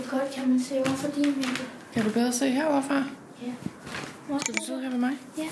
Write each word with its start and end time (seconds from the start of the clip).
Hvor 0.00 0.18
godt 0.18 0.30
kan 0.34 0.48
man 0.48 0.60
se 0.60 0.74
over 0.74 0.96
for 0.96 1.08
din 1.08 1.24
vinkel? 1.24 1.64
Kan 1.92 2.04
du 2.04 2.10
bedre 2.10 2.32
se 2.32 2.50
herovre 2.50 2.82
fra? 2.82 3.04
Ja. 3.42 4.38
Skal 4.40 4.54
du 4.54 4.64
sidde 4.64 4.80
her 4.82 4.90
med 4.90 4.98
mig? 4.98 5.12
Ja. 5.38 5.48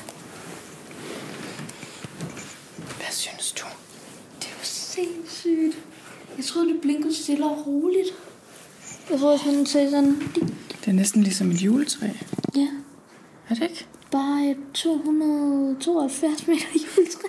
Hvad 2.97 3.11
synes 3.11 3.53
du? 3.53 3.67
Det 4.41 4.55
var 4.59 4.65
sindssygt. 4.65 5.79
Jeg 6.37 6.45
troede, 6.45 6.73
det 6.73 6.81
blinkede 6.81 7.15
stille 7.15 7.47
og 7.47 7.67
roligt. 7.67 8.09
Jeg 9.11 9.19
tror, 9.21 9.37
sådan 9.37 9.67
se 9.67 9.91
sådan... 9.91 10.33
Det 10.81 10.89
er 10.89 10.93
næsten 10.93 11.23
ligesom 11.23 11.51
et 11.51 11.57
juletræ. 11.63 12.07
Ja. 12.57 12.69
Er 13.49 13.55
det 13.55 13.63
ikke? 13.63 13.87
Bare 14.11 14.51
et 14.51 14.57
272 14.75 16.47
meter 16.47 16.67
juletræ. 16.75 17.29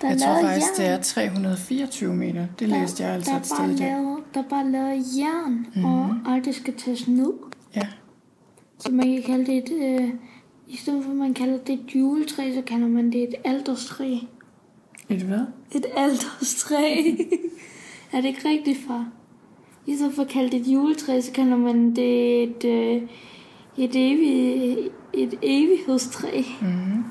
Der 0.00 0.08
Jeg 0.08 0.18
tror 0.18 0.42
faktisk, 0.42 0.76
det 0.76 0.82
jern. 0.84 0.98
er 0.98 1.02
324 1.02 2.14
meter. 2.14 2.40
Det 2.58 2.68
Der- 2.68 2.80
læste 2.80 3.02
jeg 3.04 3.12
altså 3.12 3.30
der 3.30 3.38
et 3.38 3.46
sted 3.46 3.56
bare 3.58 3.72
lavet, 3.72 4.18
Der 4.34 4.40
er 4.40 4.48
bare 4.50 4.70
lavet 4.70 5.04
jern, 5.18 5.52
mm-hmm. 5.74 5.84
og 5.84 6.16
aldrig 6.26 6.54
skal 6.54 6.74
tages 6.74 7.08
ned. 7.08 7.32
Ja. 7.76 7.86
Så 8.78 8.92
man 8.92 9.06
kan 9.06 9.22
kalde 9.22 9.46
det 9.46 9.56
et... 9.56 10.00
Øh, 10.00 10.08
I 10.68 10.76
stedet 10.76 11.04
for, 11.04 11.10
at 11.10 11.16
man 11.16 11.34
kalder 11.34 11.58
det 11.58 11.72
et 11.72 11.94
juletræ, 11.94 12.54
så 12.54 12.62
kalder 12.62 12.88
man 12.88 13.12
det 13.12 13.22
et 13.22 13.34
alderstræ. 13.44 14.14
Et 15.08 15.22
hvad? 15.22 15.40
Et 15.72 15.86
alderstræ. 15.96 16.96
er 18.12 18.16
det 18.20 18.24
ikke 18.24 18.48
rigtigt, 18.48 18.78
far? 18.86 19.08
I 19.86 19.94
stedet 19.96 20.14
for 20.14 20.22
at 20.22 20.28
kalde 20.28 20.50
det 20.50 20.60
et 20.60 20.66
juletræ, 20.66 21.20
så 21.20 21.32
kalder 21.32 21.56
man 21.56 21.96
det 21.96 22.42
et, 22.42 22.64
øh, 22.64 23.02
et, 23.76 23.90
evig, 23.94 24.76
et 25.14 25.34
evighedstræ. 25.42 26.42
Mm-hmm. 26.60 27.04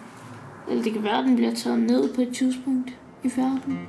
Eller 0.70 0.84
det 0.84 0.94
kan 0.94 1.04
være, 1.04 1.18
at 1.18 1.26
den 1.26 1.36
bliver 1.36 1.54
taget 1.54 1.80
ned 1.80 2.14
på 2.16 2.22
et 2.22 2.36
tidspunkt 2.36 2.98
i 3.24 3.32
verden. 3.36 3.80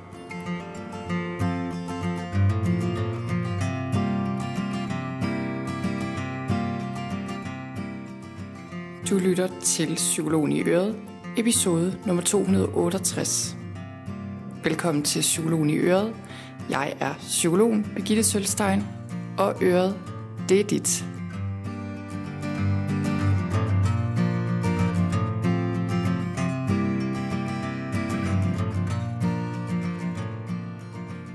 Du 9.09 9.17
lytter 9.17 9.47
til 9.61 9.95
Psykologen 9.95 10.51
i 10.51 10.61
Øret, 10.63 10.95
episode 11.37 11.97
nummer 12.05 12.23
268. 12.23 13.57
Velkommen 14.63 15.03
til 15.03 15.21
Psykologen 15.21 15.69
i 15.69 15.77
Øret. 15.77 16.13
Jeg 16.69 16.93
er 16.99 17.13
psykologen 17.13 17.91
Birgitte 17.95 18.23
Sølstein, 18.23 18.83
og 19.37 19.55
Øret, 19.61 19.99
det 20.49 20.59
er 20.59 20.63
dit. 20.63 21.10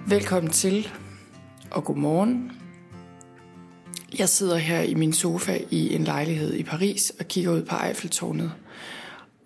Velkommen 0.09 0.53
til, 0.53 0.89
og 1.71 1.85
god 1.85 1.97
morgen. 1.97 2.53
Jeg 4.19 4.29
sidder 4.29 4.57
her 4.57 4.81
i 4.81 4.95
min 4.95 5.13
sofa 5.13 5.59
i 5.71 5.95
en 5.95 6.05
lejlighed 6.05 6.55
i 6.55 6.63
Paris 6.63 7.11
og 7.21 7.29
kigger 7.29 7.53
ud 7.53 7.63
på 7.65 7.75
Eiffeltårnet. 7.87 8.53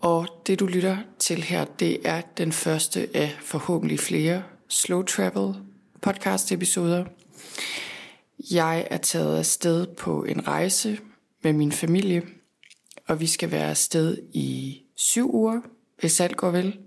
Og 0.00 0.26
det 0.46 0.60
du 0.60 0.66
lytter 0.66 0.96
til 1.18 1.42
her, 1.42 1.64
det 1.64 1.98
er 2.04 2.20
den 2.20 2.52
første 2.52 3.08
af 3.14 3.36
forhåbentlig 3.40 4.00
flere 4.00 4.42
Slow 4.68 5.02
Travel 5.02 5.54
podcast 6.02 6.52
episoder. 6.52 7.04
Jeg 8.50 8.86
er 8.90 8.98
taget 8.98 9.38
afsted 9.38 9.86
på 9.86 10.24
en 10.24 10.48
rejse 10.48 10.98
med 11.42 11.52
min 11.52 11.72
familie, 11.72 12.22
og 13.08 13.20
vi 13.20 13.26
skal 13.26 13.50
være 13.50 13.70
afsted 13.70 14.18
i 14.32 14.80
syv 14.96 15.34
uger, 15.34 15.60
hvis 16.00 16.20
alt 16.20 16.36
går 16.36 16.50
vel, 16.50 16.78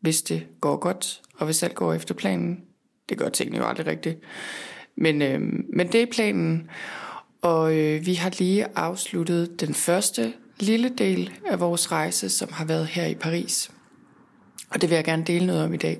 hvis 0.00 0.22
det 0.22 0.46
går 0.60 0.76
godt, 0.76 1.22
og 1.34 1.44
hvis 1.44 1.62
alt 1.62 1.74
går 1.74 1.94
efter 1.94 2.14
planen. 2.14 2.69
Det 3.10 3.18
gør 3.18 3.28
tingene 3.28 3.58
jo 3.58 3.68
aldrig 3.68 3.86
rigtigt. 3.86 4.18
Men, 4.96 5.22
øh, 5.22 5.40
men 5.72 5.92
det 5.92 6.02
er 6.02 6.06
planen, 6.12 6.70
og 7.42 7.76
øh, 7.76 8.06
vi 8.06 8.14
har 8.14 8.32
lige 8.38 8.66
afsluttet 8.76 9.60
den 9.60 9.74
første 9.74 10.32
lille 10.60 10.88
del 10.88 11.32
af 11.46 11.60
vores 11.60 11.92
rejse, 11.92 12.28
som 12.28 12.52
har 12.52 12.64
været 12.64 12.86
her 12.86 13.06
i 13.06 13.14
Paris. 13.14 13.70
Og 14.70 14.80
det 14.80 14.90
vil 14.90 14.96
jeg 14.96 15.04
gerne 15.04 15.24
dele 15.24 15.46
noget 15.46 15.64
om 15.64 15.74
i 15.74 15.76
dag. 15.76 15.98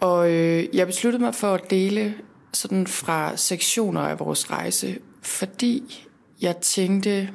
Og 0.00 0.30
øh, 0.30 0.66
jeg 0.72 0.86
besluttede 0.86 1.22
mig 1.22 1.34
for 1.34 1.54
at 1.54 1.70
dele 1.70 2.14
sådan 2.52 2.86
fra 2.86 3.36
sektioner 3.36 4.00
af 4.00 4.20
vores 4.20 4.50
rejse, 4.50 4.98
fordi 5.22 6.06
jeg 6.40 6.56
tænkte, 6.56 7.30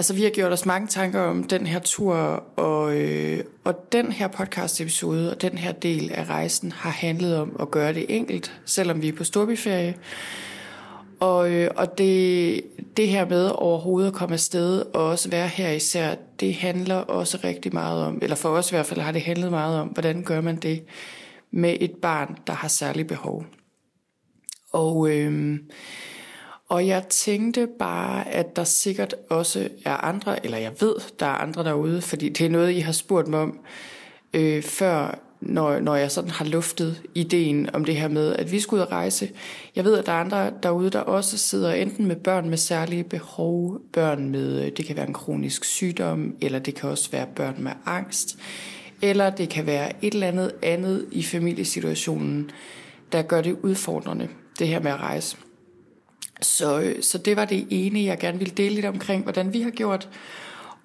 altså 0.00 0.14
vi 0.14 0.22
har 0.22 0.30
gjort 0.30 0.52
os 0.52 0.66
mange 0.66 0.86
tanker 0.88 1.20
om 1.20 1.44
den 1.44 1.66
her 1.66 1.78
tur, 1.78 2.14
og, 2.56 2.96
øh, 2.96 3.44
og 3.64 3.92
den 3.92 4.12
her 4.12 4.28
podcast 4.28 4.80
episode 4.80 5.30
og 5.30 5.42
den 5.42 5.58
her 5.58 5.72
del 5.72 6.12
af 6.12 6.24
rejsen 6.24 6.72
har 6.72 6.90
handlet 6.90 7.36
om 7.36 7.56
at 7.60 7.70
gøre 7.70 7.92
det 7.92 8.06
enkelt, 8.08 8.60
selvom 8.64 9.02
vi 9.02 9.08
er 9.08 9.12
på 9.12 9.24
storbyferie. 9.24 9.94
Og, 11.20 11.50
øh, 11.50 11.70
og 11.76 11.98
det, 11.98 12.62
det 12.96 13.08
her 13.08 13.28
med 13.28 13.50
overhovedet 13.54 14.08
at 14.08 14.14
komme 14.14 14.32
afsted 14.32 14.82
og 14.94 15.04
også 15.04 15.30
være 15.30 15.48
her 15.48 15.70
især, 15.70 16.14
det 16.40 16.54
handler 16.54 16.96
også 16.96 17.38
rigtig 17.44 17.74
meget 17.74 18.04
om, 18.04 18.18
eller 18.22 18.36
for 18.36 18.48
os 18.48 18.70
i 18.70 18.74
hvert 18.74 18.86
fald 18.86 19.00
har 19.00 19.12
det 19.12 19.22
handlet 19.22 19.50
meget 19.50 19.80
om, 19.80 19.88
hvordan 19.88 20.22
gør 20.22 20.40
man 20.40 20.56
det 20.56 20.82
med 21.50 21.76
et 21.80 21.92
barn, 22.02 22.36
der 22.46 22.52
har 22.52 22.68
særlige 22.68 23.04
behov. 23.04 23.44
Og, 24.72 25.10
øh, 25.10 25.58
og 26.70 26.86
jeg 26.86 27.08
tænkte 27.08 27.68
bare, 27.78 28.28
at 28.28 28.56
der 28.56 28.64
sikkert 28.64 29.14
også 29.30 29.68
er 29.84 29.96
andre, 29.96 30.44
eller 30.44 30.58
jeg 30.58 30.72
ved, 30.80 30.94
der 31.20 31.26
er 31.26 31.30
andre 31.30 31.64
derude, 31.64 32.02
fordi 32.02 32.28
det 32.28 32.46
er 32.46 32.50
noget, 32.50 32.72
I 32.72 32.78
har 32.78 32.92
spurgt 32.92 33.28
mig 33.28 33.40
om 33.40 33.58
øh, 34.34 34.62
før, 34.62 35.18
når, 35.40 35.80
når 35.80 35.96
jeg 35.96 36.10
sådan 36.10 36.30
har 36.30 36.44
luftet 36.44 37.02
ideen 37.14 37.74
om 37.74 37.84
det 37.84 37.96
her 37.96 38.08
med, 38.08 38.36
at 38.36 38.52
vi 38.52 38.60
skal 38.60 38.76
ud 38.76 38.80
og 38.80 38.92
rejse. 38.92 39.30
Jeg 39.76 39.84
ved, 39.84 39.98
at 39.98 40.06
der 40.06 40.12
er 40.12 40.20
andre 40.20 40.52
derude, 40.62 40.90
der 40.90 41.00
også 41.00 41.38
sidder 41.38 41.72
enten 41.72 42.06
med 42.06 42.16
børn 42.16 42.48
med 42.48 42.58
særlige 42.58 43.04
behov, 43.04 43.80
børn 43.92 44.28
med, 44.28 44.64
øh, 44.64 44.72
det 44.76 44.84
kan 44.84 44.96
være 44.96 45.08
en 45.08 45.14
kronisk 45.14 45.64
sygdom, 45.64 46.34
eller 46.40 46.58
det 46.58 46.74
kan 46.74 46.90
også 46.90 47.10
være 47.10 47.26
børn 47.36 47.56
med 47.58 47.72
angst, 47.86 48.38
eller 49.02 49.30
det 49.30 49.48
kan 49.48 49.66
være 49.66 50.04
et 50.04 50.14
eller 50.14 50.28
andet 50.28 50.52
andet 50.62 51.06
i 51.12 51.22
familiesituationen, 51.22 52.50
der 53.12 53.22
gør 53.22 53.40
det 53.40 53.56
udfordrende, 53.62 54.28
det 54.58 54.68
her 54.68 54.80
med 54.80 54.90
at 54.90 55.00
rejse. 55.00 55.36
Så, 56.42 56.94
så 57.00 57.18
det 57.18 57.36
var 57.36 57.44
det 57.44 57.66
ene, 57.70 58.04
jeg 58.04 58.18
gerne 58.18 58.38
ville 58.38 58.54
dele 58.54 58.74
lidt 58.74 58.86
omkring, 58.86 59.22
hvordan 59.22 59.52
vi 59.52 59.62
har 59.62 59.70
gjort. 59.70 60.08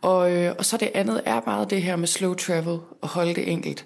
Og, 0.02 0.32
øh, 0.32 0.56
og 0.58 0.66
så 0.66 0.78
det 0.78 0.92
andet 0.96 1.22
er 1.26 1.42
meget 1.46 1.70
det 1.70 1.82
her 1.82 1.96
med 1.96 2.08
slow 2.08 2.34
travel 2.34 2.80
og 3.02 3.08
holde 3.10 3.36
det 3.36 3.52
enkelt. 3.52 3.86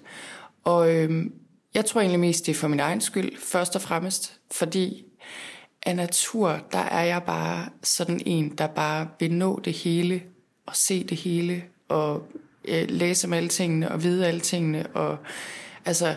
Og 0.64 0.94
øh, 0.94 1.26
jeg 1.74 1.84
tror 1.84 2.00
egentlig 2.00 2.20
mest, 2.20 2.46
det 2.46 2.52
er 2.52 2.56
for 2.56 2.68
min 2.68 2.80
egen 2.80 3.00
skyld, 3.00 3.36
først 3.38 3.76
og 3.76 3.82
fremmest, 3.82 4.38
fordi 4.50 5.04
af 5.86 5.96
natur, 5.96 6.60
der 6.72 6.78
er 6.78 7.04
jeg 7.04 7.22
bare 7.22 7.68
sådan 7.82 8.20
en, 8.26 8.48
der 8.58 8.66
bare 8.66 9.08
vil 9.20 9.32
nå 9.32 9.60
det 9.64 9.72
hele, 9.72 10.22
og 10.66 10.76
se 10.76 11.04
det 11.04 11.16
hele, 11.16 11.62
og 11.88 12.22
øh, 12.64 12.84
læse 12.88 13.26
om 13.26 13.32
alle 13.32 13.48
tingene, 13.48 13.90
og 13.90 14.02
vide 14.02 14.26
alle 14.26 14.40
tingene, 14.40 14.86
og 14.86 15.18
altså, 15.84 16.14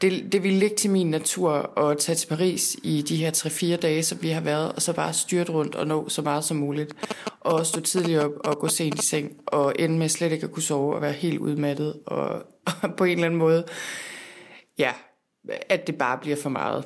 det, 0.00 0.32
det 0.32 0.42
ville 0.42 0.58
ligge 0.58 0.76
til 0.76 0.90
min 0.90 1.10
natur 1.10 1.78
at 1.78 1.98
tage 1.98 2.16
til 2.16 2.26
Paris 2.26 2.76
i 2.82 3.02
de 3.02 3.16
her 3.16 3.30
3-4 3.76 3.76
dage, 3.76 4.02
som 4.02 4.22
vi 4.22 4.28
har 4.28 4.40
været, 4.40 4.72
og 4.72 4.82
så 4.82 4.92
bare 4.92 5.12
styrt 5.12 5.50
rundt 5.50 5.74
og 5.74 5.86
nå 5.86 6.08
så 6.08 6.22
meget 6.22 6.44
som 6.44 6.56
muligt. 6.56 6.94
Og 7.40 7.66
stå 7.66 7.80
tidligt 7.80 8.18
op 8.18 8.32
og 8.44 8.58
gå 8.58 8.68
sent 8.68 9.02
i 9.02 9.06
seng, 9.06 9.32
og 9.46 9.74
ende 9.78 9.98
med 9.98 10.08
slet 10.08 10.32
ikke 10.32 10.44
at 10.44 10.52
kunne 10.52 10.62
sove 10.62 10.94
og 10.94 11.02
være 11.02 11.12
helt 11.12 11.38
udmattet, 11.38 11.94
og, 12.06 12.28
og 12.82 12.94
på 12.96 13.04
en 13.04 13.10
eller 13.10 13.26
anden 13.26 13.38
måde, 13.38 13.64
ja, 14.78 14.92
at 15.68 15.86
det 15.86 15.98
bare 15.98 16.18
bliver 16.18 16.36
for 16.36 16.50
meget. 16.50 16.84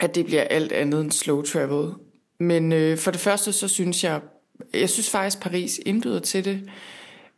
At 0.00 0.14
det 0.14 0.26
bliver 0.26 0.42
alt 0.42 0.72
andet 0.72 1.00
end 1.00 1.12
slow 1.12 1.42
travel. 1.42 1.92
Men 2.40 2.72
øh, 2.72 2.98
for 2.98 3.10
det 3.10 3.20
første, 3.20 3.52
så 3.52 3.68
synes 3.68 4.04
jeg, 4.04 4.20
jeg 4.74 4.90
synes 4.90 5.10
faktisk, 5.10 5.40
Paris 5.40 5.80
indbyder 5.86 6.20
til 6.20 6.44
det, 6.44 6.70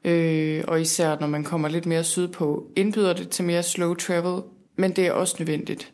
øh, 0.05 0.65
og 0.69 0.81
især 0.81 1.19
når 1.21 1.27
man 1.27 1.45
kommer 1.45 1.69
lidt 1.69 1.87
mere 1.87 2.05
sydpå, 2.05 2.67
indbyder 2.77 3.13
det 3.13 3.29
til 3.29 3.45
mere 3.45 3.63
slow 3.63 3.95
travel, 3.95 4.43
men 4.81 4.93
det 4.93 5.07
er 5.07 5.13
også 5.13 5.37
nødvendigt. 5.39 5.93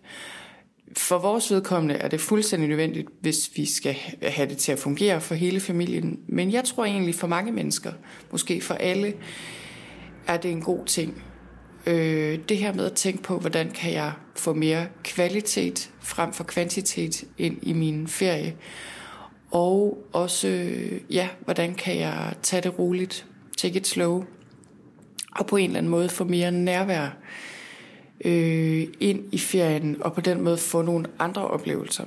For 0.96 1.18
vores 1.18 1.50
vedkommende 1.50 1.94
er 1.94 2.08
det 2.08 2.20
fuldstændig 2.20 2.68
nødvendigt, 2.68 3.08
hvis 3.20 3.50
vi 3.56 3.64
skal 3.64 3.96
have 4.22 4.48
det 4.48 4.56
til 4.56 4.72
at 4.72 4.78
fungere 4.78 5.20
for 5.20 5.34
hele 5.34 5.60
familien. 5.60 6.20
Men 6.28 6.52
jeg 6.52 6.64
tror 6.64 6.84
egentlig 6.84 7.14
for 7.14 7.26
mange 7.26 7.52
mennesker, 7.52 7.92
måske 8.30 8.60
for 8.60 8.74
alle, 8.74 9.14
er 10.26 10.36
det 10.36 10.50
en 10.50 10.60
god 10.60 10.86
ting. 10.86 11.22
Øh, 11.86 12.38
det 12.48 12.56
her 12.56 12.72
med 12.72 12.84
at 12.84 12.92
tænke 12.92 13.22
på, 13.22 13.38
hvordan 13.38 13.70
kan 13.70 13.92
jeg 13.92 14.12
få 14.36 14.54
mere 14.54 14.86
kvalitet 15.04 15.90
frem 16.00 16.32
for 16.32 16.44
kvantitet 16.44 17.24
ind 17.38 17.58
i 17.62 17.72
min 17.72 18.08
ferie. 18.08 18.56
Og 19.50 19.98
også, 20.12 20.70
ja, 21.10 21.28
hvordan 21.44 21.74
kan 21.74 21.98
jeg 21.98 22.34
tage 22.42 22.62
det 22.62 22.78
roligt, 22.78 23.26
take 23.56 23.76
it 23.76 23.86
slow, 23.86 24.24
og 25.32 25.46
på 25.46 25.56
en 25.56 25.64
eller 25.64 25.78
anden 25.78 25.90
måde 25.90 26.08
få 26.08 26.24
mere 26.24 26.52
nærvær 26.52 27.16
øh, 28.24 28.86
ind 29.00 29.24
i 29.32 29.38
ferien, 29.38 29.96
og 30.00 30.12
på 30.12 30.20
den 30.20 30.40
måde 30.40 30.56
få 30.56 30.82
nogle 30.82 31.06
andre 31.18 31.48
oplevelser. 31.48 32.04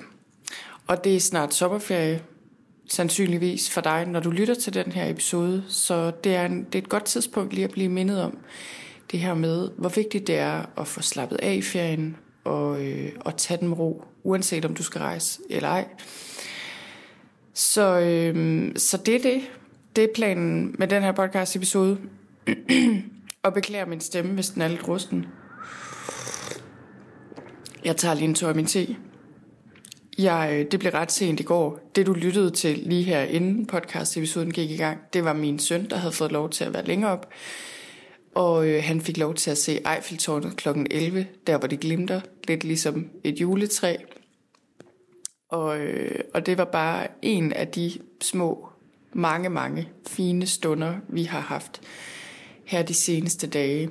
Og 0.87 1.03
det 1.03 1.15
er 1.15 1.19
snart 1.19 1.53
sommerferie, 1.53 2.21
sandsynligvis 2.89 3.69
for 3.69 3.81
dig, 3.81 4.05
når 4.05 4.19
du 4.19 4.29
lytter 4.29 4.53
til 4.53 4.73
den 4.73 4.91
her 4.91 5.09
episode, 5.09 5.63
så 5.67 6.11
det 6.23 6.35
er, 6.35 6.45
en, 6.45 6.63
det 6.63 6.75
er 6.75 6.83
et 6.83 6.89
godt 6.89 7.05
tidspunkt 7.05 7.53
lige 7.53 7.65
at 7.65 7.71
blive 7.71 7.89
mindet 7.89 8.21
om 8.21 8.37
det 9.11 9.19
her 9.19 9.33
med, 9.33 9.69
hvor 9.77 9.89
vigtigt 9.89 10.27
det 10.27 10.37
er 10.37 10.65
at 10.77 10.87
få 10.87 11.01
slappet 11.01 11.37
af 11.37 11.53
i 11.53 11.61
ferien, 11.61 12.17
og, 12.43 12.85
øh, 12.85 13.11
og 13.19 13.37
tage 13.37 13.59
den 13.59 13.73
ro, 13.73 14.03
uanset 14.23 14.65
om 14.65 14.73
du 14.73 14.83
skal 14.83 15.01
rejse 15.01 15.39
eller 15.49 15.69
ej. 15.69 15.87
Så, 17.53 17.99
øh, 17.99 18.71
så 18.75 18.97
det 18.97 19.15
er 19.15 19.21
det. 19.21 19.41
Det 19.95 20.03
er 20.03 20.07
planen 20.15 20.75
med 20.77 20.87
den 20.87 21.03
her 21.03 21.11
podcast 21.11 21.55
episode. 21.55 21.97
og 23.43 23.53
beklager 23.53 23.85
min 23.85 24.01
stemme, 24.01 24.33
hvis 24.33 24.49
den 24.49 24.61
er 24.61 24.67
lidt 24.67 24.87
rusten. 24.87 25.25
Jeg 27.85 27.97
tager 27.97 28.15
lige 28.15 28.27
en 28.27 28.35
tør 28.35 28.53
min 28.53 28.65
te. 28.65 28.95
Jeg, 30.17 30.49
øh, 30.53 30.71
det 30.71 30.79
blev 30.79 30.91
ret 30.91 31.11
sent 31.11 31.39
i 31.39 31.43
går. 31.43 31.79
Det 31.95 32.05
du 32.05 32.13
lyttede 32.13 32.51
til 32.51 32.77
lige 32.77 33.03
her 33.03 33.21
inden 33.21 33.65
podcast-episoden 33.65 34.51
gik 34.51 34.71
i 34.71 34.77
gang, 34.77 34.99
det 35.13 35.23
var 35.23 35.33
min 35.33 35.59
søn, 35.59 35.89
der 35.89 35.95
havde 35.95 36.13
fået 36.13 36.31
lov 36.31 36.49
til 36.49 36.63
at 36.63 36.73
være 36.73 36.85
længere 36.85 37.11
op. 37.11 37.29
Og 38.35 38.67
øh, 38.67 38.83
han 38.83 39.01
fik 39.01 39.17
lov 39.17 39.33
til 39.33 39.51
at 39.51 39.57
se 39.57 39.71
Eiffeltårnet 39.95 40.55
kl. 40.55 40.69
11, 40.91 41.27
der 41.47 41.57
hvor 41.57 41.67
det 41.67 41.79
glimter, 41.79 42.21
lidt 42.47 42.63
ligesom 42.63 43.09
et 43.23 43.41
juletræ. 43.41 43.95
Og, 45.49 45.79
øh, 45.79 46.19
og 46.33 46.45
det 46.45 46.57
var 46.57 46.65
bare 46.65 47.07
en 47.21 47.53
af 47.53 47.67
de 47.67 47.91
små, 48.21 48.69
mange, 49.13 49.49
mange 49.49 49.89
fine 50.07 50.47
stunder, 50.47 50.93
vi 51.07 51.23
har 51.23 51.39
haft 51.39 51.81
her 52.65 52.83
de 52.83 52.93
seneste 52.93 53.47
dage. 53.47 53.89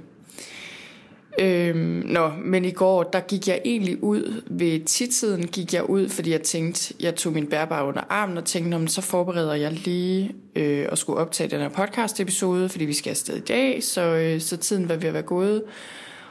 Øhm, 1.40 2.02
nå, 2.04 2.30
men 2.44 2.64
i 2.64 2.70
går, 2.70 3.02
der 3.02 3.20
gik 3.20 3.48
jeg 3.48 3.60
egentlig 3.64 4.02
ud, 4.02 4.42
ved 4.46 4.84
tidtiden 4.84 5.46
gik 5.46 5.74
jeg 5.74 5.90
ud, 5.90 6.08
fordi 6.08 6.30
jeg 6.30 6.42
tænkte, 6.42 6.94
jeg 7.00 7.14
tog 7.14 7.32
min 7.32 7.46
bærbare 7.46 7.84
under 7.84 8.00
armen 8.08 8.36
og 8.36 8.44
tænkte, 8.44 8.74
om 8.76 8.86
så 8.86 9.00
forbereder 9.00 9.54
jeg 9.54 9.72
lige 9.72 10.34
øh, 10.56 10.86
at 10.92 10.98
skulle 10.98 11.18
optage 11.18 11.50
den 11.50 11.60
her 11.60 11.68
podcast 11.68 12.20
episode, 12.20 12.68
fordi 12.68 12.84
vi 12.84 12.92
skal 12.92 13.10
afsted 13.10 13.36
i 13.36 13.40
dag, 13.40 13.82
så, 13.82 14.00
øh, 14.00 14.40
så 14.40 14.56
tiden 14.56 14.88
var 14.88 14.96
ved 14.96 15.08
at 15.08 15.14
være 15.14 15.22
gået, 15.22 15.62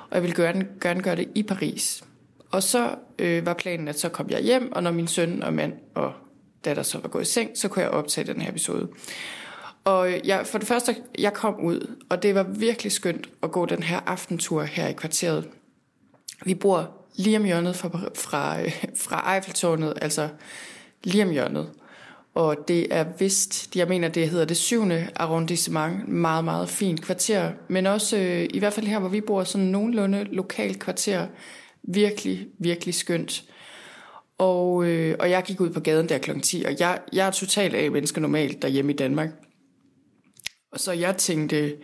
og 0.09 0.15
jeg 0.15 0.21
ville 0.23 0.44
gerne, 0.44 0.67
gerne 0.81 1.01
gøre 1.01 1.15
det 1.15 1.27
i 1.35 1.44
Paris. 1.44 2.03
Og 2.51 2.63
så 2.63 2.95
øh, 3.19 3.45
var 3.45 3.53
planen, 3.53 3.88
at 3.88 3.99
så 3.99 4.09
kom 4.09 4.29
jeg 4.29 4.41
hjem, 4.41 4.71
og 4.71 4.83
når 4.83 4.91
min 4.91 5.07
søn 5.07 5.44
og 5.44 5.53
mand 5.53 5.73
og 5.95 6.13
datter 6.65 6.83
så 6.83 6.99
var 6.99 7.09
gået 7.09 7.23
i 7.23 7.31
seng, 7.31 7.49
så 7.55 7.67
kunne 7.67 7.83
jeg 7.83 7.91
optage 7.91 8.33
den 8.33 8.41
her 8.41 8.49
episode. 8.49 8.88
Og 9.83 10.27
jeg, 10.27 10.47
for 10.47 10.57
det 10.57 10.68
første, 10.68 10.95
jeg 11.18 11.33
kom 11.33 11.59
ud, 11.59 11.95
og 12.09 12.24
det 12.24 12.35
var 12.35 12.44
virkelig 12.44 12.91
skønt 12.91 13.29
at 13.44 13.51
gå 13.51 13.65
den 13.65 13.83
her 13.83 14.00
aftentur 14.06 14.63
her 14.63 14.88
i 14.88 14.94
kvarteret. 14.94 15.50
Vi 16.45 16.56
bor 16.56 16.91
lige 17.15 17.38
om 17.38 17.44
hjørnet 17.44 17.75
fra, 17.75 17.89
fra, 18.15 18.57
fra 19.06 19.35
Eiffeltårnet, 19.35 19.94
altså 20.01 20.29
lige 21.03 21.24
om 21.24 21.29
hjørnet. 21.29 21.69
Og 22.38 22.68
det 22.68 22.88
er 22.91 23.06
vist, 23.19 23.75
jeg 23.75 23.88
mener 23.88 24.07
det 24.07 24.29
hedder 24.29 24.45
det 24.45 24.57
syvende 24.57 25.07
arrondissement, 25.15 26.07
meget, 26.07 26.44
meget 26.44 26.69
fint 26.69 27.01
kvarter. 27.01 27.51
Men 27.68 27.85
også, 27.88 28.18
øh, 28.18 28.47
i 28.50 28.59
hvert 28.59 28.73
fald 28.73 28.88
her 28.88 29.00
hvor 29.00 29.09
vi 29.09 29.21
bor, 29.21 29.44
sådan 29.44 29.68
nogenlunde 29.68 30.23
lokalt 30.23 30.80
kvarter. 30.80 31.27
Virkelig, 31.83 32.47
virkelig 32.59 32.94
skønt. 32.94 33.44
Og, 34.38 34.85
øh, 34.85 35.15
og 35.19 35.30
jeg 35.30 35.44
gik 35.44 35.62
ud 35.62 35.69
på 35.69 35.80
gaden 35.80 36.09
der 36.09 36.18
kl. 36.18 36.39
10, 36.39 36.63
og 36.65 36.80
jeg, 36.80 37.00
jeg 37.13 37.27
er 37.27 37.31
totalt 37.31 37.75
af 37.75 37.91
mennesker 37.91 38.21
normalt 38.21 38.62
derhjemme 38.62 38.94
i 38.94 38.95
Danmark. 38.95 39.30
Og 40.77 40.81
så 40.81 40.91
jeg 40.91 41.18
tænkte, 41.18 41.77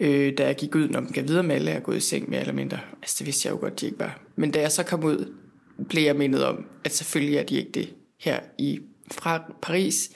øh, 0.00 0.32
da 0.38 0.46
jeg 0.46 0.56
gik 0.56 0.74
ud, 0.74 0.88
når 0.88 1.00
man 1.00 1.12
kan 1.12 1.28
videre 1.28 1.42
med 1.42 1.54
alle 1.54 1.70
er 1.70 1.80
gået 1.80 1.96
i 1.96 2.00
seng 2.00 2.30
mere 2.30 2.40
eller 2.40 2.52
mindre. 2.52 2.78
Altså 3.02 3.16
det 3.18 3.26
vidste 3.26 3.46
jeg 3.46 3.54
jo 3.54 3.60
godt, 3.60 3.80
de 3.80 3.86
ikke 3.86 3.98
var. 3.98 4.20
Men 4.36 4.50
da 4.50 4.60
jeg 4.60 4.72
så 4.72 4.82
kom 4.82 5.04
ud, 5.04 5.34
blev 5.88 6.02
jeg 6.02 6.16
mindet 6.16 6.44
om, 6.44 6.64
at 6.84 6.94
selvfølgelig 6.94 7.38
er 7.38 7.42
de 7.42 7.56
ikke 7.56 7.70
det 7.70 7.94
her 8.20 8.40
i 8.58 8.80
fra 9.10 9.52
Paris. 9.62 10.10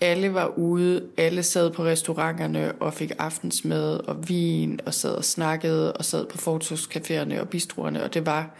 Alle 0.00 0.34
var 0.34 0.58
ude, 0.58 1.08
alle 1.16 1.42
sad 1.42 1.70
på 1.70 1.84
restauranterne 1.84 2.72
og 2.72 2.94
fik 2.94 3.12
aftensmad 3.18 4.00
og 4.08 4.28
vin 4.28 4.80
og 4.86 4.94
sad 4.94 5.14
og 5.14 5.24
snakkede 5.24 5.92
og 5.92 6.04
sad 6.04 6.26
på 6.26 6.38
fortogscaféerne 6.38 7.40
og 7.40 7.48
bistroerne, 7.48 8.02
og 8.02 8.14
det 8.14 8.26
var 8.26 8.56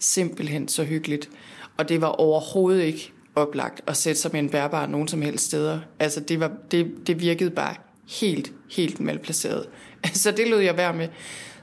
simpelthen 0.00 0.68
så 0.68 0.84
hyggeligt. 0.84 1.30
Og 1.78 1.88
det 1.88 2.00
var 2.00 2.08
overhovedet 2.08 2.82
ikke 2.82 3.12
oplagt 3.34 3.80
at 3.86 3.96
sætte 3.96 4.20
sig 4.20 4.32
med 4.32 4.40
en 4.40 4.50
bærbar 4.50 4.86
nogen 4.86 5.08
som 5.08 5.22
helst 5.22 5.46
steder. 5.46 5.80
Altså 5.98 6.20
det, 6.20 6.40
var, 6.40 6.52
det, 6.70 6.92
det 7.06 7.20
virkede 7.20 7.50
bare 7.50 7.74
helt, 8.20 8.52
helt 8.70 9.00
malplaceret. 9.00 9.66
Så 10.22 10.30
det 10.30 10.48
lød 10.48 10.58
jeg 10.58 10.76
være 10.76 10.94
med. 10.94 11.08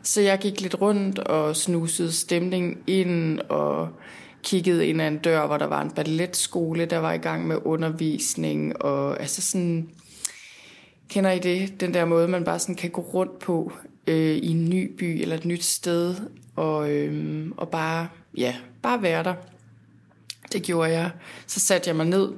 Så 0.03 0.21
jeg 0.21 0.39
gik 0.39 0.61
lidt 0.61 0.81
rundt 0.81 1.19
og 1.19 1.55
snusede 1.55 2.11
stemningen 2.11 2.77
ind 2.87 3.39
og 3.39 3.89
kiggede 4.43 4.87
ind 4.87 5.01
ad 5.01 5.07
en 5.07 5.17
dør, 5.17 5.47
hvor 5.47 5.57
der 5.57 5.65
var 5.65 5.81
en 5.81 5.91
balletskole, 5.91 6.85
der 6.85 6.97
var 6.97 7.13
i 7.13 7.17
gang 7.17 7.47
med 7.47 7.57
undervisning. 7.65 8.81
Og 8.81 9.19
altså 9.19 9.41
sådan, 9.41 9.89
kender 11.09 11.31
I 11.31 11.39
det? 11.39 11.81
Den 11.81 11.93
der 11.93 12.05
måde, 12.05 12.27
man 12.27 12.43
bare 12.43 12.59
sådan 12.59 12.75
kan 12.75 12.89
gå 12.89 13.01
rundt 13.01 13.39
på 13.39 13.73
øh, 14.07 14.35
i 14.35 14.47
en 14.51 14.69
ny 14.69 14.95
by 14.97 15.21
eller 15.21 15.35
et 15.35 15.45
nyt 15.45 15.63
sted. 15.63 16.15
Og, 16.55 16.91
øh, 16.91 17.47
og 17.57 17.69
bare, 17.69 18.07
ja, 18.37 18.55
bare 18.81 19.01
være 19.01 19.23
der. 19.23 19.33
Det 20.53 20.63
gjorde 20.63 20.91
jeg. 20.91 21.11
Så 21.47 21.59
satte 21.59 21.87
jeg 21.87 21.95
mig 21.95 22.05
ned 22.05 22.29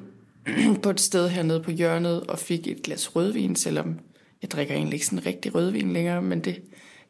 på 0.84 0.90
et 0.90 1.00
sted 1.00 1.30
hernede 1.30 1.64
på 1.64 1.72
hjørnet 1.72 2.22
og 2.22 2.40
fik 2.40 2.68
et 2.68 2.84
glas 2.84 3.16
rødvin, 3.16 3.56
selvom 3.56 4.00
jeg 4.42 4.52
drikker 4.52 4.76
egentlig 4.76 4.94
ikke 4.94 5.06
sådan 5.06 5.26
rigtig 5.26 5.56
rødvin 5.56 5.94
længere, 5.94 6.22
men 6.22 6.40
det, 6.40 6.62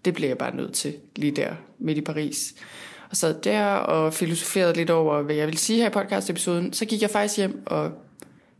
det 0.05 0.13
blev 0.13 0.27
jeg 0.27 0.37
bare 0.37 0.55
nødt 0.55 0.73
til 0.73 0.95
lige 1.15 1.31
der 1.31 1.53
midt 1.79 1.97
i 1.97 2.01
Paris. 2.01 2.53
Og 3.09 3.17
sad 3.17 3.41
der 3.41 3.65
og 3.65 4.13
filosoferede 4.13 4.73
lidt 4.73 4.89
over, 4.89 5.21
hvad 5.21 5.35
jeg 5.35 5.47
vil 5.47 5.57
sige 5.57 5.79
her 5.79 5.89
i 5.89 5.93
podcast-episoden. 5.93 6.73
Så 6.73 6.85
gik 6.85 7.01
jeg 7.01 7.09
faktisk 7.09 7.37
hjem, 7.37 7.63
og 7.65 7.91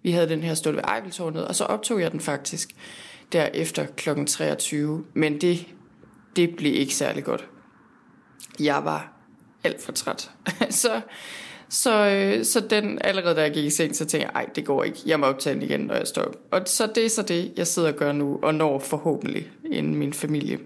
vi 0.04 0.12
havde 0.12 0.30
den 0.30 0.44
her 0.44 0.54
stund 0.54 0.76
ved 0.76 0.84
Eiffeltårnet, 0.96 1.48
og 1.48 1.56
så 1.56 1.64
optog 1.64 2.02
jeg 2.02 2.12
den 2.12 2.20
faktisk 2.20 2.70
derefter 3.32 3.86
kl. 3.86 4.26
23. 4.28 5.06
Men 5.14 5.42
det, 5.42 5.68
det 6.36 6.56
blev 6.56 6.74
ikke 6.74 6.96
særlig 6.96 7.24
godt. 7.24 7.48
Jeg 8.60 8.86
var 8.86 9.14
alt 9.64 9.82
for 9.82 9.92
træt. 9.92 10.32
så 10.70 11.02
så, 11.72 12.08
øh, 12.08 12.46
så 12.46 12.60
den, 12.60 13.00
allerede 13.02 13.36
da 13.36 13.42
jeg 13.42 13.52
gik 13.52 13.66
i 13.66 13.70
seng, 13.70 13.96
så 13.96 14.06
tænkte 14.06 14.28
jeg, 14.28 14.36
ej, 14.36 14.50
det 14.56 14.66
går 14.66 14.84
ikke. 14.84 15.00
Jeg 15.06 15.20
må 15.20 15.26
optage 15.26 15.56
den 15.56 15.64
igen, 15.64 15.80
når 15.80 15.96
jeg 15.96 16.08
står 16.08 16.22
op. 16.22 16.36
Og 16.52 16.62
så 16.66 16.92
det 16.96 17.06
er 17.06 17.10
så 17.10 17.22
det, 17.22 17.54
jeg 17.58 17.68
sidder 17.68 17.92
og 17.92 17.96
gør 17.96 18.12
nu, 18.12 18.40
og 18.44 18.56
når 18.56 18.80
forhåbentlig, 18.80 19.52
inden 19.72 19.96
min 19.96 20.14
familie 20.14 20.60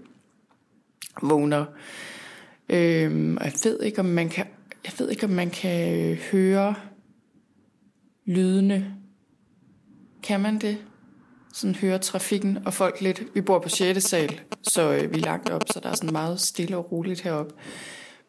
vågner. 1.21 1.65
Øhm, 2.69 3.37
og 3.37 3.45
jeg 3.45 3.53
ved 3.63 3.81
ikke, 3.81 3.99
om 3.99 4.05
man 4.05 4.29
kan, 4.29 4.45
jeg 4.85 4.93
ved 4.99 5.09
ikke, 5.09 5.23
om 5.23 5.29
man 5.29 5.49
kan 5.49 5.99
øh, 5.99 6.17
høre 6.31 6.75
lydene. 8.25 8.95
Kan 10.23 10.39
man 10.39 10.59
det? 10.59 10.77
Sådan 11.53 11.75
høre 11.75 11.97
trafikken 11.97 12.57
og 12.65 12.73
folk 12.73 13.01
lidt. 13.01 13.23
Vi 13.33 13.41
bor 13.41 13.59
på 13.59 13.69
6. 13.69 14.03
sal, 14.03 14.41
så 14.63 14.93
øh, 14.93 15.13
vi 15.13 15.19
er 15.19 15.23
lagt 15.23 15.49
op, 15.49 15.61
så 15.67 15.79
der 15.79 15.89
er 15.89 15.95
sådan 15.95 16.11
meget 16.11 16.41
stille 16.41 16.77
og 16.77 16.91
roligt 16.91 17.21
heroppe. 17.21 17.53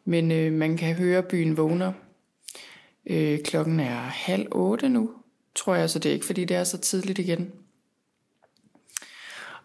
Men 0.04 0.32
øh, 0.32 0.52
man 0.52 0.76
kan 0.76 0.94
høre 0.94 1.22
byen 1.22 1.56
vågner 1.56 1.92
Øh, 3.06 3.38
klokken 3.44 3.80
er 3.80 4.00
halv 4.00 4.46
otte 4.50 4.88
nu, 4.88 5.10
tror 5.54 5.74
jeg, 5.74 5.90
så 5.90 5.98
det 5.98 6.08
er 6.08 6.14
ikke, 6.14 6.26
fordi 6.26 6.44
det 6.44 6.56
er 6.56 6.64
så 6.64 6.78
tidligt 6.78 7.18
igen. 7.18 7.52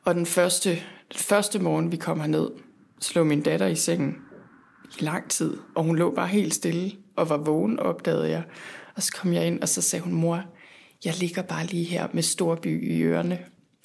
Og 0.04 0.16
den 0.16 0.26
første, 0.26 0.70
den 1.14 1.20
første 1.20 1.60
morgen, 1.60 1.92
vi 1.92 1.98
kom 1.98 2.20
herned, 2.20 2.50
slog 3.00 3.28
min 3.28 3.42
datter 3.42 3.68
i 3.68 3.76
sengen 3.76 4.16
i 5.00 5.04
lang 5.04 5.30
tid, 5.30 5.58
og 5.76 5.84
hun 5.84 5.96
lå 5.96 6.16
bare 6.16 6.28
helt 6.28 6.54
stille 6.54 6.92
og 7.16 7.30
var 7.30 7.38
vågen, 7.38 7.80
opdagede 7.80 8.30
jeg. 8.30 8.44
Og 8.96 9.04
så 9.04 9.12
kom 9.14 9.34
jeg 9.34 9.48
ind, 9.48 9.62
og 9.62 9.70
så 9.70 9.82
sagde 9.82 10.04
hun, 10.04 10.14
mor, 10.14 10.44
jeg 11.06 11.14
ligger 11.20 11.42
bare 11.42 11.66
lige 11.66 11.86
her 11.86 12.08
med 12.14 12.24
storby 12.24 12.92
i 12.92 13.02
ørerne. 13.02 13.40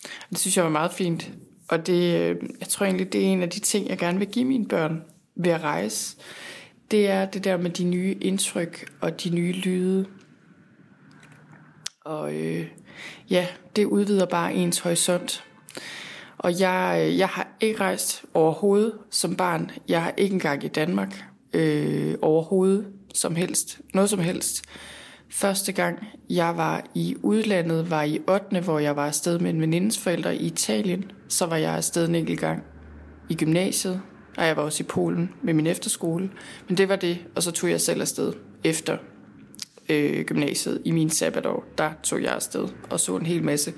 Og 0.04 0.30
det 0.30 0.38
synes 0.38 0.56
jeg 0.56 0.64
var 0.64 0.70
meget 0.70 0.92
fint. 0.92 1.30
Og 1.68 1.86
det, 1.86 2.20
øh, 2.20 2.36
jeg 2.60 2.68
tror 2.68 2.86
egentlig, 2.86 3.12
det 3.12 3.20
er 3.20 3.26
en 3.26 3.42
af 3.42 3.50
de 3.50 3.60
ting, 3.60 3.88
jeg 3.88 3.98
gerne 3.98 4.18
vil 4.18 4.28
give 4.28 4.44
mine 4.44 4.68
børn 4.68 5.02
ved 5.36 5.50
at 5.50 5.62
rejse 5.62 6.16
det 6.90 7.10
er 7.10 7.24
det 7.26 7.44
der 7.44 7.56
med 7.56 7.70
de 7.70 7.84
nye 7.84 8.16
indtryk 8.20 8.92
og 9.00 9.24
de 9.24 9.30
nye 9.30 9.52
lyde. 9.52 10.06
Og 12.04 12.34
øh, 12.34 12.66
ja, 13.30 13.46
det 13.76 13.84
udvider 13.84 14.26
bare 14.26 14.54
ens 14.54 14.78
horisont. 14.78 15.44
Og 16.38 16.60
jeg, 16.60 17.06
øh, 17.06 17.18
jeg 17.18 17.28
har 17.28 17.48
ikke 17.60 17.80
rejst 17.80 18.24
overhovedet 18.34 18.92
som 19.10 19.36
barn. 19.36 19.70
Jeg 19.88 20.02
har 20.02 20.14
ikke 20.16 20.32
engang 20.32 20.64
i 20.64 20.68
Danmark 20.68 21.24
øh, 21.52 22.14
overhovedet 22.22 22.86
som 23.14 23.36
helst. 23.36 23.80
Noget 23.94 24.10
som 24.10 24.20
helst. 24.20 24.64
Første 25.30 25.72
gang 25.72 26.06
jeg 26.30 26.56
var 26.56 26.84
i 26.94 27.16
udlandet 27.22 27.90
var 27.90 28.02
i 28.02 28.20
8. 28.28 28.60
hvor 28.60 28.78
jeg 28.78 28.96
var 28.96 29.06
afsted 29.06 29.38
med 29.38 29.50
en 29.50 29.60
venindes 29.60 29.98
forældre 29.98 30.36
i 30.36 30.46
Italien. 30.46 31.10
Så 31.28 31.46
var 31.46 31.56
jeg 31.56 31.74
afsted 31.74 32.08
en 32.08 32.14
enkelt 32.14 32.40
gang 32.40 32.62
i 33.28 33.34
gymnasiet 33.34 34.02
og 34.36 34.46
jeg 34.46 34.56
var 34.56 34.62
også 34.62 34.82
i 34.82 34.86
Polen 34.86 35.32
med 35.42 35.54
min 35.54 35.66
efterskole. 35.66 36.30
Men 36.68 36.76
det 36.76 36.88
var 36.88 36.96
det, 36.96 37.18
og 37.34 37.42
så 37.42 37.50
tog 37.50 37.70
jeg 37.70 37.80
selv 37.80 38.00
afsted 38.00 38.32
efter 38.64 38.98
øh, 39.88 40.24
gymnasiet 40.24 40.82
i 40.84 40.90
min 40.90 41.10
sabbatår. 41.10 41.64
Der 41.78 41.90
tog 42.02 42.22
jeg 42.22 42.32
afsted 42.32 42.68
og 42.90 43.00
så 43.00 43.16
en 43.16 43.26
hel 43.26 43.42
masse. 43.44 43.72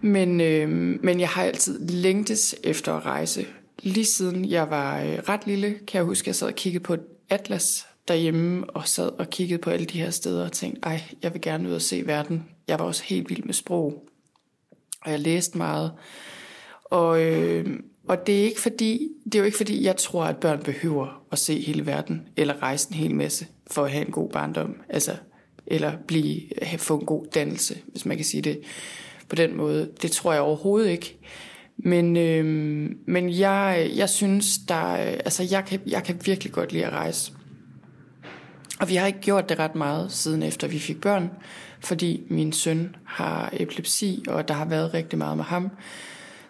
Men, 0.00 0.40
øh, 0.40 0.68
men 1.02 1.20
jeg 1.20 1.28
har 1.28 1.42
altid 1.42 1.88
længtes 1.88 2.54
efter 2.64 2.94
at 2.94 3.06
rejse. 3.06 3.46
Lige 3.82 4.04
siden 4.04 4.44
jeg 4.44 4.70
var 4.70 5.00
øh, 5.00 5.18
ret 5.28 5.46
lille, 5.46 5.70
kan 5.70 5.98
jeg 5.98 6.04
huske, 6.04 6.22
at 6.24 6.26
jeg 6.26 6.34
sad 6.34 6.48
og 6.48 6.54
kiggede 6.54 6.84
på 6.84 6.94
et 6.94 7.02
atlas 7.30 7.86
derhjemme 8.08 8.70
og 8.70 8.88
sad 8.88 9.08
og 9.08 9.30
kiggede 9.30 9.58
på 9.62 9.70
alle 9.70 9.86
de 9.86 9.98
her 9.98 10.10
steder 10.10 10.44
og 10.44 10.52
tænkte, 10.52 10.80
ej, 10.82 11.02
jeg 11.22 11.32
vil 11.32 11.40
gerne 11.40 11.68
ud 11.68 11.74
og 11.74 11.82
se 11.82 12.06
verden. 12.06 12.44
Jeg 12.68 12.78
var 12.78 12.84
også 12.84 13.02
helt 13.04 13.30
vild 13.30 13.44
med 13.44 13.54
sprog, 13.54 14.04
og 15.02 15.10
jeg 15.10 15.20
læste 15.20 15.58
meget. 15.58 15.92
Og, 16.84 17.22
øh, 17.22 17.80
og 18.08 18.26
det 18.26 18.40
er, 18.40 18.44
ikke 18.44 18.60
fordi, 18.60 19.08
det 19.24 19.34
er 19.34 19.38
jo 19.38 19.44
ikke 19.44 19.56
fordi, 19.56 19.84
jeg 19.84 19.96
tror, 19.96 20.24
at 20.24 20.36
børn 20.36 20.62
behøver 20.62 21.22
at 21.32 21.38
se 21.38 21.60
hele 21.60 21.86
verden, 21.86 22.28
eller 22.36 22.62
rejse 22.62 22.88
en 22.90 22.94
hel 22.94 23.14
masse, 23.14 23.46
for 23.70 23.84
at 23.84 23.90
have 23.90 24.06
en 24.06 24.12
god 24.12 24.30
barndom, 24.30 24.76
altså, 24.88 25.12
eller 25.66 25.92
blive, 26.08 26.40
have, 26.62 26.78
få 26.78 26.98
en 26.98 27.06
god 27.06 27.26
dannelse, 27.34 27.78
hvis 27.86 28.06
man 28.06 28.16
kan 28.16 28.24
sige 28.24 28.42
det 28.42 28.60
på 29.28 29.36
den 29.36 29.56
måde. 29.56 29.90
Det 30.02 30.10
tror 30.10 30.32
jeg 30.32 30.42
overhovedet 30.42 30.90
ikke. 30.90 31.18
Men, 31.76 32.16
øh, 32.16 32.44
men 33.06 33.38
jeg, 33.38 33.90
jeg 33.96 34.08
synes, 34.08 34.58
der, 34.68 34.76
altså 34.96 35.48
jeg 35.50 35.64
kan, 35.64 35.80
jeg 35.86 36.04
kan 36.04 36.20
virkelig 36.24 36.52
godt 36.52 36.72
lide 36.72 36.86
at 36.86 36.92
rejse. 36.92 37.32
Og 38.80 38.88
vi 38.88 38.94
har 38.94 39.06
ikke 39.06 39.20
gjort 39.20 39.48
det 39.48 39.58
ret 39.58 39.74
meget 39.74 40.12
siden 40.12 40.42
efter 40.42 40.68
vi 40.68 40.78
fik 40.78 41.00
børn, 41.00 41.30
fordi 41.80 42.22
min 42.30 42.52
søn 42.52 42.96
har 43.04 43.50
epilepsi, 43.52 44.24
og 44.28 44.48
der 44.48 44.54
har 44.54 44.64
været 44.64 44.94
rigtig 44.94 45.18
meget 45.18 45.36
med 45.36 45.44
ham, 45.44 45.70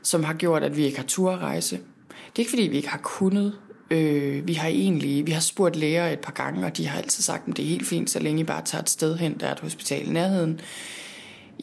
som 0.06 0.24
har 0.24 0.34
gjort, 0.34 0.62
at 0.62 0.76
vi 0.76 0.84
ikke 0.84 0.96
har 0.96 1.04
tur 1.06 1.30
rejse. 1.30 1.76
Det 2.06 2.36
er 2.36 2.38
ikke 2.38 2.50
fordi, 2.50 2.62
vi 2.62 2.76
ikke 2.76 2.88
har 2.88 2.98
kunnet. 2.98 3.58
Øh, 3.90 4.48
vi 4.48 4.54
har 4.54 4.68
egentlig, 4.68 5.26
vi 5.26 5.32
har 5.32 5.40
spurgt 5.40 5.76
læger 5.76 6.08
et 6.08 6.18
par 6.18 6.32
gange, 6.32 6.66
og 6.66 6.76
de 6.76 6.86
har 6.86 6.98
altid 6.98 7.22
sagt, 7.22 7.48
at 7.48 7.56
det 7.56 7.64
er 7.64 7.68
helt 7.68 7.86
fint, 7.86 8.10
så 8.10 8.18
længe 8.18 8.40
I 8.40 8.44
bare 8.44 8.62
tager 8.64 8.82
et 8.82 8.90
sted 8.90 9.16
hen, 9.16 9.40
der 9.40 9.46
er 9.46 9.52
et 9.52 9.60
hospital 9.60 10.08
i 10.08 10.10
nærheden. 10.10 10.60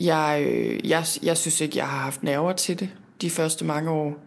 Jeg, 0.02 0.46
øh, 0.48 0.90
jeg, 0.90 1.06
jeg 1.24 1.38
synes 1.38 1.62
ikke, 1.62 1.78
jeg 1.78 1.88
har 1.88 1.98
haft 1.98 2.24
nerver 2.24 2.54
til 2.54 2.80
det 2.80 2.90
de 3.22 3.30
første 3.30 3.66
mange 3.66 3.90
år. 3.90 4.26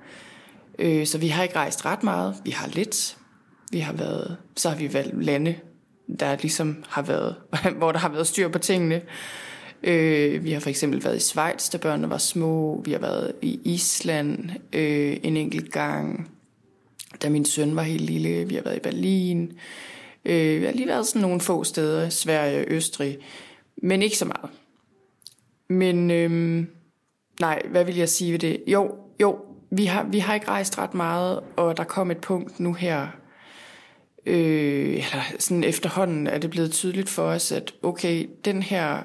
Øh, 0.79 1.07
så 1.07 1.19
vi 1.19 1.29
har 1.29 1.43
ikke 1.43 1.57
rejst 1.57 1.85
ret 1.85 2.03
meget. 2.03 2.35
Vi 2.45 2.51
har 2.51 2.69
lidt. 2.69 3.17
Vi 3.73 3.79
har 3.79 3.93
været, 3.93 4.37
så 4.57 4.69
har 4.69 4.77
vi 4.77 4.93
valgt 4.93 5.25
lande, 5.25 5.55
der 6.21 6.37
ligesom 6.37 6.85
har 6.89 7.03
været, 7.03 7.35
hvor 7.79 7.93
der 7.93 7.99
har 7.99 8.09
været 8.09 8.27
styr 8.27 8.49
på 8.49 8.59
tingene. 8.59 9.03
Øh, 9.87 10.45
vi 10.45 10.53
har 10.53 10.61
for 10.61 10.71
eksempel 10.71 11.05
været 11.05 11.17
i 11.17 11.21
Schweiz, 11.21 11.71
da 11.71 11.79
børnene 11.79 12.11
var 12.11 12.19
små. 12.19 12.83
Vi 12.85 12.93
har 12.93 12.99
været 12.99 13.33
i 13.43 13.61
Island 13.65 14.51
øh, 14.73 15.17
en 15.23 15.37
enkelt 15.37 15.73
gang, 15.73 16.31
da 17.23 17.29
min 17.29 17.45
søn 17.45 17.77
var 17.77 17.83
helt 17.83 18.03
lille. 18.03 18.49
Vi 18.49 18.55
har 18.55 18.63
været 18.63 18.77
i 18.77 18.81
Berlin. 18.81 19.53
Øh, 20.25 20.61
vi 20.61 20.67
har 20.67 20.73
lige 20.73 20.87
været 20.87 21.07
sådan 21.07 21.23
nogle 21.23 21.41
få 21.41 21.65
steder, 21.65 22.09
Sverige 22.09 22.59
og 22.59 22.65
Østrig, 22.69 23.19
men 23.83 24.03
ikke 24.03 24.17
så 24.17 24.25
meget. 24.25 24.51
Men 25.69 26.11
øh, 26.11 26.65
nej, 27.41 27.63
hvad 27.71 27.85
vil 27.85 27.97
jeg 27.97 28.09
sige 28.09 28.33
ved 28.33 28.39
det? 28.39 28.63
Jo, 28.67 28.95
jo, 29.21 29.39
vi 29.71 29.85
har, 29.85 30.05
vi 30.05 30.19
har 30.19 30.35
ikke 30.35 30.49
rejst 30.49 30.79
ret 30.79 30.95
meget, 30.95 31.41
og 31.57 31.77
der 31.77 31.85
kom 31.85 32.11
et 32.11 32.19
punkt 32.19 32.61
nu 32.61 32.73
her, 32.73 33.07
øh, 34.27 34.95
eller 34.95 35.23
sådan 35.39 35.65
efterhånden 35.65 36.27
er 36.27 36.39
det 36.39 36.51
blevet 36.51 36.73
tydeligt 36.73 37.09
for 37.09 37.23
os, 37.23 37.53
at 37.53 37.75
okay, 37.83 38.29
den 38.45 38.63
her, 38.63 39.03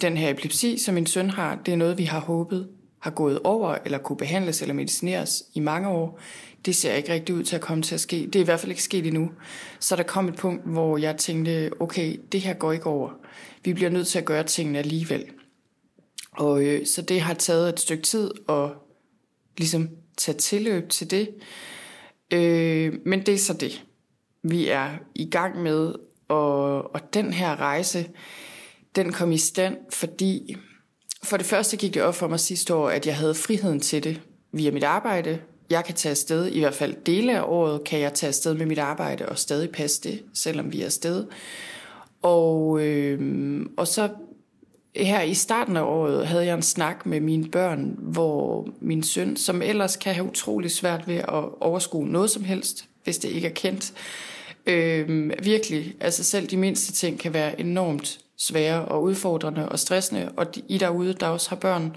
den 0.00 0.16
her 0.16 0.30
epilepsi, 0.30 0.78
som 0.78 0.94
min 0.94 1.06
søn 1.06 1.30
har, 1.30 1.60
det 1.66 1.72
er 1.72 1.76
noget, 1.76 1.98
vi 1.98 2.04
har 2.04 2.20
håbet 2.20 2.68
har 3.02 3.10
gået 3.10 3.38
over, 3.44 3.78
eller 3.84 3.98
kunne 3.98 4.16
behandles 4.16 4.62
eller 4.62 4.74
medicineres 4.74 5.44
i 5.54 5.60
mange 5.60 5.88
år. 5.88 6.20
Det 6.64 6.76
ser 6.76 6.94
ikke 6.94 7.12
rigtig 7.12 7.34
ud 7.34 7.44
til 7.44 7.56
at 7.56 7.62
komme 7.62 7.82
til 7.82 7.94
at 7.94 8.00
ske. 8.00 8.26
Det 8.26 8.36
er 8.36 8.40
i 8.40 8.44
hvert 8.44 8.60
fald 8.60 8.72
ikke 8.72 8.82
sket 8.82 9.06
endnu. 9.06 9.30
Så 9.80 9.96
der 9.96 10.02
kom 10.02 10.28
et 10.28 10.36
punkt, 10.36 10.66
hvor 10.66 10.98
jeg 10.98 11.16
tænkte, 11.16 11.70
okay, 11.80 12.20
det 12.32 12.40
her 12.40 12.54
går 12.54 12.72
ikke 12.72 12.86
over. 12.86 13.10
Vi 13.64 13.72
bliver 13.72 13.90
nødt 13.90 14.06
til 14.06 14.18
at 14.18 14.24
gøre 14.24 14.42
tingene 14.42 14.78
alligevel. 14.78 15.24
Og 16.32 16.64
øh, 16.64 16.86
så 16.86 17.02
det 17.02 17.20
har 17.20 17.34
taget 17.34 17.68
et 17.68 17.80
stykke 17.80 18.02
tid 18.02 18.30
at 18.48 18.70
ligesom 19.58 19.88
tage 20.16 20.38
tilløb 20.38 20.88
til 20.88 21.10
det. 21.10 21.28
Øh, 22.32 22.94
men 23.06 23.26
det 23.26 23.34
er 23.34 23.38
så 23.38 23.52
det. 23.52 23.84
Vi 24.42 24.68
er 24.68 24.90
i 25.14 25.30
gang 25.30 25.62
med, 25.62 25.94
og, 26.28 26.94
og 26.94 27.14
den 27.14 27.32
her 27.32 27.60
rejse, 27.60 28.08
den 28.96 29.12
kom 29.12 29.32
i 29.32 29.38
stand, 29.38 29.76
fordi 29.90 30.56
for 31.22 31.36
det 31.36 31.46
første 31.46 31.76
gik 31.76 31.94
det 31.94 32.02
op 32.02 32.14
for 32.14 32.28
mig 32.28 32.40
sidste 32.40 32.74
år, 32.74 32.88
at 32.88 33.06
jeg 33.06 33.16
havde 33.16 33.34
friheden 33.34 33.80
til 33.80 34.04
det 34.04 34.20
via 34.52 34.70
mit 34.70 34.84
arbejde. 34.84 35.38
Jeg 35.70 35.84
kan 35.84 35.94
tage 35.94 36.10
afsted, 36.10 36.46
i 36.46 36.60
hvert 36.60 36.74
fald 36.74 36.94
dele 37.06 37.38
af 37.38 37.42
året 37.46 37.84
kan 37.84 38.00
jeg 38.00 38.14
tage 38.14 38.28
afsted 38.28 38.54
med 38.54 38.66
mit 38.66 38.78
arbejde 38.78 39.28
og 39.28 39.38
stadig 39.38 39.70
passe 39.70 40.02
det, 40.02 40.22
selvom 40.34 40.72
vi 40.72 40.80
er 40.80 40.86
afsted. 40.86 41.26
Og, 42.22 42.80
øh, 42.80 43.66
og 43.76 43.88
så 43.88 44.08
her 44.96 45.22
i 45.22 45.34
starten 45.34 45.76
af 45.76 45.82
året 45.82 46.26
havde 46.26 46.46
jeg 46.46 46.54
en 46.54 46.62
snak 46.62 47.06
med 47.06 47.20
mine 47.20 47.48
børn, 47.48 47.96
hvor 47.98 48.68
min 48.80 49.02
søn, 49.02 49.36
som 49.36 49.62
ellers 49.62 49.96
kan 49.96 50.14
have 50.14 50.26
utrolig 50.26 50.70
svært 50.70 51.08
ved 51.08 51.16
at 51.16 51.44
overskue 51.60 52.08
noget 52.08 52.30
som 52.30 52.44
helst, 52.44 52.84
hvis 53.04 53.18
det 53.18 53.28
ikke 53.28 53.48
er 53.48 53.52
kendt, 53.52 53.92
øh, 54.66 55.30
virkelig, 55.42 55.94
altså 56.00 56.24
selv 56.24 56.46
de 56.46 56.56
mindste 56.56 56.92
ting 56.92 57.18
kan 57.18 57.32
være 57.32 57.60
enormt 57.60 58.21
svære 58.38 58.84
og 58.84 59.02
udfordrende 59.02 59.68
og 59.68 59.78
stressende, 59.78 60.32
og 60.36 60.46
I 60.68 60.78
derude, 60.78 61.12
der 61.12 61.26
også 61.26 61.48
har 61.48 61.56
børn, 61.56 61.96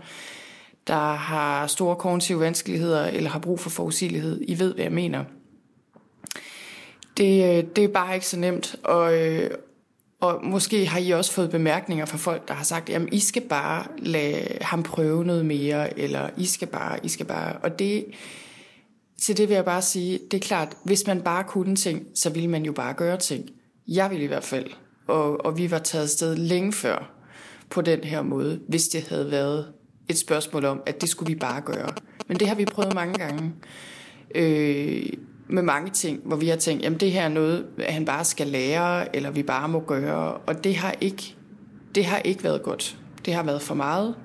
der 0.87 1.13
har 1.13 1.67
store 1.67 1.95
kognitive 1.95 2.39
vanskeligheder 2.39 3.05
eller 3.05 3.29
har 3.29 3.39
brug 3.39 3.59
for 3.59 3.69
forudsigelighed, 3.69 4.41
I 4.47 4.59
ved, 4.59 4.73
hvad 4.73 4.83
jeg 4.83 4.93
mener. 4.93 5.23
Det, 7.17 7.57
øh, 7.57 7.63
det 7.75 7.83
er 7.83 7.87
bare 7.87 8.13
ikke 8.13 8.27
så 8.27 8.39
nemt, 8.39 8.75
og, 8.83 9.19
øh, 9.19 9.51
og 10.19 10.45
måske 10.45 10.85
har 10.85 10.99
I 10.99 11.11
også 11.11 11.31
fået 11.31 11.49
bemærkninger 11.49 12.05
fra 12.05 12.17
folk, 12.17 12.47
der 12.47 12.53
har 12.53 12.63
sagt, 12.63 12.89
jamen 12.89 13.09
I 13.11 13.19
skal 13.19 13.41
bare 13.41 13.87
lade 13.97 14.57
ham 14.61 14.83
prøve 14.83 15.25
noget 15.25 15.45
mere, 15.45 15.99
eller 15.99 16.29
I 16.37 16.45
skal 16.45 16.67
bare, 16.67 16.99
I 17.03 17.07
skal 17.07 17.25
bare. 17.25 17.57
Og 17.57 17.79
det, 17.79 18.05
til 19.21 19.37
det 19.37 19.49
vil 19.49 19.55
jeg 19.55 19.65
bare 19.65 19.81
sige, 19.81 20.19
det 20.31 20.37
er 20.37 20.47
klart, 20.47 20.77
hvis 20.83 21.07
man 21.07 21.21
bare 21.21 21.43
kunne 21.43 21.75
ting, 21.75 22.07
så 22.15 22.29
ville 22.29 22.49
man 22.49 22.65
jo 22.65 22.71
bare 22.71 22.93
gøre 22.93 23.17
ting. 23.17 23.49
Jeg 23.87 24.11
vil 24.11 24.21
i 24.21 24.25
hvert 24.25 24.43
fald. 24.43 24.65
Og, 25.07 25.45
og 25.45 25.57
vi 25.57 25.71
var 25.71 25.79
taget 25.79 26.09
sted 26.09 26.35
længe 26.35 26.73
før 26.73 27.11
på 27.69 27.81
den 27.81 28.03
her 28.03 28.21
måde, 28.21 28.59
hvis 28.67 28.87
det 28.87 29.07
havde 29.07 29.31
været 29.31 29.67
et 30.09 30.17
spørgsmål 30.17 30.65
om, 30.65 30.81
at 30.85 31.01
det 31.01 31.09
skulle 31.09 31.33
vi 31.33 31.39
bare 31.39 31.61
gøre. 31.61 31.89
Men 32.27 32.39
det 32.39 32.47
har 32.47 32.55
vi 32.55 32.65
prøvet 32.65 32.93
mange 32.93 33.13
gange. 33.13 33.53
Øh, 34.35 35.09
med 35.47 35.63
mange 35.63 35.91
ting, 35.91 36.21
hvor 36.25 36.35
vi 36.35 36.47
har 36.47 36.55
tænkt, 36.55 36.83
jamen 36.83 36.99
det 36.99 37.11
her 37.11 37.21
er 37.21 37.29
noget, 37.29 37.65
han 37.79 38.05
bare 38.05 38.25
skal 38.25 38.47
lære, 38.47 39.15
eller 39.15 39.31
vi 39.31 39.43
bare 39.43 39.69
må 39.69 39.79
gøre, 39.79 40.33
og 40.33 40.63
det 40.63 40.75
har 40.75 40.95
ikke, 41.01 41.35
det 41.95 42.05
har 42.05 42.17
ikke 42.17 42.43
været 42.43 42.63
godt. 42.63 42.97
Det 43.25 43.33
har 43.33 43.43
været 43.43 43.61
for 43.61 43.75
meget. 43.75 44.15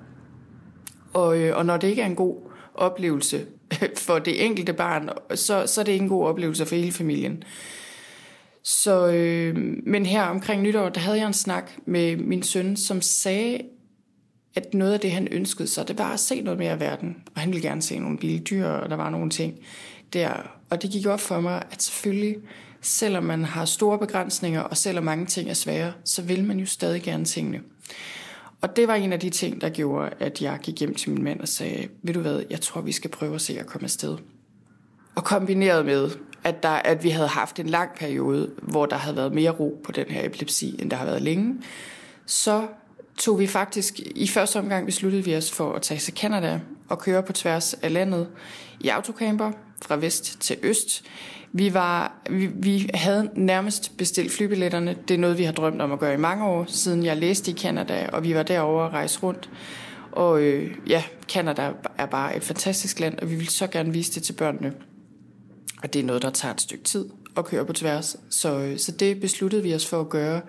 Og, 1.12 1.38
øh, 1.38 1.56
og 1.56 1.66
når 1.66 1.76
det 1.76 1.88
ikke 1.88 2.02
er 2.02 2.06
en 2.06 2.16
god 2.16 2.36
oplevelse 2.74 3.46
for 4.06 4.18
det 4.18 4.44
enkelte 4.44 4.72
barn, 4.72 5.08
så, 5.34 5.66
så 5.66 5.80
er 5.80 5.84
det 5.84 5.92
ikke 5.92 6.02
en 6.02 6.08
god 6.08 6.26
oplevelse 6.26 6.66
for 6.66 6.74
hele 6.74 6.92
familien. 6.92 7.42
Så, 8.64 9.06
øh, 9.06 9.56
men 9.86 10.06
her 10.06 10.22
omkring 10.22 10.62
nytår, 10.62 10.88
der 10.88 11.00
havde 11.00 11.18
jeg 11.18 11.26
en 11.26 11.32
snak 11.32 11.70
med 11.86 12.16
min 12.16 12.42
søn, 12.42 12.76
som 12.76 13.00
sagde, 13.00 13.60
at 14.54 14.74
noget 14.74 14.92
af 14.92 15.00
det, 15.00 15.10
han 15.10 15.28
ønskede 15.30 15.68
sig, 15.68 15.88
det 15.88 15.98
var 15.98 16.12
at 16.12 16.20
se 16.20 16.40
noget 16.40 16.58
mere 16.58 16.70
af 16.70 16.80
verden. 16.80 17.16
Og 17.34 17.40
han 17.40 17.50
ville 17.50 17.68
gerne 17.68 17.82
se 17.82 17.98
nogle 17.98 18.18
vilde 18.20 18.38
dyr, 18.38 18.66
og 18.66 18.90
der 18.90 18.96
var 18.96 19.10
nogle 19.10 19.30
ting 19.30 19.54
der. 20.12 20.32
Og 20.70 20.82
det 20.82 20.90
gik 20.90 21.06
op 21.06 21.20
for 21.20 21.40
mig, 21.40 21.62
at 21.70 21.82
selvfølgelig, 21.82 22.36
selvom 22.80 23.24
man 23.24 23.44
har 23.44 23.64
store 23.64 23.98
begrænsninger, 23.98 24.60
og 24.60 24.76
selvom 24.76 25.04
mange 25.04 25.26
ting 25.26 25.50
er 25.50 25.54
svære, 25.54 25.92
så 26.04 26.22
vil 26.22 26.44
man 26.44 26.58
jo 26.58 26.66
stadig 26.66 27.02
gerne 27.02 27.24
tingene. 27.24 27.60
Og 28.60 28.76
det 28.76 28.88
var 28.88 28.94
en 28.94 29.12
af 29.12 29.20
de 29.20 29.30
ting, 29.30 29.60
der 29.60 29.68
gjorde, 29.68 30.10
at 30.18 30.42
jeg 30.42 30.58
gik 30.62 30.80
hjem 30.80 30.94
til 30.94 31.10
min 31.10 31.24
mand 31.24 31.40
og 31.40 31.48
sagde, 31.48 31.88
ved 32.02 32.14
du 32.14 32.20
hvad, 32.20 32.42
jeg 32.50 32.60
tror, 32.60 32.80
vi 32.80 32.92
skal 32.92 33.10
prøve 33.10 33.34
at 33.34 33.40
se 33.40 33.58
at 33.58 33.66
komme 33.66 33.84
afsted. 33.84 34.16
Og 35.14 35.24
kombineret 35.24 35.86
med, 35.86 36.10
at, 36.44 36.62
der, 36.62 36.68
at 36.68 37.04
vi 37.04 37.10
havde 37.10 37.28
haft 37.28 37.58
en 37.58 37.66
lang 37.66 37.90
periode, 37.96 38.50
hvor 38.62 38.86
der 38.86 38.96
havde 38.96 39.16
været 39.16 39.34
mere 39.34 39.50
ro 39.50 39.80
på 39.84 39.92
den 39.92 40.06
her 40.08 40.24
epilepsi, 40.24 40.76
end 40.78 40.90
der 40.90 40.96
har 40.96 41.04
været 41.04 41.22
længe, 41.22 41.54
så 42.26 42.66
tog 43.18 43.38
vi 43.38 43.46
faktisk, 43.46 44.00
i 44.14 44.28
første 44.28 44.58
omgang 44.58 44.86
besluttede 44.86 45.24
vi 45.24 45.36
os 45.36 45.52
for 45.52 45.72
at 45.72 45.82
tage 45.82 46.00
til 46.00 46.14
Canada 46.14 46.60
og 46.88 46.98
køre 46.98 47.22
på 47.22 47.32
tværs 47.32 47.74
af 47.74 47.92
landet 47.92 48.28
i 48.80 48.88
autocamper 48.88 49.52
fra 49.82 49.96
vest 49.96 50.40
til 50.40 50.56
øst. 50.62 51.04
Vi, 51.52 51.74
var, 51.74 52.12
vi, 52.30 52.46
vi 52.46 52.90
havde 52.94 53.30
nærmest 53.34 53.96
bestilt 53.96 54.32
flybilletterne. 54.32 54.96
Det 55.08 55.14
er 55.14 55.18
noget, 55.18 55.38
vi 55.38 55.44
har 55.44 55.52
drømt 55.52 55.82
om 55.82 55.92
at 55.92 55.98
gøre 55.98 56.14
i 56.14 56.16
mange 56.16 56.44
år, 56.44 56.64
siden 56.68 57.04
jeg 57.04 57.16
læste 57.16 57.50
i 57.50 57.54
Canada, 57.54 58.08
og 58.12 58.24
vi 58.24 58.34
var 58.34 58.42
derovre 58.42 58.84
og 58.84 58.92
rejse 58.92 59.20
rundt. 59.22 59.50
Og 60.12 60.42
øh, 60.42 60.76
ja, 60.86 61.02
Canada 61.28 61.70
er 61.98 62.06
bare 62.06 62.36
et 62.36 62.44
fantastisk 62.44 63.00
land, 63.00 63.18
og 63.18 63.30
vi 63.30 63.34
vil 63.34 63.48
så 63.48 63.66
gerne 63.66 63.92
vise 63.92 64.12
det 64.14 64.22
til 64.22 64.32
børnene. 64.32 64.72
Og 65.82 65.92
det 65.92 66.00
er 66.00 66.04
noget, 66.04 66.22
der 66.22 66.30
tager 66.30 66.54
et 66.54 66.60
stykke 66.60 66.84
tid 66.84 67.08
at 67.36 67.44
køre 67.44 67.66
på 67.66 67.72
tværs. 67.72 68.16
Så, 68.30 68.58
øh, 68.58 68.78
så 68.78 68.92
det 68.92 69.20
besluttede 69.20 69.62
vi 69.62 69.74
os 69.74 69.86
for 69.86 70.00
at 70.00 70.08
gøre. 70.08 70.40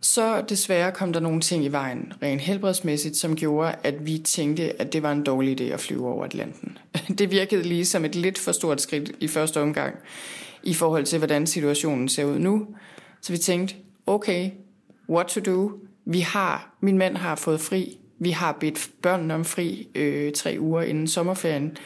Så 0.00 0.40
desværre 0.48 0.92
kom 0.92 1.12
der 1.12 1.20
nogle 1.20 1.40
ting 1.40 1.64
i 1.64 1.68
vejen, 1.68 2.12
rent 2.22 2.40
helbredsmæssigt, 2.40 3.16
som 3.16 3.36
gjorde, 3.36 3.74
at 3.82 4.06
vi 4.06 4.18
tænkte, 4.18 4.80
at 4.80 4.92
det 4.92 5.02
var 5.02 5.12
en 5.12 5.22
dårlig 5.22 5.60
idé 5.60 5.64
at 5.64 5.80
flyve 5.80 6.08
over 6.08 6.24
Atlanten. 6.24 6.78
Det 7.18 7.30
virkede 7.30 7.62
lige 7.62 7.84
som 7.84 8.04
et 8.04 8.14
lidt 8.14 8.38
for 8.38 8.52
stort 8.52 8.80
skridt 8.80 9.12
i 9.20 9.28
første 9.28 9.60
omgang, 9.60 9.94
i 10.62 10.74
forhold 10.74 11.04
til, 11.04 11.18
hvordan 11.18 11.46
situationen 11.46 12.08
ser 12.08 12.24
ud 12.24 12.38
nu. 12.38 12.66
Så 13.20 13.32
vi 13.32 13.38
tænkte, 13.38 13.74
okay, 14.06 14.50
what 15.08 15.26
to 15.26 15.40
do? 15.40 15.72
Vi 16.04 16.20
har, 16.20 16.76
min 16.80 16.98
mand 16.98 17.16
har 17.16 17.34
fået 17.34 17.60
fri. 17.60 17.98
Vi 18.18 18.30
har 18.30 18.52
bedt 18.60 18.90
børnene 19.02 19.34
om 19.34 19.44
fri 19.44 19.88
øh, 19.94 20.32
tre 20.32 20.56
uger 20.60 20.82
inden 20.82 21.08
sommerferien. 21.08 21.76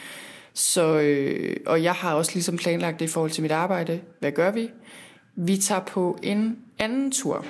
Så, 0.55 0.99
øh, 0.99 1.57
og 1.65 1.83
jeg 1.83 1.93
har 1.93 2.13
også 2.13 2.31
ligesom 2.33 2.57
planlagt 2.57 2.99
det 2.99 3.05
i 3.05 3.11
forhold 3.11 3.31
til 3.31 3.41
mit 3.41 3.51
arbejde. 3.51 4.01
Hvad 4.19 4.31
gør 4.31 4.51
vi? 4.51 4.69
Vi 5.35 5.57
tager 5.57 5.81
på 5.81 6.19
en 6.23 6.57
anden 6.79 7.11
tur 7.11 7.45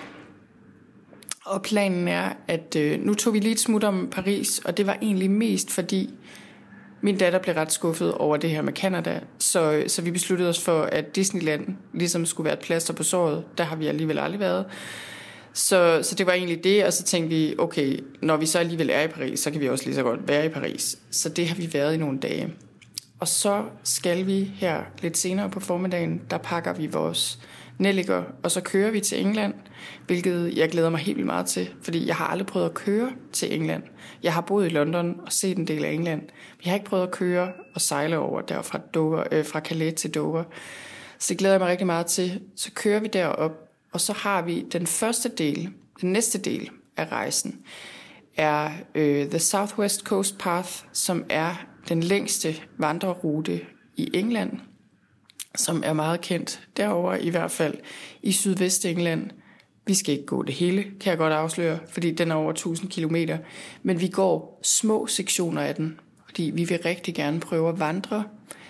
og 1.45 1.61
planen 1.61 2.07
er, 2.07 2.29
at 2.47 2.75
øh, 2.75 3.05
nu 3.05 3.13
tog 3.13 3.33
vi 3.33 3.39
lige 3.39 3.51
et 3.51 3.59
smut 3.59 3.83
om 3.83 4.07
Paris, 4.11 4.59
og 4.59 4.77
det 4.77 4.87
var 4.87 4.97
egentlig 5.01 5.31
mest 5.31 5.71
fordi 5.71 6.13
min 7.01 7.17
datter 7.17 7.39
blev 7.39 7.55
ret 7.55 7.71
skuffet 7.71 8.13
over 8.13 8.37
det 8.37 8.49
her 8.49 8.61
med 8.61 8.73
Canada, 8.73 9.19
så, 9.39 9.71
øh, 9.71 9.89
så 9.89 10.01
vi 10.01 10.11
besluttede 10.11 10.49
os 10.49 10.61
for, 10.61 10.81
at 10.81 11.15
Disneyland 11.15 11.67
ligesom 11.93 12.25
skulle 12.25 12.45
være 12.45 12.53
et 12.53 12.59
plaster 12.59 12.93
på 12.93 13.03
såret. 13.03 13.43
Der 13.57 13.63
har 13.63 13.75
vi 13.75 13.87
alligevel 13.87 14.19
aldrig 14.19 14.39
været. 14.39 14.65
Så, 15.53 15.99
så 16.03 16.15
det 16.15 16.25
var 16.25 16.33
egentlig 16.33 16.63
det, 16.63 16.85
og 16.85 16.93
så 16.93 17.03
tænkte 17.03 17.35
vi, 17.35 17.55
okay, 17.57 17.99
når 18.21 18.37
vi 18.37 18.45
så 18.45 18.59
alligevel 18.59 18.89
er 18.89 19.01
i 19.01 19.07
Paris, 19.07 19.39
så 19.39 19.51
kan 19.51 19.61
vi 19.61 19.69
også 19.69 19.85
lige 19.85 19.95
så 19.95 20.03
godt 20.03 20.27
være 20.27 20.45
i 20.45 20.49
Paris. 20.49 20.97
Så 21.11 21.29
det 21.29 21.47
har 21.47 21.55
vi 21.55 21.73
været 21.73 21.93
i 21.93 21.97
nogle 21.97 22.19
dage. 22.19 22.53
Og 23.25 23.29
så 23.29 23.63
skal 23.83 24.27
vi 24.27 24.51
her 24.55 24.83
lidt 25.01 25.17
senere 25.17 25.49
på 25.49 25.59
formiddagen, 25.59 26.21
der 26.29 26.37
pakker 26.37 26.73
vi 26.73 26.87
vores 26.87 27.39
nelliker, 27.77 28.23
og 28.43 28.51
så 28.51 28.61
kører 28.61 28.91
vi 28.91 28.99
til 28.99 29.21
England, 29.21 29.53
hvilket 30.07 30.57
jeg 30.57 30.69
glæder 30.69 30.89
mig 30.89 30.99
helt 30.99 31.17
vildt 31.17 31.25
meget 31.25 31.45
til, 31.45 31.69
fordi 31.81 32.07
jeg 32.07 32.15
har 32.15 32.27
aldrig 32.27 32.47
prøvet 32.47 32.65
at 32.65 32.73
køre 32.73 33.11
til 33.31 33.53
England. 33.53 33.83
Jeg 34.23 34.33
har 34.33 34.41
boet 34.41 34.65
i 34.65 34.69
London 34.69 35.19
og 35.25 35.31
set 35.31 35.57
en 35.57 35.67
del 35.67 35.85
af 35.85 35.91
England, 35.91 36.21
men 36.21 36.61
jeg 36.65 36.71
har 36.71 36.75
ikke 36.75 36.89
prøvet 36.89 37.03
at 37.03 37.11
køre 37.11 37.51
og 37.75 37.81
sejle 37.81 38.17
over 38.17 38.41
der 38.41 38.61
fra, 38.61 38.79
Dover, 38.93 39.23
øh, 39.31 39.45
fra 39.45 39.59
Calais 39.59 39.93
til 39.93 40.13
Dover. 40.13 40.43
Så 41.19 41.25
det 41.29 41.37
glæder 41.37 41.53
jeg 41.53 41.61
mig 41.61 41.69
rigtig 41.69 41.87
meget 41.87 42.05
til. 42.05 42.41
Så 42.55 42.71
kører 42.71 42.99
vi 42.99 43.07
derop, 43.07 43.51
og 43.91 44.01
så 44.01 44.13
har 44.13 44.41
vi 44.41 44.65
den 44.71 44.87
første 44.87 45.29
del, 45.29 45.69
den 46.01 46.11
næste 46.11 46.37
del 46.37 46.69
af 46.97 47.11
rejsen, 47.11 47.59
er 48.37 48.71
øh, 48.95 49.29
The 49.29 49.39
Southwest 49.39 50.01
Coast 50.01 50.37
Path, 50.37 50.69
som 50.93 51.23
er 51.29 51.65
den 51.89 52.03
længste 52.03 52.55
vandrerute 52.77 53.61
i 53.95 54.09
England, 54.13 54.59
som 55.55 55.83
er 55.85 55.93
meget 55.93 56.21
kendt 56.21 56.61
derover 56.77 57.15
i 57.15 57.29
hvert 57.29 57.51
fald 57.51 57.75
i 58.23 58.31
sydvest 58.31 58.85
England. 58.85 59.29
Vi 59.87 59.93
skal 59.93 60.13
ikke 60.13 60.25
gå 60.25 60.43
det 60.43 60.55
hele, 60.55 60.83
kan 60.83 61.09
jeg 61.09 61.17
godt 61.17 61.33
afsløre, 61.33 61.79
fordi 61.89 62.11
den 62.11 62.31
er 62.31 62.35
over 62.35 62.51
1000 62.51 62.89
km. 62.89 63.15
Men 63.83 64.01
vi 64.01 64.07
går 64.07 64.59
små 64.63 65.07
sektioner 65.07 65.61
af 65.61 65.75
den, 65.75 65.99
fordi 66.25 66.51
vi 66.53 66.63
vil 66.63 66.79
rigtig 66.85 67.15
gerne 67.15 67.39
prøve 67.39 67.69
at 67.69 67.79
vandre 67.79 68.23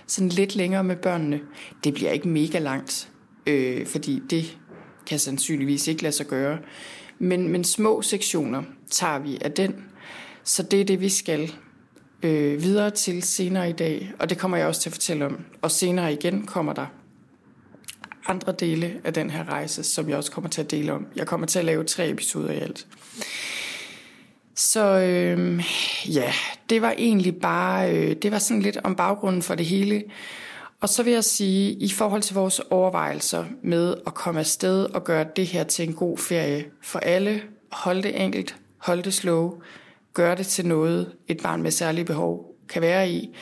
sådan 0.08 0.30
lidt 0.30 0.56
længere 0.56 0.84
med 0.84 0.96
børnene. 0.96 1.42
Det 1.84 1.94
bliver 1.94 2.12
ikke 2.12 2.28
mega 2.28 2.60
langt, 2.60 3.10
øh, 3.48 3.88
fordi 3.88 4.22
det 4.30 4.58
kan 5.08 5.20
sandsynligvis 5.20 5.88
ikke 5.88 6.02
lade 6.02 6.16
sig 6.16 6.26
gøre. 6.26 6.58
Men, 7.20 7.48
men 7.48 7.64
små 7.64 8.02
sektioner 8.02 8.64
tager 8.90 9.20
vi 9.20 9.38
af 9.42 9.52
den, 9.52 9.76
så 10.44 10.64
det 10.64 10.82
er 10.82 10.86
det, 10.86 11.02
vi 11.02 11.10
skal 11.10 11.52
øh, 12.24 12.62
videre 12.62 12.92
til 12.92 13.24
senere 13.24 13.70
i 13.70 13.74
dag, 13.74 14.12
og 14.20 14.30
det 14.30 14.38
kommer 14.38 14.58
jeg 14.58 14.68
også 14.68 14.82
til 14.82 14.90
at 14.90 14.94
fortælle 14.94 15.26
om. 15.26 15.46
Og 15.62 15.72
senere 15.72 16.14
igen 16.14 16.46
kommer 16.46 16.74
der 16.74 16.86
andre 18.28 18.52
dele 18.52 19.02
af 19.04 19.14
den 19.14 19.30
her 19.30 19.50
rejse, 19.50 19.84
som 19.84 20.10
jeg 20.10 20.18
også 20.18 20.32
kommer 20.32 20.50
til 20.50 20.62
at 20.62 20.72
dele 20.72 20.94
om. 20.94 21.08
Jeg 21.16 21.28
kommer 21.28 21.48
til 21.48 21.60
at 21.60 21.66
lave 21.66 21.84
tre 21.84 22.10
episoder 22.10 22.52
i 22.52 22.60
alt. 22.60 22.88
Så 24.56 25.00
øh, 25.00 25.64
ja, 26.16 26.34
det 26.70 26.82
var 26.82 26.94
egentlig 26.98 27.36
bare, 27.36 27.96
øh, 27.96 28.16
det 28.16 28.32
var 28.32 28.40
sådan 28.40 28.62
lidt 28.62 28.78
om 28.84 28.96
baggrunden 28.96 29.42
for 29.42 29.56
det 29.56 29.66
hele. 29.66 30.04
Og 30.82 30.90
så 30.90 31.04
vil 31.04 31.14
jeg 31.14 31.24
sige, 31.24 31.72
i 31.72 31.90
forhold 31.90 32.22
til 32.22 32.36
vores 32.36 32.60
overvejelser 32.60 33.46
med 33.64 33.96
at 34.08 34.14
komme 34.14 34.40
afsted 34.40 34.86
og 34.86 35.04
gøre 35.04 35.26
det 35.36 35.48
her 35.48 35.64
til 35.64 35.88
en 35.88 35.94
god 35.94 36.18
ferie 36.18 36.66
for 36.82 37.00
alle, 37.00 37.42
hold 37.72 38.04
det 38.04 38.22
enkelt, 38.24 38.56
hold 38.78 39.04
det 39.04 39.14
slow, 39.14 39.62
gøre 40.16 40.36
det 40.36 40.48
til 40.48 40.66
noget, 40.66 41.16
et 41.28 41.42
barn 41.44 41.62
med 41.62 41.72
særlige 41.72 42.06
behov 42.06 42.56
kan 42.70 42.82
være 42.82 43.10
i, 43.10 43.36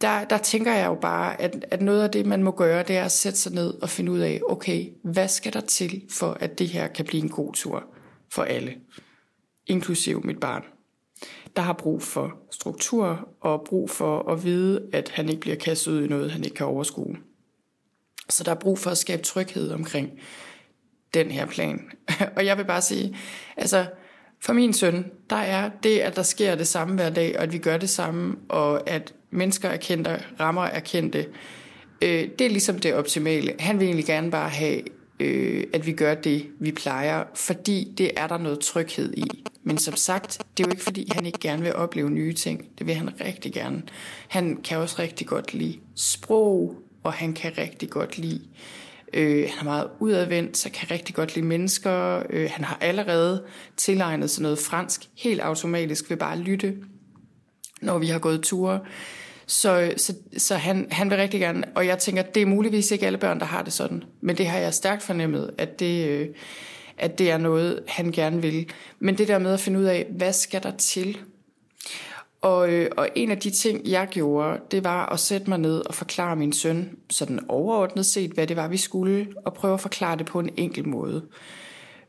der, 0.00 0.24
der 0.24 0.38
tænker 0.38 0.72
jeg 0.74 0.86
jo 0.86 0.94
bare, 0.94 1.40
at, 1.40 1.64
at 1.70 1.82
noget 1.82 2.02
af 2.02 2.10
det, 2.10 2.26
man 2.26 2.42
må 2.42 2.50
gøre, 2.50 2.82
det 2.82 2.96
er 2.96 3.04
at 3.04 3.12
sætte 3.12 3.38
sig 3.38 3.52
ned 3.52 3.74
og 3.82 3.88
finde 3.88 4.12
ud 4.12 4.18
af, 4.18 4.40
okay, 4.48 4.86
hvad 5.04 5.28
skal 5.28 5.52
der 5.52 5.60
til, 5.60 6.02
for 6.10 6.36
at 6.40 6.58
det 6.58 6.68
her 6.68 6.86
kan 6.86 7.04
blive 7.04 7.22
en 7.22 7.28
god 7.28 7.52
tur 7.52 7.84
for 8.32 8.42
alle, 8.42 8.74
inklusiv 9.66 10.26
mit 10.26 10.40
barn 10.40 10.62
der 11.56 11.62
har 11.62 11.72
brug 11.72 12.02
for 12.02 12.34
struktur 12.50 13.28
og 13.40 13.64
brug 13.66 13.90
for 13.90 14.32
at 14.32 14.44
vide, 14.44 14.88
at 14.92 15.08
han 15.08 15.28
ikke 15.28 15.40
bliver 15.40 15.56
kastet 15.56 15.92
ud 15.92 16.04
i 16.04 16.08
noget, 16.08 16.30
han 16.30 16.44
ikke 16.44 16.56
kan 16.56 16.66
overskue. 16.66 17.16
Så 18.28 18.44
der 18.44 18.50
er 18.50 18.60
brug 18.60 18.78
for 18.78 18.90
at 18.90 18.98
skabe 18.98 19.22
tryghed 19.22 19.70
omkring 19.70 20.10
den 21.14 21.30
her 21.30 21.46
plan. 21.46 21.90
og 22.36 22.46
jeg 22.46 22.58
vil 22.58 22.64
bare 22.64 22.82
sige, 22.82 23.16
altså 23.56 23.86
for 24.44 24.52
min 24.52 24.72
søn, 24.72 25.04
der 25.30 25.36
er 25.36 25.70
det, 25.82 25.98
at 25.98 26.16
der 26.16 26.22
sker 26.22 26.54
det 26.54 26.66
samme 26.66 26.94
hver 26.94 27.10
dag, 27.10 27.36
og 27.36 27.42
at 27.42 27.52
vi 27.52 27.58
gør 27.58 27.76
det 27.76 27.90
samme, 27.90 28.36
og 28.48 28.90
at 28.90 29.14
mennesker 29.30 29.68
er 29.68 29.76
kendte, 29.76 30.22
rammer 30.40 30.62
er 30.62 30.80
kendte, 30.80 31.26
øh, 32.02 32.28
det 32.38 32.40
er 32.40 32.50
ligesom 32.50 32.78
det 32.78 32.94
optimale. 32.94 33.54
Han 33.58 33.78
vil 33.80 33.86
egentlig 33.86 34.06
gerne 34.06 34.30
bare 34.30 34.48
have, 34.48 34.82
øh, 35.20 35.64
at 35.72 35.86
vi 35.86 35.92
gør 35.92 36.14
det, 36.14 36.46
vi 36.60 36.72
plejer, 36.72 37.24
fordi 37.34 37.94
det 37.98 38.10
er 38.16 38.26
der 38.26 38.38
noget 38.38 38.60
tryghed 38.60 39.14
i. 39.16 39.44
Men 39.64 39.78
som 39.78 39.96
sagt, 39.96 40.38
det 40.56 40.64
er 40.64 40.68
jo 40.68 40.72
ikke 40.72 40.84
fordi, 40.84 41.08
han 41.14 41.26
ikke 41.26 41.38
gerne 41.38 41.62
vil 41.62 41.74
opleve 41.74 42.10
nye 42.10 42.32
ting. 42.32 42.68
Det 42.78 42.86
vil 42.86 42.94
han 42.94 43.10
rigtig 43.20 43.52
gerne. 43.52 43.82
Han 44.28 44.56
kan 44.64 44.78
også 44.78 44.96
rigtig 44.98 45.26
godt 45.26 45.54
lide 45.54 45.78
sprog, 45.96 46.76
og 47.02 47.12
han 47.12 47.32
kan 47.32 47.58
rigtig 47.58 47.90
godt 47.90 48.18
lide 48.18 48.40
Øh, 49.12 49.48
han 49.50 49.58
er 49.58 49.64
meget 49.64 49.88
udadvendt, 50.00 50.56
så 50.56 50.70
kan 50.70 50.90
rigtig 50.90 51.14
godt 51.14 51.34
lide 51.34 51.46
mennesker. 51.46 52.22
Øh, 52.30 52.50
han 52.52 52.64
har 52.64 52.78
allerede 52.80 53.42
tilegnet 53.76 54.30
sig 54.30 54.42
noget 54.42 54.58
fransk 54.58 55.08
helt 55.18 55.40
automatisk 55.40 56.10
ved 56.10 56.16
bare 56.16 56.32
at 56.32 56.38
lytte, 56.38 56.76
når 57.82 57.98
vi 57.98 58.06
har 58.06 58.18
gået 58.18 58.42
ture. 58.42 58.80
Så, 59.46 59.92
så, 59.96 60.14
så 60.36 60.54
han, 60.54 60.86
han 60.90 61.10
vil 61.10 61.18
rigtig 61.18 61.40
gerne, 61.40 61.64
og 61.74 61.86
jeg 61.86 61.98
tænker, 61.98 62.22
det 62.22 62.42
er 62.42 62.46
muligvis 62.46 62.90
ikke 62.90 63.06
alle 63.06 63.18
børn, 63.18 63.40
der 63.40 63.46
har 63.46 63.62
det 63.62 63.72
sådan, 63.72 64.04
men 64.20 64.36
det 64.36 64.46
har 64.46 64.58
jeg 64.58 64.74
stærkt 64.74 65.02
fornemmet, 65.02 65.50
at 65.58 65.80
det, 65.80 66.08
øh, 66.08 66.28
at 66.98 67.18
det 67.18 67.30
er 67.30 67.38
noget, 67.38 67.80
han 67.88 68.12
gerne 68.12 68.42
vil. 68.42 68.66
Men 68.98 69.18
det 69.18 69.28
der 69.28 69.38
med 69.38 69.52
at 69.52 69.60
finde 69.60 69.80
ud 69.80 69.84
af, 69.84 70.06
hvad 70.10 70.32
skal 70.32 70.62
der 70.62 70.70
til? 70.70 71.18
Og, 72.42 72.72
øh, 72.72 72.90
og 72.96 73.08
en 73.14 73.30
af 73.30 73.38
de 73.38 73.50
ting, 73.50 73.88
jeg 73.88 74.08
gjorde, 74.10 74.60
det 74.70 74.84
var 74.84 75.06
at 75.06 75.20
sætte 75.20 75.50
mig 75.50 75.58
ned 75.58 75.86
og 75.86 75.94
forklare 75.94 76.36
min 76.36 76.52
søn, 76.52 76.96
sådan 77.10 77.40
overordnet 77.48 78.06
set, 78.06 78.30
hvad 78.30 78.46
det 78.46 78.56
var, 78.56 78.68
vi 78.68 78.76
skulle, 78.76 79.28
og 79.44 79.54
prøve 79.54 79.74
at 79.74 79.80
forklare 79.80 80.16
det 80.16 80.26
på 80.26 80.40
en 80.40 80.50
enkel 80.56 80.88
måde. 80.88 81.24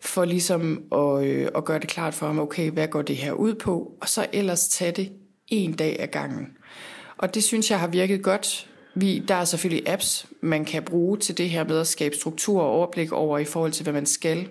For 0.01 0.25
ligesom 0.25 0.83
at, 0.91 1.23
øh, 1.23 1.47
at 1.55 1.65
gøre 1.65 1.79
det 1.79 1.87
klart 1.89 2.13
for 2.13 2.25
ham, 2.25 2.39
okay, 2.39 2.71
hvad 2.71 2.87
går 2.87 3.01
det 3.01 3.17
her 3.17 3.31
ud 3.31 3.55
på? 3.55 3.91
Og 4.01 4.09
så 4.09 4.25
ellers 4.33 4.67
tage 4.67 4.91
det 4.91 5.11
en 5.47 5.73
dag 5.73 5.95
ad 5.99 6.07
gangen. 6.07 6.47
Og 7.17 7.35
det 7.35 7.43
synes 7.43 7.71
jeg 7.71 7.79
har 7.79 7.87
virket 7.87 8.23
godt. 8.23 8.69
Vi, 8.95 9.19
der 9.27 9.35
er 9.35 9.45
selvfølgelig 9.45 9.89
apps, 9.89 10.27
man 10.41 10.65
kan 10.65 10.83
bruge 10.83 11.17
til 11.17 11.37
det 11.37 11.49
her 11.49 11.63
med 11.63 11.79
at 11.79 11.87
skabe 11.87 12.15
struktur 12.15 12.61
og 12.61 12.69
overblik 12.69 13.11
over 13.11 13.37
i 13.37 13.45
forhold 13.45 13.71
til, 13.71 13.83
hvad 13.83 13.93
man 13.93 14.05
skal 14.05 14.49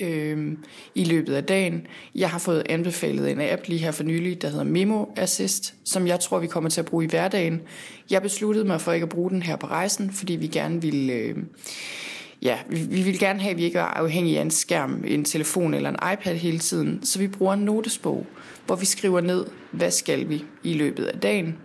øh, 0.00 0.56
i 0.94 1.04
løbet 1.04 1.34
af 1.34 1.44
dagen. 1.44 1.86
Jeg 2.14 2.30
har 2.30 2.38
fået 2.38 2.62
anbefalet 2.68 3.30
en 3.30 3.40
app 3.40 3.62
lige 3.66 3.78
her 3.78 3.90
for 3.90 4.04
nylig, 4.04 4.42
der 4.42 4.48
hedder 4.48 4.64
Memo 4.64 5.04
Assist, 5.16 5.74
som 5.84 6.06
jeg 6.06 6.20
tror, 6.20 6.38
vi 6.38 6.46
kommer 6.46 6.70
til 6.70 6.80
at 6.80 6.86
bruge 6.86 7.04
i 7.04 7.08
hverdagen. 7.08 7.60
Jeg 8.10 8.22
besluttede 8.22 8.64
mig 8.64 8.80
for 8.80 8.92
ikke 8.92 9.04
at 9.04 9.10
bruge 9.10 9.30
den 9.30 9.42
her 9.42 9.56
på 9.56 9.66
rejsen, 9.66 10.12
fordi 10.12 10.32
vi 10.32 10.46
gerne 10.46 10.82
ville... 10.82 11.12
Øh, 11.12 11.36
ja, 12.42 12.58
vi, 12.68 12.82
vi 12.82 13.02
vil 13.02 13.18
gerne 13.18 13.40
have, 13.40 13.50
at 13.50 13.56
vi 13.56 13.64
ikke 13.64 13.78
er 13.78 13.82
afhængige 13.82 14.38
af 14.38 14.42
en 14.42 14.50
skærm, 14.50 15.04
en 15.06 15.24
telefon 15.24 15.74
eller 15.74 15.90
en 15.90 16.12
iPad 16.12 16.34
hele 16.34 16.58
tiden. 16.58 17.02
Så 17.02 17.18
vi 17.18 17.28
bruger 17.28 17.52
en 17.52 17.60
notesbog, 17.60 18.26
hvor 18.66 18.76
vi 18.76 18.86
skriver 18.86 19.20
ned, 19.20 19.46
hvad 19.70 19.90
skal 19.90 20.28
vi 20.28 20.44
i 20.62 20.74
løbet 20.74 21.04
af 21.04 21.20
dagen. 21.20 21.58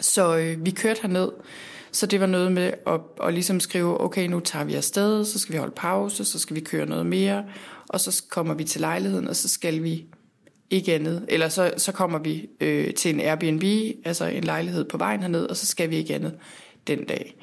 Så 0.00 0.36
øh, 0.36 0.64
vi 0.64 0.70
kørte 0.70 1.00
herned, 1.02 1.28
så 1.92 2.06
det 2.06 2.20
var 2.20 2.26
noget 2.26 2.52
med 2.52 2.72
at, 2.86 3.00
at 3.22 3.34
ligesom 3.34 3.60
skrive, 3.60 4.00
okay, 4.00 4.28
nu 4.28 4.40
tager 4.40 4.64
vi 4.64 4.74
afsted, 4.74 5.24
så 5.24 5.38
skal 5.38 5.52
vi 5.52 5.58
holde 5.58 5.74
pause, 5.76 6.24
så 6.24 6.38
skal 6.38 6.56
vi 6.56 6.60
køre 6.60 6.86
noget 6.86 7.06
mere, 7.06 7.44
og 7.88 8.00
så 8.00 8.24
kommer 8.30 8.54
vi 8.54 8.64
til 8.64 8.80
lejligheden, 8.80 9.28
og 9.28 9.36
så 9.36 9.48
skal 9.48 9.82
vi 9.82 10.06
ikke 10.70 10.94
andet. 10.94 11.24
Eller 11.28 11.48
så, 11.48 11.74
så 11.76 11.92
kommer 11.92 12.18
vi 12.18 12.48
øh, 12.60 12.94
til 12.94 13.14
en 13.14 13.20
Airbnb, 13.20 13.64
altså 14.04 14.24
en 14.24 14.44
lejlighed 14.44 14.84
på 14.84 14.98
vejen 14.98 15.20
herned, 15.20 15.46
og 15.46 15.56
så 15.56 15.66
skal 15.66 15.90
vi 15.90 15.96
ikke 15.96 16.14
andet 16.14 16.34
den 16.86 17.04
dag. 17.04 17.36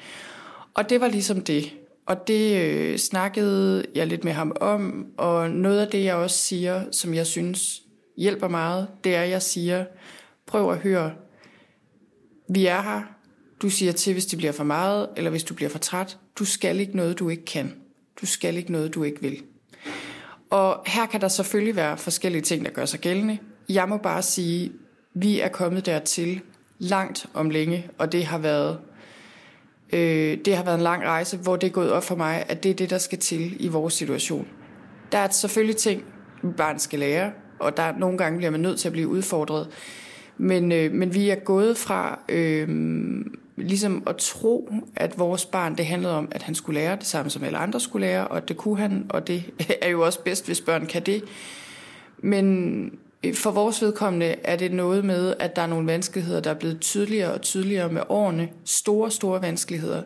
Og 0.74 0.90
det 0.90 1.00
var 1.00 1.08
ligesom 1.08 1.40
det. 1.40 1.74
Og 2.06 2.28
det 2.28 2.56
øh, 2.62 2.98
snakkede 2.98 3.84
jeg 3.94 4.06
lidt 4.06 4.24
med 4.24 4.32
ham 4.32 4.52
om, 4.60 5.06
og 5.16 5.50
noget 5.50 5.80
af 5.80 5.88
det, 5.88 6.04
jeg 6.04 6.14
også 6.14 6.38
siger, 6.38 6.84
som 6.92 7.14
jeg 7.14 7.26
synes 7.26 7.82
hjælper 8.16 8.48
meget, 8.48 8.88
det 9.04 9.14
er, 9.14 9.22
at 9.22 9.30
jeg 9.30 9.42
siger, 9.42 9.84
prøv 10.46 10.72
at 10.72 10.78
høre, 10.78 11.12
vi 12.48 12.66
er 12.66 12.82
her, 12.82 13.02
du 13.62 13.70
siger 13.70 13.92
til, 13.92 14.12
hvis 14.12 14.26
det 14.26 14.38
bliver 14.38 14.52
for 14.52 14.64
meget, 14.64 15.08
eller 15.16 15.30
hvis 15.30 15.44
du 15.44 15.54
bliver 15.54 15.68
for 15.68 15.78
træt. 15.78 16.18
Du 16.38 16.44
skal 16.44 16.80
ikke 16.80 16.96
noget, 16.96 17.18
du 17.18 17.28
ikke 17.28 17.44
kan. 17.44 17.74
Du 18.20 18.26
skal 18.26 18.56
ikke 18.56 18.72
noget, 18.72 18.94
du 18.94 19.02
ikke 19.02 19.20
vil. 19.20 19.42
Og 20.50 20.82
her 20.86 21.06
kan 21.06 21.20
der 21.20 21.28
selvfølgelig 21.28 21.76
være 21.76 21.98
forskellige 21.98 22.42
ting, 22.42 22.64
der 22.64 22.70
gør 22.70 22.84
sig 22.84 23.00
gældende. 23.00 23.38
Jeg 23.68 23.88
må 23.88 23.96
bare 23.96 24.22
sige, 24.22 24.72
vi 25.14 25.40
er 25.40 25.48
kommet 25.48 25.86
dertil 25.86 26.40
langt 26.78 27.26
om 27.34 27.50
længe, 27.50 27.90
og 27.98 28.12
det 28.12 28.24
har 28.24 28.38
været 28.38 28.78
øh, 29.92 30.38
det 30.44 30.56
har 30.56 30.64
været 30.64 30.74
en 30.74 30.82
lang 30.82 31.04
rejse, 31.04 31.36
hvor 31.36 31.56
det 31.56 31.66
er 31.66 31.70
gået 31.70 31.92
op 31.92 32.04
for 32.04 32.16
mig, 32.16 32.44
at 32.48 32.62
det 32.62 32.70
er 32.70 32.74
det, 32.74 32.90
der 32.90 32.98
skal 32.98 33.18
til 33.18 33.64
i 33.64 33.68
vores 33.68 33.94
situation. 33.94 34.48
Der 35.12 35.18
er 35.18 35.28
selvfølgelig 35.30 35.76
ting, 35.76 36.04
barn 36.56 36.78
skal 36.78 36.98
lære, 36.98 37.32
og 37.58 37.76
der 37.76 37.98
nogle 37.98 38.18
gange 38.18 38.36
bliver 38.36 38.50
man 38.50 38.60
nødt 38.60 38.80
til 38.80 38.88
at 38.88 38.92
blive 38.92 39.08
udfordret. 39.08 39.68
Men, 40.38 40.72
øh, 40.72 40.92
men 40.92 41.14
vi 41.14 41.30
er 41.30 41.34
gået 41.34 41.76
fra 41.76 42.20
øh, 42.28 42.68
ligesom 43.60 44.02
at 44.06 44.16
tro, 44.16 44.72
at 44.96 45.18
vores 45.18 45.46
barn, 45.46 45.76
det 45.76 45.86
handlede 45.86 46.14
om, 46.14 46.28
at 46.30 46.42
han 46.42 46.54
skulle 46.54 46.80
lære 46.80 46.96
det 46.96 47.06
samme, 47.06 47.30
som 47.30 47.44
alle 47.44 47.58
andre 47.58 47.80
skulle 47.80 48.06
lære, 48.06 48.28
og 48.28 48.48
det 48.48 48.56
kunne 48.56 48.78
han, 48.78 49.06
og 49.08 49.26
det 49.26 49.44
er 49.82 49.88
jo 49.88 50.04
også 50.04 50.20
bedst, 50.20 50.46
hvis 50.46 50.60
børn 50.60 50.86
kan 50.86 51.02
det. 51.02 51.24
Men, 52.18 52.98
øh, 53.22 53.34
for 53.34 53.50
vores 53.50 53.82
vedkommende 53.82 54.34
er 54.44 54.56
det 54.56 54.72
noget 54.72 55.04
med, 55.04 55.34
at 55.38 55.56
der 55.56 55.62
er 55.62 55.66
nogle 55.66 55.86
vanskeligheder, 55.86 56.40
der 56.40 56.50
er 56.50 56.54
blevet 56.54 56.80
tydeligere 56.80 57.32
og 57.32 57.42
tydeligere 57.42 57.92
med 57.92 58.02
årene. 58.08 58.48
Store, 58.64 59.10
store 59.10 59.42
vanskeligheder. 59.42 60.02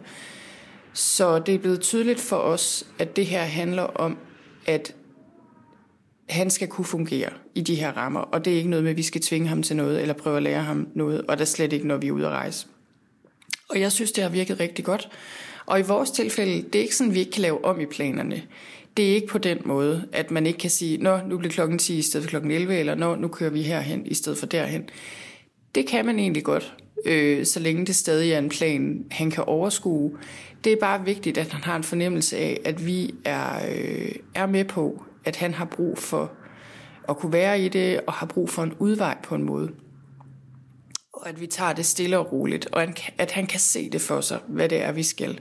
Så 0.93 1.38
det 1.38 1.55
er 1.55 1.59
blevet 1.59 1.81
tydeligt 1.81 2.21
for 2.21 2.37
os, 2.37 2.87
at 2.99 3.17
det 3.17 3.27
her 3.27 3.43
handler 3.43 3.83
om, 3.83 4.19
at 4.67 4.95
han 6.29 6.51
skal 6.51 6.69
kunne 6.69 6.85
fungere 6.85 7.31
i 7.55 7.61
de 7.61 7.75
her 7.75 7.93
rammer, 7.93 8.21
og 8.21 8.45
det 8.45 8.53
er 8.53 8.57
ikke 8.57 8.71
noget 8.71 8.83
med, 8.83 8.91
at 8.91 8.97
vi 8.97 9.03
skal 9.03 9.21
tvinge 9.21 9.49
ham 9.49 9.62
til 9.62 9.77
noget, 9.77 10.01
eller 10.01 10.15
prøve 10.15 10.37
at 10.37 10.43
lære 10.43 10.62
ham 10.62 10.88
noget, 10.95 11.21
og 11.21 11.37
der 11.37 11.43
er 11.43 11.47
slet 11.47 11.73
ikke, 11.73 11.87
når 11.87 11.97
vi 11.97 12.09
er 12.09 12.12
ude 12.12 12.27
at 12.27 12.33
rejse. 12.33 12.67
Og 13.73 13.81
jeg 13.81 13.93
synes, 13.93 14.13
det 14.13 14.23
har 14.23 14.31
virket 14.31 14.61
rigtig 14.61 14.85
godt. 14.85 15.09
Og 15.67 15.81
i 15.81 15.83
vores 15.83 16.11
tilfælde, 16.11 16.63
det 16.63 16.75
er 16.75 16.83
ikke 16.83 16.97
sådan, 16.97 17.11
at 17.11 17.15
vi 17.15 17.21
ikke 17.21 17.33
kan 17.33 17.43
lave 17.43 17.65
om 17.65 17.81
i 17.81 17.87
planerne. 17.87 18.43
Det 18.97 19.11
er 19.11 19.15
ikke 19.15 19.27
på 19.27 19.39
den 19.39 19.59
måde, 19.65 20.09
at 20.13 20.31
man 20.31 20.47
ikke 20.47 20.59
kan 20.59 20.71
sige, 20.71 20.99
nå, 20.99 21.19
nu 21.27 21.39
bliver 21.39 21.53
klokken 21.53 21.79
10 21.79 21.99
i 21.99 22.03
stedet 22.03 22.25
for 22.25 22.29
klokken 22.31 22.51
11, 22.51 22.79
eller 22.79 22.95
nå, 22.95 23.15
nu 23.15 23.29
kører 23.29 23.51
vi 23.51 23.63
herhen 23.63 24.07
i 24.07 24.15
stedet 24.15 24.39
for 24.39 24.47
derhen. 24.47 24.89
Det 25.75 25.87
kan 25.87 26.07
man 26.07 26.19
egentlig 26.19 26.45
godt, 26.45 26.75
øh, 27.05 27.47
så 27.47 27.61
længe 27.61 27.87
det 27.87 27.97
stadig 27.97 28.33
er 28.33 28.39
en 28.39 28.49
plan, 28.49 29.05
han 29.11 29.31
kan 29.31 29.45
overskue. 29.45 30.19
Det 30.65 30.73
er 30.73 30.77
bare 30.77 31.05
vigtigt, 31.05 31.39
at 31.39 31.49
han 31.49 31.63
har 31.63 31.77
en 31.77 31.83
fornemmelse 31.83 32.37
af, 32.37 32.61
at 32.65 32.87
vi 32.87 33.15
er, 33.25 33.67
øh, 33.75 34.13
er 34.35 34.47
med 34.47 34.65
på, 34.65 35.05
at 35.25 35.37
han 35.37 35.55
har 35.55 35.65
brug 35.65 35.99
for 35.99 36.33
at 37.09 37.17
kunne 37.17 37.33
være 37.33 37.61
i 37.61 37.69
det, 37.69 38.01
og 38.07 38.13
har 38.13 38.27
brug 38.27 38.51
for 38.51 38.63
en 38.63 38.75
udvej 38.79 39.17
på 39.23 39.35
en 39.35 39.43
måde. 39.43 39.71
Og 41.23 41.29
at 41.29 41.41
vi 41.41 41.47
tager 41.47 41.73
det 41.73 41.87
stille 41.87 42.19
og 42.19 42.33
roligt, 42.33 42.69
og 42.73 42.83
at 43.19 43.31
han 43.31 43.47
kan 43.47 43.61
se 43.61 43.91
det 43.91 44.01
for 44.01 44.21
sig, 44.21 44.39
hvad 44.47 44.69
det 44.69 44.83
er, 44.83 44.93
vi 44.93 45.03
skal. 45.03 45.41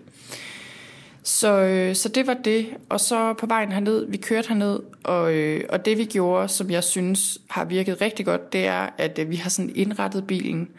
Så, 1.24 1.60
øh, 1.60 1.96
så 1.96 2.10
det 2.10 2.28
var 2.28 2.34
det. 2.34 2.68
Og 2.90 3.00
så 3.00 3.34
på 3.34 3.46
vejen 3.46 3.72
herned, 3.72 4.06
vi 4.10 4.18
kørte 4.18 4.48
herned, 4.48 4.80
og, 5.04 5.34
øh, 5.34 5.64
og 5.70 5.86
det 5.86 5.98
vi 5.98 6.06
gjorde, 6.06 6.48
som 6.48 6.72
jeg 6.72 6.84
synes 6.84 7.38
har 7.50 7.66
virket 7.66 8.02
rigtig 8.02 8.26
godt, 8.26 8.54
det 8.54 8.66
er, 8.66 8.90
at 8.98 9.20
øh, 9.20 9.30
vi 9.30 9.36
har 9.36 9.50
sådan 9.50 9.72
indrettet 9.76 10.28
bilen 10.28 10.70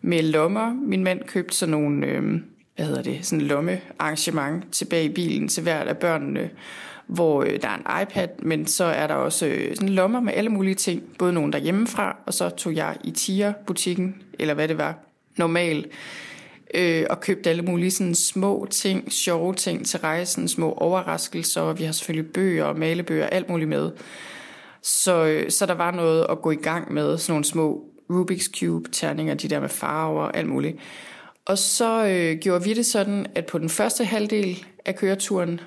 med 0.00 0.22
lommer. 0.22 0.74
Min 0.74 1.04
mand 1.04 1.22
købte 1.24 1.56
sådan 1.56 1.70
nogle, 1.70 2.06
øh, 2.06 2.22
hvad 2.76 2.86
hedder 2.86 3.02
det, 3.02 3.26
sådan 3.26 3.40
lomme 3.40 3.70
lommearrangement 3.72 4.72
tilbage 4.72 5.04
i 5.04 5.12
bilen 5.14 5.48
til 5.48 5.62
hvert 5.62 5.88
af 5.88 5.96
børnene 5.96 6.50
hvor 7.08 7.42
øh, 7.42 7.62
der 7.62 7.68
er 7.68 7.74
en 7.74 8.02
iPad, 8.02 8.28
men 8.42 8.66
så 8.66 8.84
er 8.84 9.06
der 9.06 9.14
også 9.14 9.46
øh, 9.46 9.76
sådan 9.76 9.88
lommer 9.88 10.20
med 10.20 10.32
alle 10.36 10.50
mulige 10.50 10.74
ting, 10.74 11.02
både 11.18 11.32
nogen 11.32 11.52
der 11.52 11.58
hjemmefra, 11.58 12.16
og 12.26 12.34
så 12.34 12.48
tog 12.48 12.74
jeg 12.74 12.96
i 13.04 13.10
Tia-butikken, 13.10 14.22
eller 14.38 14.54
hvad 14.54 14.68
det 14.68 14.78
var, 14.78 14.98
normalt, 15.36 15.86
øh, 16.74 17.06
og 17.10 17.20
købte 17.20 17.50
alle 17.50 17.62
mulige 17.62 17.90
sådan 17.90 18.14
små 18.14 18.66
ting, 18.70 19.12
sjove 19.12 19.54
ting 19.54 19.86
til 19.86 20.00
rejsen, 20.00 20.48
små 20.48 20.72
overraskelser, 20.72 21.60
og 21.60 21.78
vi 21.78 21.84
har 21.84 21.92
selvfølgelig 21.92 22.32
bøger 22.32 22.64
og 22.64 22.78
malebøger, 22.78 23.26
alt 23.26 23.48
muligt 23.48 23.68
med. 23.68 23.90
Så, 24.82 25.24
øh, 25.24 25.50
så 25.50 25.66
der 25.66 25.74
var 25.74 25.90
noget 25.90 26.26
at 26.30 26.42
gå 26.42 26.50
i 26.50 26.56
gang 26.56 26.92
med, 26.92 27.18
sådan 27.18 27.32
nogle 27.32 27.44
små 27.44 27.84
Rubik's 28.12 28.50
Cube-terninger, 28.58 29.34
de 29.34 29.48
der 29.48 29.60
med 29.60 29.68
farver 29.68 30.22
og 30.22 30.36
alt 30.36 30.48
muligt. 30.48 30.76
Og 31.44 31.58
så 31.58 32.06
øh, 32.06 32.38
gjorde 32.38 32.64
vi 32.64 32.74
det 32.74 32.86
sådan, 32.86 33.26
at 33.34 33.46
på 33.46 33.58
den 33.58 33.68
første 33.68 34.04
halvdel 34.04 34.66
af 34.84 34.96
køreturen, 34.96 35.60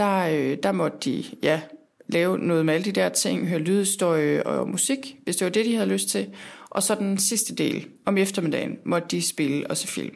der, 0.00 0.18
øh, 0.18 0.58
der 0.62 0.72
måtte 0.72 0.98
de 1.04 1.24
ja, 1.42 1.60
lave 2.08 2.38
noget 2.38 2.66
med 2.66 2.74
alle 2.74 2.84
de 2.84 2.92
der 2.92 3.08
ting, 3.08 3.48
høre 3.48 3.58
lydstøj 3.58 4.40
og 4.40 4.68
musik, 4.68 5.16
hvis 5.24 5.36
det 5.36 5.44
var 5.44 5.50
det, 5.50 5.66
de 5.66 5.74
havde 5.74 5.88
lyst 5.88 6.08
til. 6.08 6.26
Og 6.70 6.82
så 6.82 6.94
den 6.94 7.18
sidste 7.18 7.54
del, 7.54 7.86
om 8.06 8.18
eftermiddagen, 8.18 8.78
måtte 8.84 9.08
de 9.10 9.22
spille 9.22 9.70
og 9.70 9.76
se 9.76 9.88
film. 9.88 10.14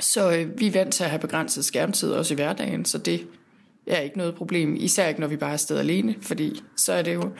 Så 0.00 0.32
øh, 0.32 0.60
vi 0.60 0.66
er 0.66 0.70
vant 0.70 0.94
til 0.94 1.04
at 1.04 1.10
have 1.10 1.20
begrænset 1.20 1.64
skærmtid 1.64 2.12
også 2.12 2.34
i 2.34 2.36
hverdagen, 2.36 2.84
så 2.84 2.98
det 2.98 3.26
er 3.86 4.00
ikke 4.00 4.18
noget 4.18 4.34
problem. 4.34 4.76
Især 4.76 5.08
ikke, 5.08 5.20
når 5.20 5.28
vi 5.28 5.36
bare 5.36 5.50
er 5.50 5.52
afsted 5.52 5.78
alene, 5.78 6.14
fordi 6.20 6.62
så 6.76 6.92
er 6.92 7.02
det 7.02 7.14
jo... 7.14 7.30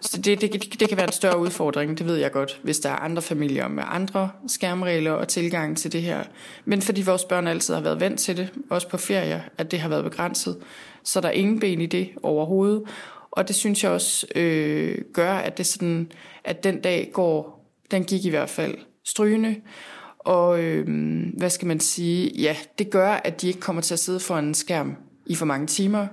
Så 0.00 0.20
det, 0.20 0.40
det, 0.40 0.80
det 0.80 0.88
kan 0.88 0.96
være 0.96 1.06
en 1.06 1.12
større 1.12 1.38
udfordring, 1.38 1.98
det 1.98 2.06
ved 2.06 2.16
jeg 2.16 2.32
godt, 2.32 2.60
hvis 2.62 2.78
der 2.78 2.88
er 2.88 2.96
andre 2.96 3.22
familier 3.22 3.68
med 3.68 3.82
andre 3.86 4.30
skærmregler 4.48 5.12
og 5.12 5.28
tilgang 5.28 5.76
til 5.76 5.92
det 5.92 6.02
her. 6.02 6.24
Men 6.64 6.82
fordi 6.82 7.02
vores 7.02 7.24
børn 7.24 7.46
altid 7.46 7.74
har 7.74 7.80
været 7.80 8.00
vant 8.00 8.20
til 8.20 8.36
det, 8.36 8.48
også 8.70 8.88
på 8.88 8.96
ferie, 8.96 9.44
at 9.58 9.70
det 9.70 9.80
har 9.80 9.88
været 9.88 10.04
begrænset, 10.04 10.56
så 11.04 11.20
der 11.20 11.28
er 11.28 11.32
ingen 11.32 11.60
ben 11.60 11.80
i 11.80 11.86
det 11.86 12.08
overhovedet. 12.22 12.82
Og 13.30 13.48
det 13.48 13.56
synes 13.56 13.84
jeg 13.84 13.92
også 13.92 14.26
øh, 14.34 14.98
gør, 15.12 15.32
at 15.32 15.58
det 15.58 15.66
sådan, 15.66 16.12
at 16.44 16.64
den 16.64 16.80
dag 16.80 17.10
går, 17.12 17.66
den 17.90 18.04
gik 18.04 18.24
i 18.24 18.30
hvert 18.30 18.50
fald 18.50 18.74
strygende. 19.04 19.56
Og 20.18 20.60
øh, 20.60 20.86
hvad 21.36 21.50
skal 21.50 21.68
man 21.68 21.80
sige? 21.80 22.30
Ja, 22.40 22.56
det 22.78 22.90
gør, 22.90 23.10
at 23.10 23.42
de 23.42 23.48
ikke 23.48 23.60
kommer 23.60 23.82
til 23.82 23.94
at 23.94 23.98
sidde 23.98 24.20
for 24.20 24.36
en 24.36 24.54
skærm 24.54 24.96
i 25.26 25.34
for 25.34 25.46
mange 25.46 25.66
timer. 25.66 26.06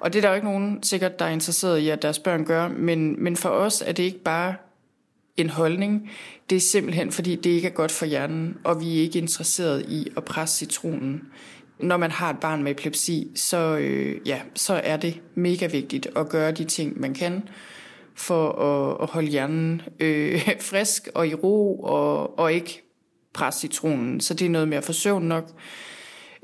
Og 0.00 0.12
det 0.12 0.18
er 0.18 0.22
der 0.22 0.28
jo 0.28 0.34
ikke 0.34 0.46
nogen 0.46 0.82
sikkert, 0.82 1.18
der 1.18 1.24
er 1.24 1.30
interesseret 1.30 1.78
i, 1.78 1.88
at 1.88 2.02
deres 2.02 2.18
børn 2.18 2.44
gør, 2.44 2.68
men, 2.68 3.24
men 3.24 3.36
for 3.36 3.48
os 3.48 3.82
er 3.86 3.92
det 3.92 4.02
ikke 4.02 4.22
bare 4.22 4.54
en 5.36 5.50
holdning. 5.50 6.10
Det 6.50 6.56
er 6.56 6.60
simpelthen, 6.60 7.12
fordi 7.12 7.36
det 7.36 7.50
ikke 7.50 7.68
er 7.68 7.72
godt 7.72 7.92
for 7.92 8.06
hjernen, 8.06 8.56
og 8.64 8.80
vi 8.80 8.98
er 8.98 9.02
ikke 9.02 9.18
interesseret 9.18 9.84
i 9.88 10.08
at 10.16 10.24
presse 10.24 10.56
citronen. 10.56 11.22
Når 11.78 11.96
man 11.96 12.10
har 12.10 12.30
et 12.30 12.38
barn 12.40 12.62
med 12.62 12.72
epilepsi, 12.72 13.30
så, 13.34 13.76
øh, 13.76 14.28
ja, 14.28 14.40
så 14.54 14.80
er 14.84 14.96
det 14.96 15.20
mega 15.34 15.66
vigtigt 15.66 16.08
at 16.16 16.28
gøre 16.28 16.52
de 16.52 16.64
ting, 16.64 17.00
man 17.00 17.14
kan, 17.14 17.48
for 18.14 18.52
at, 18.52 19.02
at 19.02 19.08
holde 19.10 19.28
hjernen 19.28 19.82
øh, 20.00 20.40
frisk 20.70 21.08
og 21.14 21.28
i 21.28 21.34
ro, 21.34 21.80
og, 21.80 22.38
og 22.38 22.52
ikke 22.52 22.82
presse 23.32 23.60
citronen. 23.60 24.20
Så 24.20 24.34
det 24.34 24.44
er 24.44 24.50
noget 24.50 24.68
med 24.68 24.78
at 24.78 24.84
få 24.84 24.92
søvn 24.92 25.22
nok. 25.22 25.50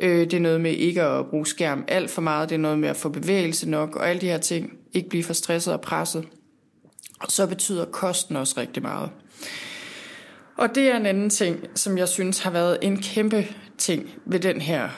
Øh, 0.01 0.21
det 0.21 0.35
er 0.35 0.41
noget 0.41 0.61
med 0.61 0.73
ikke 0.73 1.03
at 1.03 1.27
bruge 1.27 1.47
skærm 1.47 1.85
alt 1.89 2.11
for 2.11 2.23
meget. 2.23 2.49
Det 2.49 2.55
er 2.55 2.59
noget 2.59 2.79
med 2.79 2.89
at 2.89 2.97
få 2.97 3.09
bevægelse 3.09 3.71
nok, 3.71 3.97
og 3.97 4.09
alle 4.09 4.21
de 4.21 4.27
her 4.27 4.39
ting. 4.39 4.73
Ikke 4.93 5.09
blive 5.09 5.25
for 5.25 5.33
stresset 5.33 5.73
og 5.73 5.81
presset. 5.81 6.25
Og 7.21 7.31
så 7.31 7.47
betyder 7.47 7.85
kosten 7.85 8.37
også 8.37 8.55
rigtig 8.57 8.83
meget. 8.83 9.11
Og 10.57 10.75
det 10.75 10.91
er 10.91 10.97
en 10.97 11.07
anden 11.07 11.31
ting, 11.31 11.59
som 11.75 11.99
jeg 11.99 12.09
synes 12.09 12.39
har 12.39 12.51
været 12.51 12.79
en 12.83 13.03
kæmpe 13.03 13.47
ting 13.79 14.11
ved 14.27 14.41
den 14.41 14.61
her 14.61 14.89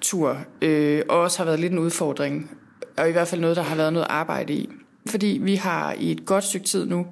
tur, 0.00 0.38
øh, 0.62 1.02
og 1.08 1.20
også 1.20 1.38
har 1.38 1.44
været 1.44 1.60
lidt 1.60 1.72
en 1.72 1.78
udfordring, 1.78 2.50
og 2.96 3.08
i 3.08 3.12
hvert 3.12 3.28
fald 3.28 3.40
noget, 3.40 3.56
der 3.56 3.62
har 3.62 3.76
været 3.76 3.92
noget 3.92 4.06
arbejde 4.10 4.52
i. 4.52 4.68
Fordi 5.06 5.40
vi 5.42 5.54
har 5.54 5.92
i 5.92 6.10
et 6.10 6.24
godt 6.26 6.44
stykke 6.44 6.66
tid 6.66 6.86
nu, 6.86 7.06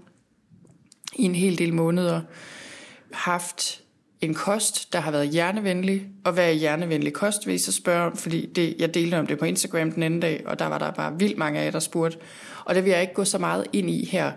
i 1.17 1.23
en 1.23 1.35
hel 1.35 1.59
del 1.59 1.75
måneder, 1.75 2.21
haft 3.13 3.83
en 4.21 4.35
kost, 4.35 4.93
der 4.93 5.01
har 5.01 5.11
været 5.11 5.29
hjernevenlig. 5.29 6.03
Og 6.25 6.33
hvad 6.33 6.49
er 6.49 6.53
hjernevenlig 6.53 7.13
kost, 7.13 7.47
vil 7.47 7.55
I 7.55 7.59
så 7.59 7.73
spørge 7.73 8.07
om? 8.07 8.17
Fordi 8.17 8.47
det, 8.47 8.75
jeg 8.79 8.95
delte 8.95 9.19
om 9.19 9.27
det 9.27 9.39
på 9.39 9.45
Instagram 9.45 9.93
den 9.93 10.03
anden 10.03 10.21
dag, 10.21 10.43
og 10.47 10.59
der 10.59 10.67
var 10.67 10.79
der 10.79 10.91
bare 10.91 11.19
vildt 11.19 11.39
mange 11.39 11.61
af 11.61 11.65
jer, 11.65 11.71
der 11.71 11.79
spurgte. 11.79 12.19
Og 12.65 12.75
det 12.75 12.85
vil 12.85 12.91
jeg 12.91 13.01
ikke 13.01 13.15
gå 13.15 13.25
så 13.25 13.39
meget 13.39 13.67
ind 13.73 13.91
i 13.91 14.05
her. 14.05 14.33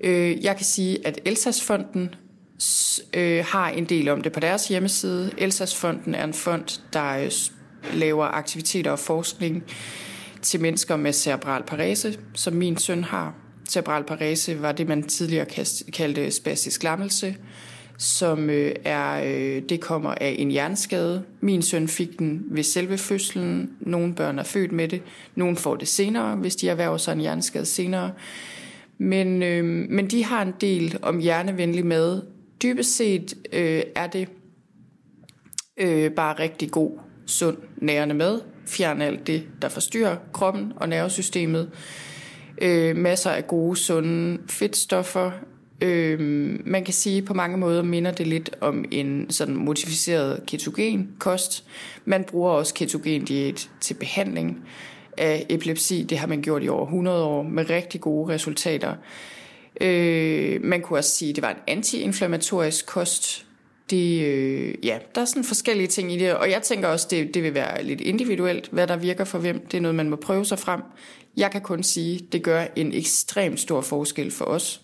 Øh, 0.00 0.44
jeg 0.44 0.56
kan 0.56 0.64
sige, 0.64 1.06
at 1.06 1.20
Elsasfonden 1.24 2.14
øh, 3.14 3.44
har 3.44 3.68
en 3.68 3.84
del 3.84 4.08
om 4.08 4.20
det 4.20 4.32
på 4.32 4.40
deres 4.40 4.68
hjemmeside. 4.68 5.30
Elsasfonden 5.38 6.14
er 6.14 6.24
en 6.24 6.34
fond, 6.34 6.80
der 6.92 7.18
øh, 7.18 7.30
laver 7.94 8.24
aktiviteter 8.24 8.90
og 8.90 8.98
forskning 8.98 9.64
til 10.42 10.60
mennesker 10.60 10.96
med 10.96 11.12
cerebral 11.12 11.62
parese, 11.62 12.18
som 12.34 12.52
min 12.52 12.76
søn 12.76 13.04
har. 13.04 13.34
Cerebral 13.68 14.04
parese 14.04 14.62
var 14.62 14.72
det, 14.72 14.88
man 14.88 15.02
tidligere 15.02 15.46
kaldte 15.92 16.30
spastisk 16.30 16.82
lammelse 16.82 17.36
som 17.98 18.50
øh, 18.50 18.74
er, 18.84 19.22
øh, 19.24 19.62
det 19.68 19.80
kommer 19.80 20.14
af 20.20 20.36
en 20.38 20.50
hjerneskade. 20.50 21.22
Min 21.40 21.62
søn 21.62 21.88
fik 21.88 22.18
den 22.18 22.42
ved 22.50 22.62
selve 22.62 22.98
fødslen. 22.98 23.70
Nogle 23.80 24.14
børn 24.14 24.38
er 24.38 24.42
født 24.42 24.72
med 24.72 24.88
det. 24.88 25.02
Nogle 25.34 25.56
får 25.56 25.76
det 25.76 25.88
senere, 25.88 26.36
hvis 26.36 26.56
de 26.56 26.68
erhverver 26.68 26.96
sig 26.96 27.12
en 27.12 27.20
hjerneskade 27.20 27.66
senere. 27.66 28.12
Men, 28.98 29.42
øh, 29.42 29.64
men 29.64 30.10
de 30.10 30.24
har 30.24 30.42
en 30.42 30.54
del 30.60 30.98
om 31.02 31.18
hjernevenlig 31.18 31.86
mad. 31.86 32.22
Dybest 32.62 32.96
set 32.96 33.34
øh, 33.52 33.82
er 33.94 34.06
det 34.06 34.28
øh, 35.76 36.10
bare 36.10 36.38
rigtig 36.38 36.70
god, 36.70 36.98
sund, 37.26 37.56
nærende 37.76 38.14
mad. 38.14 38.40
Fjern 38.66 39.02
alt 39.02 39.26
det, 39.26 39.46
der 39.62 39.68
forstyrrer 39.68 40.16
kroppen 40.32 40.72
og 40.76 40.88
nervesystemet. 40.88 41.70
Øh, 42.62 42.96
masser 42.96 43.30
af 43.30 43.46
gode, 43.46 43.76
sunde 43.76 44.38
fedtstoffer, 44.48 45.30
Øh, 45.80 46.20
man 46.66 46.84
kan 46.84 46.94
sige, 46.94 47.18
at 47.18 47.24
på 47.24 47.34
mange 47.34 47.56
måder 47.56 47.82
minder 47.82 48.10
det 48.10 48.26
lidt 48.26 48.50
om 48.60 48.84
en 48.90 49.30
sådan 49.30 49.54
modificeret 49.54 50.42
ketogen 50.46 51.08
kost. 51.18 51.64
Man 52.04 52.24
bruger 52.24 52.50
også 52.50 52.74
ketogen 52.74 53.24
diæt 53.24 53.70
til 53.80 53.94
behandling 53.94 54.64
af 55.16 55.46
epilepsi. 55.48 56.02
Det 56.02 56.18
har 56.18 56.26
man 56.26 56.42
gjort 56.42 56.64
i 56.64 56.68
over 56.68 56.84
100 56.84 57.24
år 57.24 57.42
med 57.42 57.70
rigtig 57.70 58.00
gode 58.00 58.34
resultater. 58.34 58.94
Øh, 59.80 60.64
man 60.64 60.80
kunne 60.80 60.98
også 60.98 61.10
sige, 61.10 61.30
at 61.30 61.36
det 61.36 61.42
var 61.42 61.50
en 61.50 61.56
antiinflammatorisk 61.66 62.86
kost. 62.86 63.44
Det, 63.90 64.22
øh, 64.22 64.74
ja, 64.82 64.98
der 65.14 65.20
er 65.20 65.24
sådan 65.24 65.44
forskellige 65.44 65.86
ting 65.86 66.12
i 66.12 66.18
det, 66.18 66.34
og 66.34 66.50
jeg 66.50 66.62
tænker 66.62 66.88
også, 66.88 67.06
det, 67.10 67.34
det 67.34 67.42
vil 67.42 67.54
være 67.54 67.84
lidt 67.84 68.00
individuelt, 68.00 68.68
hvad 68.72 68.86
der 68.86 68.96
virker 68.96 69.24
for 69.24 69.38
hvem. 69.38 69.66
Det 69.66 69.76
er 69.76 69.80
noget, 69.80 69.94
man 69.94 70.10
må 70.10 70.16
prøve 70.16 70.44
sig 70.44 70.58
frem. 70.58 70.80
Jeg 71.36 71.50
kan 71.50 71.60
kun 71.60 71.82
sige, 71.82 72.14
at 72.14 72.32
det 72.32 72.42
gør 72.42 72.64
en 72.76 72.92
ekstremt 72.92 73.60
stor 73.60 73.80
forskel 73.80 74.30
for 74.30 74.44
os 74.44 74.82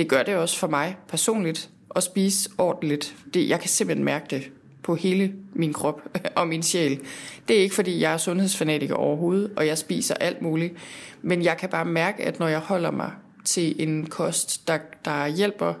det 0.00 0.08
gør 0.08 0.22
det 0.22 0.36
også 0.36 0.58
for 0.58 0.66
mig 0.66 0.96
personligt 1.08 1.70
at 1.96 2.02
spise 2.02 2.50
ordentligt. 2.58 3.16
Det, 3.34 3.48
jeg 3.48 3.60
kan 3.60 3.68
simpelthen 3.68 4.04
mærke 4.04 4.26
det 4.30 4.50
på 4.82 4.94
hele 4.94 5.32
min 5.52 5.72
krop 5.72 6.02
og 6.36 6.48
min 6.48 6.62
sjæl. 6.62 7.00
Det 7.48 7.56
er 7.56 7.60
ikke, 7.60 7.74
fordi 7.74 8.00
jeg 8.00 8.12
er 8.12 8.16
sundhedsfanatiker 8.16 8.94
overhovedet, 8.94 9.52
og 9.56 9.66
jeg 9.66 9.78
spiser 9.78 10.14
alt 10.14 10.42
muligt. 10.42 10.74
Men 11.22 11.42
jeg 11.42 11.56
kan 11.56 11.68
bare 11.68 11.84
mærke, 11.84 12.22
at 12.22 12.38
når 12.38 12.48
jeg 12.48 12.58
holder 12.58 12.90
mig 12.90 13.10
til 13.44 13.82
en 13.82 14.06
kost, 14.06 14.68
der, 14.68 14.78
der 15.04 15.26
hjælper 15.26 15.74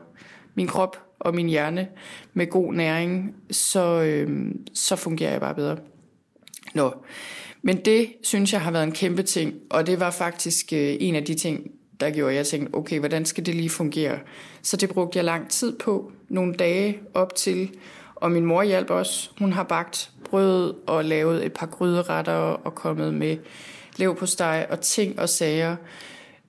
min 0.54 0.66
krop 0.66 0.96
og 1.18 1.34
min 1.34 1.48
hjerne 1.48 1.88
med 2.34 2.50
god 2.50 2.74
næring, 2.74 3.34
så, 3.50 4.02
øh, 4.02 4.54
så 4.74 4.96
fungerer 4.96 5.30
jeg 5.30 5.40
bare 5.40 5.54
bedre. 5.54 5.76
Nå, 6.74 6.94
men 7.62 7.84
det 7.84 8.12
synes 8.22 8.52
jeg 8.52 8.60
har 8.60 8.70
været 8.70 8.84
en 8.84 8.92
kæmpe 8.92 9.22
ting, 9.22 9.54
og 9.70 9.86
det 9.86 10.00
var 10.00 10.10
faktisk 10.10 10.72
øh, 10.72 10.96
en 11.00 11.14
af 11.14 11.24
de 11.24 11.34
ting, 11.34 11.70
der 12.00 12.10
gjorde, 12.10 12.30
at 12.30 12.36
jeg 12.36 12.46
tænkte, 12.46 12.74
okay, 12.74 12.98
hvordan 12.98 13.24
skal 13.24 13.46
det 13.46 13.54
lige 13.54 13.70
fungere? 13.70 14.18
Så 14.62 14.76
det 14.76 14.88
brugte 14.88 15.16
jeg 15.16 15.24
lang 15.24 15.50
tid 15.50 15.78
på, 15.78 16.12
nogle 16.28 16.54
dage 16.54 16.98
op 17.14 17.34
til, 17.34 17.70
og 18.14 18.30
min 18.30 18.44
mor 18.44 18.62
hjalp 18.62 18.90
også. 18.90 19.30
Hun 19.38 19.52
har 19.52 19.62
bagt 19.62 20.10
brød 20.24 20.74
og 20.86 21.04
lavet 21.04 21.46
et 21.46 21.52
par 21.52 21.66
gryderetter 21.66 22.32
og 22.32 22.74
kommet 22.74 23.14
med 23.14 23.36
lev 23.96 24.16
på 24.16 24.26
steg 24.26 24.66
og 24.70 24.80
ting 24.80 25.18
og 25.18 25.28
sager. 25.28 25.76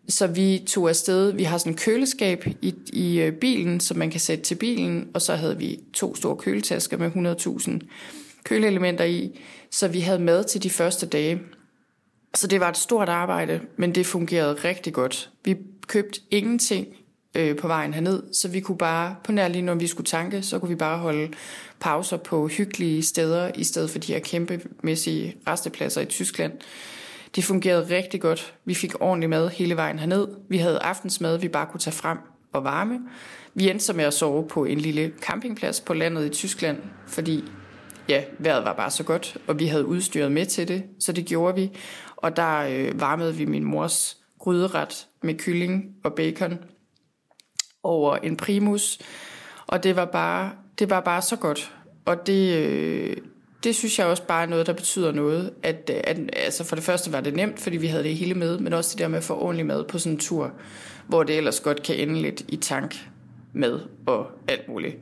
Så 0.09 0.27
vi 0.27 0.63
tog 0.67 0.89
afsted. 0.89 1.31
Vi 1.31 1.43
har 1.43 1.57
sådan 1.57 1.73
en 1.73 1.77
køleskab 1.77 2.45
i, 2.61 2.75
i 2.93 3.19
øh, 3.19 3.33
bilen, 3.33 3.79
som 3.79 3.97
man 3.97 4.11
kan 4.11 4.19
sætte 4.19 4.43
til 4.43 4.55
bilen, 4.55 5.09
og 5.13 5.21
så 5.21 5.35
havde 5.35 5.57
vi 5.57 5.79
to 5.93 6.15
store 6.15 6.35
køletasker 6.35 6.97
med 6.97 7.11
100.000 7.61 7.87
køleelementer 8.43 9.05
i, 9.05 9.39
så 9.71 9.87
vi 9.87 9.99
havde 9.99 10.19
mad 10.19 10.43
til 10.43 10.63
de 10.63 10.69
første 10.69 11.05
dage. 11.05 11.41
Så 12.33 12.47
det 12.47 12.59
var 12.59 12.69
et 12.69 12.77
stort 12.77 13.09
arbejde, 13.09 13.61
men 13.77 13.95
det 13.95 14.05
fungerede 14.05 14.53
rigtig 14.53 14.93
godt. 14.93 15.29
Vi 15.45 15.57
købte 15.87 16.19
ingenting 16.31 16.87
øh, 17.35 17.57
på 17.57 17.67
vejen 17.67 17.93
herned, 17.93 18.33
så 18.33 18.47
vi 18.47 18.59
kunne 18.59 18.77
bare, 18.77 19.15
på 19.23 19.31
nær 19.31 19.47
lige 19.47 19.61
når 19.61 19.75
vi 19.75 19.87
skulle 19.87 20.07
tanke, 20.07 20.41
så 20.41 20.59
kunne 20.59 20.69
vi 20.69 20.75
bare 20.75 20.97
holde 20.97 21.29
pauser 21.79 22.17
på 22.17 22.47
hyggelige 22.47 23.03
steder, 23.03 23.51
i 23.55 23.63
stedet 23.63 23.89
for 23.89 23.99
de 23.99 24.13
her 24.13 24.19
kæmpemæssige 24.19 25.35
restepladser 25.47 26.01
i 26.01 26.05
Tyskland. 26.05 26.53
Det 27.35 27.43
fungerede 27.43 27.95
rigtig 27.95 28.21
godt. 28.21 28.53
Vi 28.65 28.73
fik 28.73 28.93
ordentlig 28.99 29.29
mad 29.29 29.49
hele 29.49 29.75
vejen 29.75 29.99
herned. 29.99 30.27
Vi 30.49 30.57
havde 30.57 30.79
aftensmad, 30.79 31.37
vi 31.37 31.47
bare 31.47 31.65
kunne 31.65 31.79
tage 31.79 31.93
frem 31.93 32.17
og 32.53 32.63
varme. 32.63 32.99
Vi 33.53 33.69
endte 33.69 33.85
så 33.85 33.93
med 33.93 34.05
at 34.05 34.13
sove 34.13 34.47
på 34.47 34.65
en 34.65 34.79
lille 34.79 35.11
campingplads 35.21 35.81
på 35.81 35.93
landet 35.93 36.25
i 36.25 36.29
Tyskland, 36.29 36.77
fordi 37.07 37.43
ja, 38.09 38.23
vejret 38.39 38.65
var 38.65 38.73
bare 38.73 38.91
så 38.91 39.03
godt, 39.03 39.37
og 39.47 39.59
vi 39.59 39.65
havde 39.65 39.85
udstyret 39.85 40.31
med 40.31 40.45
til 40.45 40.67
det, 40.67 40.83
så 40.99 41.11
det 41.11 41.25
gjorde 41.25 41.55
vi. 41.55 41.71
Og 42.21 42.35
der 42.35 42.59
øh, 42.59 43.01
varmede 43.01 43.35
vi 43.35 43.45
min 43.45 43.63
mors 43.63 44.17
gryderet 44.39 45.07
med 45.23 45.33
kylling 45.33 45.95
og 46.03 46.13
bacon 46.13 46.57
over 47.83 48.15
en 48.15 48.37
primus, 48.37 48.99
og 49.67 49.83
det 49.83 49.95
var 49.95 50.05
bare, 50.05 50.51
det 50.79 50.89
var 50.89 50.99
bare 50.99 51.21
så 51.21 51.35
godt. 51.35 51.73
Og 52.05 52.27
det, 52.27 52.57
øh, 52.57 53.17
det 53.63 53.75
synes 53.75 53.99
jeg 53.99 54.07
også 54.07 54.23
bare 54.23 54.43
er 54.43 54.47
noget, 54.47 54.67
der 54.67 54.73
betyder 54.73 55.11
noget. 55.11 55.53
At, 55.63 55.91
øh, 55.93 56.01
at, 56.03 56.17
altså 56.33 56.63
for 56.63 56.75
det 56.75 56.85
første 56.85 57.11
var 57.11 57.21
det 57.21 57.35
nemt, 57.35 57.59
fordi 57.59 57.77
vi 57.77 57.87
havde 57.87 58.03
det 58.03 58.15
hele 58.15 58.33
med, 58.33 58.59
men 58.59 58.73
også 58.73 58.91
det 58.91 58.99
der 58.99 59.07
med 59.07 59.17
at 59.17 59.23
få 59.23 59.39
ordentlig 59.39 59.65
mad 59.65 59.83
på 59.83 59.99
sådan 59.99 60.11
en 60.11 60.19
tur, 60.19 60.51
hvor 61.07 61.23
det 61.23 61.37
ellers 61.37 61.59
godt 61.59 61.83
kan 61.83 61.95
ende 61.95 62.21
lidt 62.21 62.43
i 62.47 62.55
tank 62.55 63.09
med 63.53 63.79
og 64.05 64.27
alt 64.47 64.67
muligt. 64.67 64.97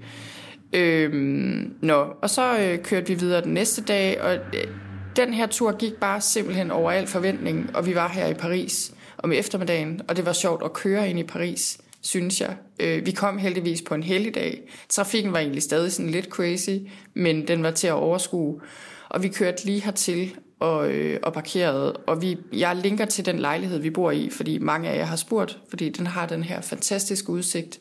Øhm, 0.74 1.74
nå, 1.82 2.08
og 2.22 2.30
så 2.30 2.60
øh, 2.60 2.84
kørte 2.84 3.08
vi 3.08 3.14
videre 3.14 3.42
den 3.42 3.54
næste 3.54 3.84
dag, 3.84 4.22
og 4.22 4.34
øh, 4.34 4.68
den 5.16 5.34
her 5.34 5.48
tur 5.48 5.78
gik 5.78 5.94
bare 5.94 6.22
simpelthen 6.22 6.72
over 6.72 6.92
al 6.92 7.08
forventning, 7.08 7.76
og 7.76 7.86
vi 7.86 7.96
var 7.96 8.10
her 8.10 8.28
i 8.28 8.34
Paris 8.34 8.94
om 9.18 9.32
eftermiddagen, 9.32 10.02
og 10.08 10.16
det 10.18 10.26
var 10.26 10.34
sjovt 10.34 10.64
at 10.64 10.74
køre 10.74 11.10
ind 11.10 11.20
i 11.20 11.24
Paris, 11.24 11.78
synes 12.02 12.42
jeg. 12.42 12.56
Øh, 12.80 13.06
vi 13.06 13.12
kom 13.12 13.38
heldigvis 13.38 13.82
på 13.82 13.96
en 13.96 14.04
helligdag. 14.04 14.62
Trafikken 14.90 15.34
var 15.34 15.40
egentlig 15.40 15.64
stadig 15.64 15.92
sådan 15.92 16.12
lidt 16.12 16.26
crazy, 16.26 16.78
men 17.14 17.48
den 17.48 17.64
var 17.64 17.72
til 17.72 17.88
at 17.88 17.94
overskue. 17.94 18.62
Og 19.10 19.24
vi 19.24 19.28
kørte 19.28 19.66
lige 19.66 19.82
hertil 19.82 20.36
og, 20.60 20.92
øh, 20.92 21.20
og 21.24 21.34
parkerede, 21.34 21.94
og 21.94 22.22
vi, 22.22 22.38
jeg 22.54 22.76
linker 22.76 23.06
til 23.06 23.26
den 23.26 23.40
lejlighed, 23.40 23.80
vi 23.80 23.90
bor 23.90 24.12
i, 24.12 24.30
fordi 24.30 24.58
mange 24.58 24.90
af 24.90 24.98
jer 24.98 25.06
har 25.06 25.16
spurgt, 25.16 25.60
fordi 25.70 25.90
den 25.90 26.08
har 26.08 26.26
den 26.28 26.44
her 26.44 26.62
fantastiske 26.62 27.30
udsigt. 27.30 27.80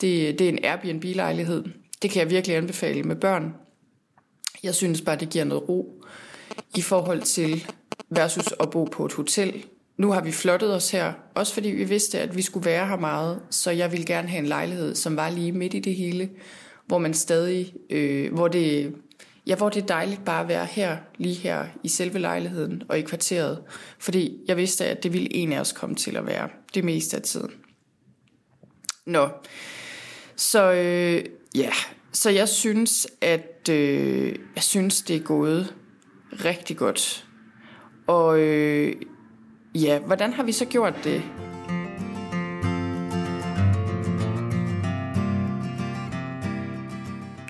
Det, 0.00 0.38
det 0.38 0.44
er 0.44 0.48
en 0.48 0.64
Airbnb-lejlighed, 0.64 1.64
det 2.02 2.10
kan 2.10 2.20
jeg 2.20 2.30
virkelig 2.30 2.56
anbefale 2.56 3.02
med 3.02 3.16
børn. 3.16 3.54
Jeg 4.62 4.74
synes 4.74 5.00
bare, 5.00 5.16
det 5.16 5.30
giver 5.30 5.44
noget 5.44 5.68
ro 5.68 6.04
i 6.76 6.82
forhold 6.82 7.22
til 7.22 7.66
versus 8.10 8.54
at 8.60 8.70
bo 8.70 8.84
på 8.84 9.06
et 9.06 9.12
hotel. 9.12 9.64
Nu 9.96 10.12
har 10.12 10.20
vi 10.20 10.32
flottet 10.32 10.74
os 10.74 10.90
her, 10.90 11.12
også 11.34 11.54
fordi 11.54 11.68
vi 11.68 11.84
vidste, 11.84 12.20
at 12.20 12.36
vi 12.36 12.42
skulle 12.42 12.66
være 12.66 12.86
her 12.86 12.96
meget, 12.96 13.40
så 13.50 13.70
jeg 13.70 13.92
ville 13.92 14.06
gerne 14.06 14.28
have 14.28 14.38
en 14.38 14.46
lejlighed, 14.46 14.94
som 14.94 15.16
var 15.16 15.30
lige 15.30 15.52
midt 15.52 15.74
i 15.74 15.80
det 15.80 15.94
hele, 15.94 16.30
hvor 16.86 16.98
man 16.98 17.14
stadig, 17.14 17.74
øh, 17.90 18.34
hvor 18.34 18.48
det, 18.48 18.94
ja, 19.46 19.56
hvor 19.56 19.68
det 19.68 19.82
er 19.82 19.86
dejligt 19.86 20.24
bare 20.24 20.42
at 20.42 20.48
være 20.48 20.66
her, 20.66 20.96
lige 21.16 21.34
her 21.34 21.66
i 21.82 21.88
selve 21.88 22.18
lejligheden 22.18 22.82
og 22.88 22.98
i 22.98 23.02
kvarteret, 23.02 23.62
fordi 23.98 24.38
jeg 24.48 24.56
vidste, 24.56 24.86
at 24.86 25.02
det 25.02 25.12
ville 25.12 25.34
en 25.34 25.52
af 25.52 25.60
os 25.60 25.72
komme 25.72 25.94
til 25.94 26.16
at 26.16 26.26
være 26.26 26.48
det 26.74 26.84
meste 26.84 27.16
af 27.16 27.22
tiden. 27.22 27.50
Nå, 29.06 29.28
så 30.36 30.72
øh, 30.72 31.24
ja, 31.54 31.70
så 32.14 32.30
jeg 32.30 32.48
synes, 32.48 33.06
at 33.20 33.68
øh, 33.70 34.34
jeg 34.54 34.62
synes, 34.62 35.02
det 35.02 35.16
er 35.16 35.20
gået 35.20 35.74
rigtig 36.44 36.76
godt. 36.76 37.26
Og 38.06 38.40
øh, 38.40 38.92
ja, 39.74 39.98
hvordan 39.98 40.32
har 40.32 40.42
vi 40.42 40.52
så 40.52 40.64
gjort 40.64 40.94
det? 41.04 41.22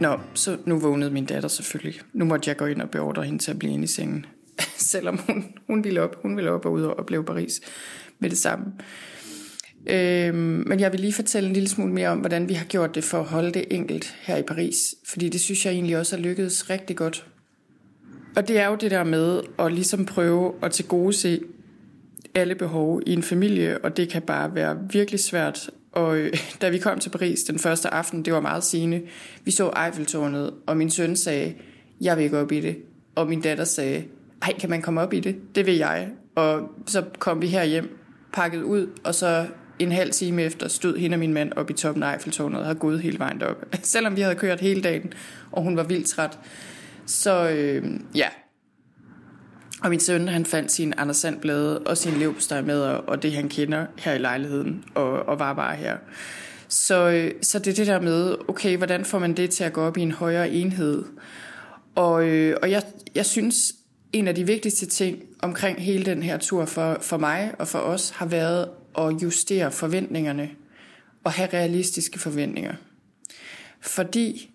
Nå, 0.00 0.18
så 0.34 0.58
nu 0.66 0.78
vågnede 0.78 1.10
min 1.10 1.26
datter 1.26 1.48
selvfølgelig. 1.48 2.00
Nu 2.12 2.24
måtte 2.24 2.48
jeg 2.48 2.56
gå 2.56 2.66
ind 2.66 2.82
og 2.82 2.90
beordre 2.90 3.24
hende 3.24 3.38
til 3.38 3.50
at 3.50 3.58
blive 3.58 3.72
inde 3.72 3.84
i 3.84 3.86
sengen. 3.86 4.26
Selvom 4.92 5.18
hun, 5.18 5.44
hun 5.66 5.84
ville 5.84 6.02
op, 6.02 6.22
hun 6.22 6.36
ville 6.36 6.50
op 6.50 6.66
og 6.66 6.72
ud 6.72 6.82
og 6.82 6.98
opleve 6.98 7.24
Paris 7.24 7.60
med 8.18 8.30
det 8.30 8.38
samme. 8.38 8.64
Øh, 9.86 10.34
men 10.34 10.80
jeg 10.80 10.92
vil 10.92 11.00
lige 11.00 11.12
fortælle 11.12 11.46
en 11.46 11.52
lille 11.52 11.68
smule 11.68 11.92
mere 11.92 12.08
om, 12.08 12.18
hvordan 12.18 12.48
vi 12.48 12.54
har 12.54 12.64
gjort 12.64 12.94
det 12.94 13.04
for 13.04 13.18
at 13.18 13.24
holde 13.24 13.52
det 13.52 13.64
enkelt 13.70 14.16
her 14.20 14.36
i 14.36 14.42
Paris. 14.42 14.76
Fordi 15.08 15.28
det 15.28 15.40
synes 15.40 15.66
jeg 15.66 15.72
egentlig 15.72 15.98
også 15.98 16.16
har 16.16 16.22
lykkedes 16.22 16.70
rigtig 16.70 16.96
godt. 16.96 17.26
Og 18.36 18.48
det 18.48 18.58
er 18.58 18.66
jo 18.66 18.74
det 18.74 18.90
der 18.90 19.04
med 19.04 19.40
at 19.58 19.72
ligesom 19.72 20.06
prøve 20.06 20.54
at 20.62 20.72
tilgodese 20.72 21.40
alle 22.34 22.54
behov 22.54 23.02
i 23.06 23.12
en 23.12 23.22
familie, 23.22 23.78
og 23.78 23.96
det 23.96 24.08
kan 24.08 24.22
bare 24.22 24.54
være 24.54 24.78
virkelig 24.90 25.20
svært. 25.20 25.70
Og 25.92 26.16
øh, 26.16 26.32
da 26.62 26.68
vi 26.68 26.78
kom 26.78 26.98
til 26.98 27.10
Paris 27.10 27.42
den 27.42 27.58
første 27.58 27.88
aften, 27.88 28.24
det 28.24 28.32
var 28.32 28.40
meget 28.40 28.64
sigende. 28.64 29.02
Vi 29.44 29.50
så 29.50 29.70
Eiffeltårnet, 29.86 30.54
og 30.66 30.76
min 30.76 30.90
søn 30.90 31.16
sagde, 31.16 31.54
jeg 32.00 32.16
vil 32.16 32.24
ikke 32.24 32.38
op 32.38 32.52
i 32.52 32.60
det. 32.60 32.76
Og 33.14 33.28
min 33.28 33.40
datter 33.40 33.64
sagde, 33.64 34.04
ej, 34.42 34.52
kan 34.58 34.70
man 34.70 34.82
komme 34.82 35.00
op 35.00 35.12
i 35.12 35.20
det? 35.20 35.36
Det 35.54 35.66
vil 35.66 35.76
jeg. 35.76 36.08
Og 36.34 36.70
så 36.86 37.04
kom 37.18 37.42
vi 37.42 37.46
her 37.46 37.64
hjem, 37.64 37.98
pakket 38.32 38.62
ud, 38.62 38.86
og 39.04 39.14
så 39.14 39.46
en 39.78 39.92
halv 39.92 40.10
time 40.10 40.42
efter 40.42 40.68
stod 40.68 40.96
hende 40.96 41.14
og 41.14 41.18
min 41.18 41.34
mand 41.34 41.52
op 41.56 41.70
i 41.70 41.72
toppen 41.72 42.02
af 42.02 42.12
Eiffeltårnet 42.12 42.58
og 42.58 42.64
havde 42.64 42.78
gået 42.78 43.00
hele 43.00 43.18
vejen 43.18 43.40
derop. 43.40 43.64
Selvom 43.82 44.16
vi 44.16 44.20
havde 44.20 44.34
kørt 44.34 44.60
hele 44.60 44.82
dagen, 44.82 45.12
og 45.52 45.62
hun 45.62 45.76
var 45.76 45.82
vildt 45.82 46.06
træt. 46.06 46.38
Så 47.06 47.48
øh, 47.48 48.00
ja. 48.14 48.28
Og 49.82 49.90
min 49.90 50.00
søn, 50.00 50.28
han 50.28 50.44
fandt 50.44 50.72
sin 50.72 50.94
Anders 50.96 51.16
Sandblade 51.16 51.78
og 51.78 51.96
sin 51.96 52.12
levpostej 52.12 52.62
med, 52.62 52.80
og, 52.80 53.08
og 53.08 53.22
det 53.22 53.32
han 53.32 53.48
kender 53.48 53.86
her 53.98 54.12
i 54.12 54.18
lejligheden, 54.18 54.84
og, 54.94 55.10
og 55.10 55.38
var 55.38 55.54
bare 55.54 55.76
her. 55.76 55.96
Så, 56.68 57.10
øh, 57.10 57.32
så 57.42 57.58
det 57.58 57.70
er 57.70 57.74
det 57.74 57.86
der 57.86 58.00
med, 58.00 58.34
okay, 58.48 58.76
hvordan 58.76 59.04
får 59.04 59.18
man 59.18 59.34
det 59.34 59.50
til 59.50 59.64
at 59.64 59.72
gå 59.72 59.82
op 59.82 59.96
i 59.96 60.00
en 60.00 60.12
højere 60.12 60.50
enhed? 60.50 61.04
Og, 61.94 62.28
øh, 62.28 62.56
og 62.62 62.70
jeg, 62.70 62.82
jeg 63.14 63.26
synes, 63.26 63.72
en 64.12 64.28
af 64.28 64.34
de 64.34 64.46
vigtigste 64.46 64.86
ting 64.86 65.18
omkring 65.42 65.82
hele 65.82 66.04
den 66.04 66.22
her 66.22 66.38
tur 66.38 66.64
for, 66.64 66.98
for 67.00 67.16
mig 67.16 67.52
og 67.58 67.68
for 67.68 67.78
os, 67.78 68.10
har 68.10 68.26
været 68.26 68.68
at 68.98 69.22
justere 69.22 69.72
forventningerne 69.72 70.50
og 71.24 71.32
have 71.32 71.48
realistiske 71.52 72.18
forventninger. 72.18 72.74
Fordi 73.80 74.50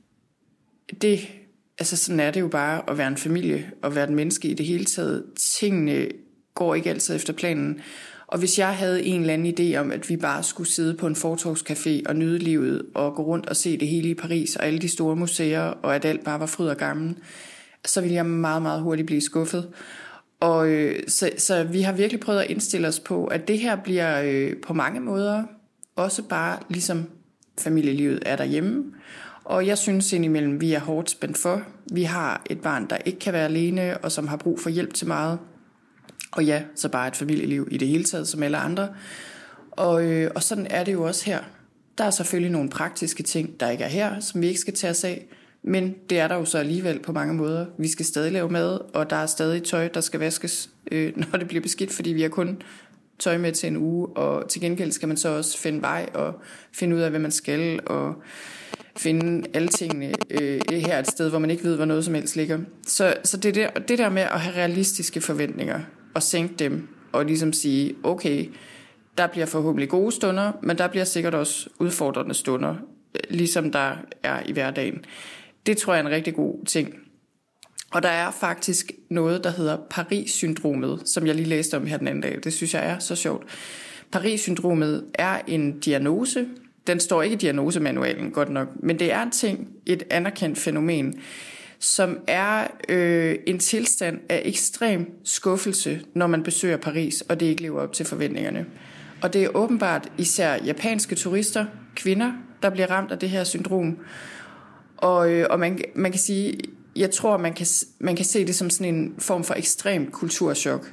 det, 1.01 1.27
altså 1.79 1.97
sådan 1.97 2.19
er 2.19 2.31
det 2.31 2.39
jo 2.39 2.47
bare 2.47 2.89
at 2.89 2.97
være 2.97 3.07
en 3.07 3.17
familie 3.17 3.71
og 3.81 3.95
være 3.95 4.03
et 4.03 4.09
menneske 4.09 4.47
i 4.47 4.53
det 4.53 4.65
hele 4.65 4.85
taget. 4.85 5.23
Tingene 5.59 6.07
går 6.55 6.75
ikke 6.75 6.89
altid 6.89 7.15
efter 7.15 7.33
planen. 7.33 7.81
Og 8.27 8.39
hvis 8.39 8.59
jeg 8.59 8.75
havde 8.75 9.03
en 9.03 9.21
eller 9.21 9.33
anden 9.33 9.53
idé 9.59 9.77
om, 9.77 9.91
at 9.91 10.09
vi 10.09 10.17
bare 10.17 10.43
skulle 10.43 10.69
sidde 10.69 10.93
på 10.93 11.07
en 11.07 11.15
fortorvscafé 11.15 12.01
og 12.05 12.15
nyde 12.15 12.37
livet 12.37 12.85
og 12.95 13.15
gå 13.15 13.23
rundt 13.23 13.49
og 13.49 13.55
se 13.55 13.77
det 13.77 13.87
hele 13.87 14.09
i 14.09 14.13
Paris 14.13 14.55
og 14.55 14.65
alle 14.65 14.79
de 14.79 14.89
store 14.89 15.15
museer, 15.15 15.61
og 15.61 15.95
at 15.95 16.05
alt 16.05 16.23
bare 16.23 16.39
var 16.39 16.45
fryd 16.45 16.67
og 16.67 16.77
gammel, 16.77 17.15
så 17.85 18.01
ville 18.01 18.15
jeg 18.15 18.25
meget, 18.25 18.61
meget 18.61 18.81
hurtigt 18.81 19.05
blive 19.05 19.21
skuffet. 19.21 19.69
Og 20.39 20.69
øh, 20.69 21.03
så, 21.07 21.29
så 21.37 21.63
vi 21.63 21.81
har 21.81 21.93
virkelig 21.93 22.19
prøvet 22.19 22.39
at 22.39 22.49
indstille 22.49 22.87
os 22.87 22.99
på, 22.99 23.25
at 23.25 23.47
det 23.47 23.59
her 23.59 23.75
bliver 23.75 24.21
øh, 24.25 24.57
på 24.57 24.73
mange 24.73 24.99
måder 24.99 25.43
også 25.95 26.23
bare 26.23 26.59
ligesom 26.69 27.09
familielivet 27.59 28.23
er 28.25 28.35
derhjemme. 28.35 28.83
Og 29.43 29.67
jeg 29.67 29.77
synes 29.77 30.13
indimellem, 30.13 30.61
vi 30.61 30.73
er 30.73 30.79
hårdt 30.79 31.09
spændt 31.09 31.37
for. 31.37 31.61
Vi 31.91 32.03
har 32.03 32.41
et 32.49 32.61
barn, 32.61 32.89
der 32.89 32.97
ikke 33.05 33.19
kan 33.19 33.33
være 33.33 33.45
alene, 33.45 33.97
og 33.97 34.11
som 34.11 34.27
har 34.27 34.37
brug 34.37 34.59
for 34.59 34.69
hjælp 34.69 34.93
til 34.93 35.07
meget. 35.07 35.39
Og 36.31 36.45
ja, 36.45 36.63
så 36.75 36.89
bare 36.89 37.07
et 37.07 37.15
familieliv 37.15 37.67
i 37.71 37.77
det 37.77 37.87
hele 37.87 38.03
taget, 38.03 38.27
som 38.27 38.43
alle 38.43 38.57
andre. 38.57 38.89
Og, 39.71 40.03
øh, 40.03 40.31
og 40.35 40.43
sådan 40.43 40.67
er 40.69 40.83
det 40.83 40.93
jo 40.93 41.03
også 41.03 41.25
her. 41.25 41.39
Der 41.97 42.03
er 42.03 42.11
selvfølgelig 42.11 42.51
nogle 42.51 42.69
praktiske 42.69 43.23
ting, 43.23 43.59
der 43.59 43.69
ikke 43.69 43.83
er 43.83 43.87
her, 43.87 44.19
som 44.19 44.41
vi 44.41 44.47
ikke 44.47 44.59
skal 44.59 44.73
tage 44.73 44.91
os 44.91 45.03
af. 45.03 45.27
Men 45.63 45.95
det 46.09 46.19
er 46.19 46.27
der 46.27 46.35
jo 46.35 46.45
så 46.45 46.57
alligevel 46.57 46.99
på 46.99 47.11
mange 47.11 47.33
måder. 47.33 47.65
Vi 47.77 47.87
skal 47.87 48.05
stadig 48.05 48.31
lave 48.31 48.49
mad, 48.49 48.79
og 48.93 49.09
der 49.09 49.15
er 49.15 49.25
stadig 49.25 49.63
tøj, 49.63 49.87
der 49.87 50.01
skal 50.01 50.19
vaskes, 50.19 50.69
øh, 50.91 51.13
når 51.31 51.39
det 51.39 51.47
bliver 51.47 51.61
beskidt, 51.61 51.91
fordi 51.91 52.09
vi 52.09 52.21
har 52.21 52.29
kun 52.29 52.61
tøj 53.19 53.37
med 53.37 53.51
til 53.51 53.67
en 53.67 53.77
uge, 53.77 54.07
og 54.07 54.49
til 54.49 54.61
gengæld 54.61 54.91
skal 54.91 55.07
man 55.07 55.17
så 55.17 55.29
også 55.29 55.57
finde 55.57 55.81
vej 55.81 56.09
og 56.13 56.33
finde 56.73 56.95
ud 56.95 57.01
af, 57.01 57.09
hvad 57.09 57.19
man 57.19 57.31
skal, 57.31 57.79
og 57.85 58.15
finde 58.97 59.47
alle 59.53 59.67
tingene 59.67 60.13
øh, 60.29 60.61
her 60.71 60.99
et 60.99 61.07
sted, 61.07 61.29
hvor 61.29 61.39
man 61.39 61.49
ikke 61.49 61.63
ved, 61.63 61.75
hvor 61.75 61.85
noget 61.85 62.05
som 62.05 62.13
helst 62.13 62.35
ligger. 62.35 62.59
Så, 62.87 63.13
så 63.23 63.37
det, 63.37 63.55
der, 63.55 63.69
det 63.69 63.97
der 63.97 64.09
med 64.09 64.21
at 64.21 64.39
have 64.39 64.55
realistiske 64.55 65.21
forventninger, 65.21 65.79
og 66.13 66.23
sænke 66.23 66.53
dem, 66.59 66.87
og 67.11 67.25
ligesom 67.25 67.53
sige, 67.53 67.95
okay, 68.03 68.49
der 69.17 69.27
bliver 69.27 69.45
forhåbentlig 69.45 69.89
gode 69.89 70.11
stunder, 70.11 70.51
men 70.63 70.77
der 70.77 70.87
bliver 70.87 71.05
sikkert 71.05 71.35
også 71.35 71.69
udfordrende 71.79 72.33
stunder, 72.33 72.75
øh, 73.15 73.21
ligesom 73.29 73.71
der 73.71 73.91
er 74.23 74.39
i 74.45 74.51
hverdagen. 74.51 75.05
Det 75.69 75.77
tror 75.77 75.93
jeg 75.93 76.01
er 76.01 76.05
en 76.05 76.11
rigtig 76.11 76.35
god 76.35 76.65
ting. 76.65 76.95
Og 77.91 78.03
der 78.03 78.09
er 78.09 78.31
faktisk 78.31 78.91
noget, 79.09 79.43
der 79.43 79.49
hedder 79.49 79.77
Paris-syndromet, 79.89 81.01
som 81.05 81.27
jeg 81.27 81.35
lige 81.35 81.47
læste 81.47 81.77
om 81.77 81.85
her 81.85 81.97
den 81.97 82.07
anden 82.07 82.21
dag. 82.21 82.39
Det 82.43 82.53
synes 82.53 82.73
jeg 82.73 82.85
er 82.85 82.99
så 82.99 83.15
sjovt. 83.15 83.43
Paris-syndromet 84.11 85.05
er 85.13 85.41
en 85.47 85.79
diagnose. 85.79 86.47
Den 86.87 86.99
står 86.99 87.21
ikke 87.21 87.33
i 87.33 87.37
diagnosemanualen, 87.37 88.31
godt 88.31 88.49
nok, 88.49 88.67
men 88.83 88.99
det 88.99 89.11
er 89.11 89.21
en 89.23 89.31
ting, 89.31 89.67
et 89.85 90.03
anerkendt 90.09 90.57
fænomen, 90.57 91.19
som 91.79 92.17
er 92.27 92.67
øh, 92.89 93.35
en 93.47 93.59
tilstand 93.59 94.19
af 94.29 94.41
ekstrem 94.45 95.11
skuffelse, 95.23 96.01
når 96.15 96.27
man 96.27 96.43
besøger 96.43 96.77
Paris, 96.77 97.21
og 97.21 97.39
det 97.39 97.45
ikke 97.45 97.61
lever 97.61 97.81
op 97.81 97.93
til 97.93 98.05
forventningerne. 98.05 98.65
Og 99.21 99.33
det 99.33 99.43
er 99.43 99.49
åbenbart 99.55 100.11
især 100.17 100.57
japanske 100.65 101.15
turister, 101.15 101.65
kvinder, 101.95 102.31
der 102.63 102.69
bliver 102.69 102.91
ramt 102.91 103.11
af 103.11 103.19
det 103.19 103.29
her 103.29 103.43
syndrom. 103.43 103.97
Og, 105.01 105.31
øh, 105.31 105.47
og 105.49 105.59
man, 105.59 105.79
man 105.95 106.11
kan 106.11 106.19
sige, 106.19 106.57
jeg 106.95 107.11
tror, 107.11 107.37
man 107.37 107.53
kan, 107.53 107.67
man 107.99 108.15
kan 108.15 108.25
se 108.25 108.47
det 108.47 108.55
som 108.55 108.69
sådan 108.69 108.95
en 108.95 109.13
form 109.17 109.43
for 109.43 109.53
ekstrem 109.53 110.11
kulturschok. 110.11 110.91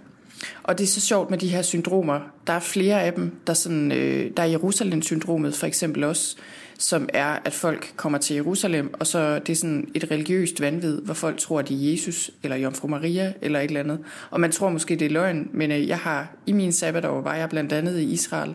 Og 0.63 0.79
det 0.79 0.85
er 0.85 0.89
så 0.89 1.01
sjovt 1.01 1.31
med 1.31 1.39
de 1.39 1.49
her 1.49 1.63
syndromer. 1.63 2.21
Der 2.47 2.53
er 2.53 2.61
flere 2.61 3.03
af 3.03 3.13
dem. 3.13 3.33
Der 3.47 3.51
er, 3.51 3.55
sådan, 3.55 3.93
øh, 3.93 4.31
der 4.37 4.43
er 4.43 4.47
Jerusalem-syndromet 4.47 5.55
for 5.55 5.67
eksempel 5.67 6.05
også, 6.05 6.37
som 6.79 7.09
er, 7.13 7.39
at 7.45 7.53
folk 7.53 7.93
kommer 7.97 8.19
til 8.19 8.35
Jerusalem, 8.35 8.95
og 9.01 9.07
så 9.07 9.39
det 9.39 9.49
er 9.49 9.57
sådan 9.57 9.89
et 9.95 10.11
religiøst 10.11 10.61
vanvid, 10.61 11.01
hvor 11.01 11.15
folk 11.15 11.39
tror, 11.39 11.59
at 11.59 11.69
det 11.69 11.77
er 11.87 11.91
Jesus, 11.91 12.31
eller 12.43 12.57
Jomfru 12.57 12.89
Maria, 12.89 13.33
eller 13.41 13.61
et 13.61 13.65
eller 13.65 13.81
andet. 13.81 13.99
Og 14.31 14.41
man 14.41 14.53
tror 14.53 14.71
måske, 14.71 14.97
det 14.97 15.05
er 15.07 15.11
løgn, 15.11 15.51
men 15.53 15.73
øh, 15.73 15.89
jeg 15.89 15.99
har 15.99 16.29
i 16.47 16.53
min 16.53 16.73
sabbatår, 16.73 17.21
var 17.21 17.35
jeg 17.35 17.49
blandt 17.49 17.73
andet 17.73 17.99
i 17.99 18.13
Israel, 18.13 18.55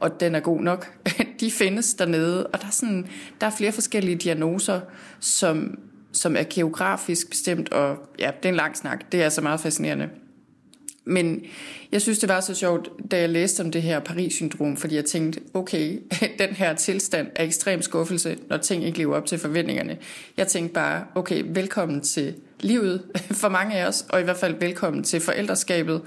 og 0.00 0.20
den 0.20 0.34
er 0.34 0.40
god 0.40 0.60
nok. 0.60 0.92
De 1.40 1.50
findes 1.50 1.94
dernede, 1.94 2.46
og 2.46 2.60
der 2.60 2.66
er, 2.66 2.70
sådan, 2.70 3.08
der 3.40 3.46
er 3.46 3.50
flere 3.50 3.72
forskellige 3.72 4.16
diagnoser, 4.16 4.80
som, 5.20 5.78
som 6.12 6.36
er 6.36 6.44
geografisk 6.50 7.30
bestemt, 7.30 7.72
og 7.72 7.96
ja, 8.18 8.30
det 8.36 8.44
er 8.44 8.48
en 8.48 8.54
lang 8.54 8.76
snak. 8.76 9.12
Det 9.12 9.20
er 9.20 9.24
altså 9.24 9.40
meget 9.40 9.60
fascinerende. 9.60 10.08
Men 11.04 11.42
jeg 11.92 12.02
synes, 12.02 12.18
det 12.18 12.28
var 12.28 12.40
så 12.40 12.54
sjovt, 12.54 12.90
da 13.10 13.18
jeg 13.18 13.28
læste 13.28 13.60
om 13.60 13.70
det 13.70 13.82
her 13.82 14.00
Paris-syndrom, 14.00 14.76
fordi 14.76 14.94
jeg 14.94 15.04
tænkte, 15.04 15.40
okay, 15.54 15.98
den 16.38 16.48
her 16.48 16.74
tilstand 16.74 17.26
er 17.36 17.44
ekstrem 17.44 17.82
skuffelse, 17.82 18.38
når 18.48 18.56
ting 18.56 18.84
ikke 18.84 18.98
lever 18.98 19.16
op 19.16 19.26
til 19.26 19.38
forventningerne. 19.38 19.96
Jeg 20.36 20.46
tænkte 20.46 20.74
bare, 20.74 21.04
okay, 21.14 21.44
velkommen 21.46 22.00
til 22.00 22.34
livet 22.60 23.02
for 23.40 23.48
mange 23.48 23.74
af 23.74 23.86
os, 23.86 24.06
og 24.08 24.20
i 24.20 24.24
hvert 24.24 24.36
fald 24.36 24.54
velkommen 24.60 25.04
til 25.04 25.20
forældreskabet. 25.20 26.02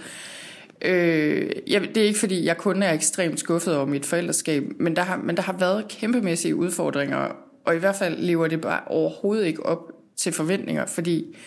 Øh, 0.85 1.49
jeg, 1.67 1.81
det 1.81 1.97
er 1.97 2.07
ikke 2.07 2.19
fordi, 2.19 2.45
jeg 2.45 2.57
kun 2.57 2.83
er 2.83 2.93
ekstremt 2.93 3.39
skuffet 3.39 3.75
over 3.75 3.85
mit 3.85 4.05
forældreskab, 4.05 4.63
men 4.79 4.95
der 4.95 5.01
har, 5.01 5.17
men 5.17 5.37
der 5.37 5.41
har 5.41 5.57
været 5.59 5.87
kæmpemæssige 5.89 6.55
udfordringer, 6.55 7.27
og 7.65 7.75
i 7.75 7.79
hvert 7.79 7.95
fald 7.95 8.17
lever 8.17 8.47
det 8.47 8.61
bare 8.61 8.79
overhovedet 8.87 9.45
ikke 9.45 9.65
op 9.65 9.91
til 10.17 10.31
forventninger, 10.31 10.85
fordi 10.85 11.37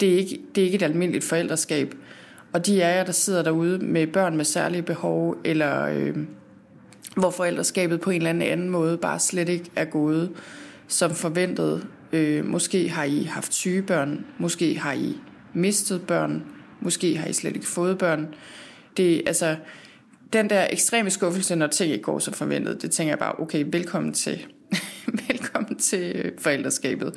det 0.00 0.14
er 0.14 0.18
ikke, 0.18 0.40
det 0.54 0.60
er 0.60 0.64
ikke 0.64 0.76
et 0.76 0.82
almindeligt 0.82 1.24
forældreskab. 1.24 1.94
Og 2.52 2.66
de 2.66 2.82
er 2.82 2.94
jer, 2.94 3.04
der 3.04 3.12
sidder 3.12 3.42
derude 3.42 3.78
med 3.78 4.06
børn 4.06 4.36
med 4.36 4.44
særlige 4.44 4.82
behov, 4.82 5.36
eller 5.44 5.86
øh, 5.86 6.16
hvor 7.16 7.30
forældreskabet 7.30 8.00
på 8.00 8.10
en 8.10 8.26
eller 8.26 8.46
anden 8.46 8.68
måde 8.68 8.98
bare 8.98 9.18
slet 9.18 9.48
ikke 9.48 9.70
er 9.76 9.84
gået 9.84 10.30
som 10.88 11.10
forventet. 11.10 11.86
Øh, 12.12 12.44
måske 12.44 12.88
har 12.88 13.04
I 13.04 13.22
haft 13.22 13.54
syge 13.54 13.82
børn, 13.82 14.26
måske 14.38 14.78
har 14.78 14.92
I 14.92 15.16
mistet 15.54 16.06
børn, 16.06 16.44
måske 16.80 17.16
har 17.16 17.26
I 17.26 17.32
slet 17.32 17.56
ikke 17.56 17.66
fået 17.66 17.98
børn. 17.98 18.34
Det, 18.96 19.22
altså, 19.26 19.56
den 20.32 20.50
der 20.50 20.66
ekstreme 20.70 21.10
skuffelse, 21.10 21.56
når 21.56 21.66
ting 21.66 21.92
ikke 21.92 22.02
går 22.02 22.18
som 22.18 22.34
forventet, 22.34 22.82
det 22.82 22.90
tænker 22.90 23.10
jeg 23.10 23.18
bare, 23.18 23.38
okay, 23.38 23.64
velkommen 23.72 24.12
til, 24.12 24.46
velkommen 25.28 25.78
til 25.78 26.32
forældreskabet 26.38 27.14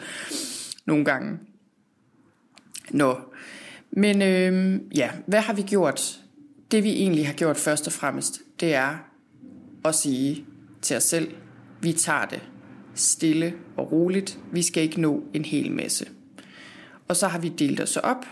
nogle 0.85 1.05
gange. 1.05 1.39
Nå, 2.89 3.17
men 3.91 4.21
øh, 4.21 4.79
ja, 4.95 5.09
hvad 5.27 5.39
har 5.39 5.53
vi 5.53 5.61
gjort? 5.61 6.19
Det 6.71 6.83
vi 6.83 6.89
egentlig 6.89 7.27
har 7.27 7.33
gjort 7.33 7.57
først 7.57 7.87
og 7.87 7.93
fremmest, 7.93 8.41
det 8.59 8.73
er 8.73 8.97
at 9.85 9.95
sige 9.95 10.45
til 10.81 10.97
os 10.97 11.03
selv, 11.03 11.31
vi 11.81 11.93
tager 11.93 12.25
det 12.25 12.41
stille 12.95 13.53
og 13.77 13.91
roligt. 13.91 14.39
Vi 14.51 14.61
skal 14.61 14.83
ikke 14.83 15.01
nå 15.01 15.23
en 15.33 15.45
hel 15.45 15.71
masse. 15.71 16.05
Og 17.07 17.15
så 17.15 17.27
har 17.27 17.39
vi 17.39 17.49
delt 17.49 17.79
os 17.79 17.97
op, 17.97 18.25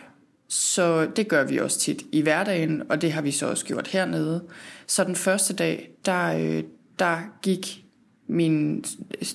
så 0.49 1.07
det 1.15 1.27
gør 1.27 1.43
vi 1.43 1.57
også 1.57 1.79
tit 1.79 2.03
i 2.11 2.21
hverdagen, 2.21 2.83
og 2.89 3.01
det 3.01 3.11
har 3.11 3.21
vi 3.21 3.31
så 3.31 3.49
også 3.49 3.65
gjort 3.65 3.87
hernede. 3.87 4.43
Så 4.87 5.03
den 5.03 5.15
første 5.15 5.53
dag, 5.53 5.89
der, 6.05 6.37
øh, 6.37 6.63
der 6.99 7.17
gik 7.41 7.83
min 8.27 8.85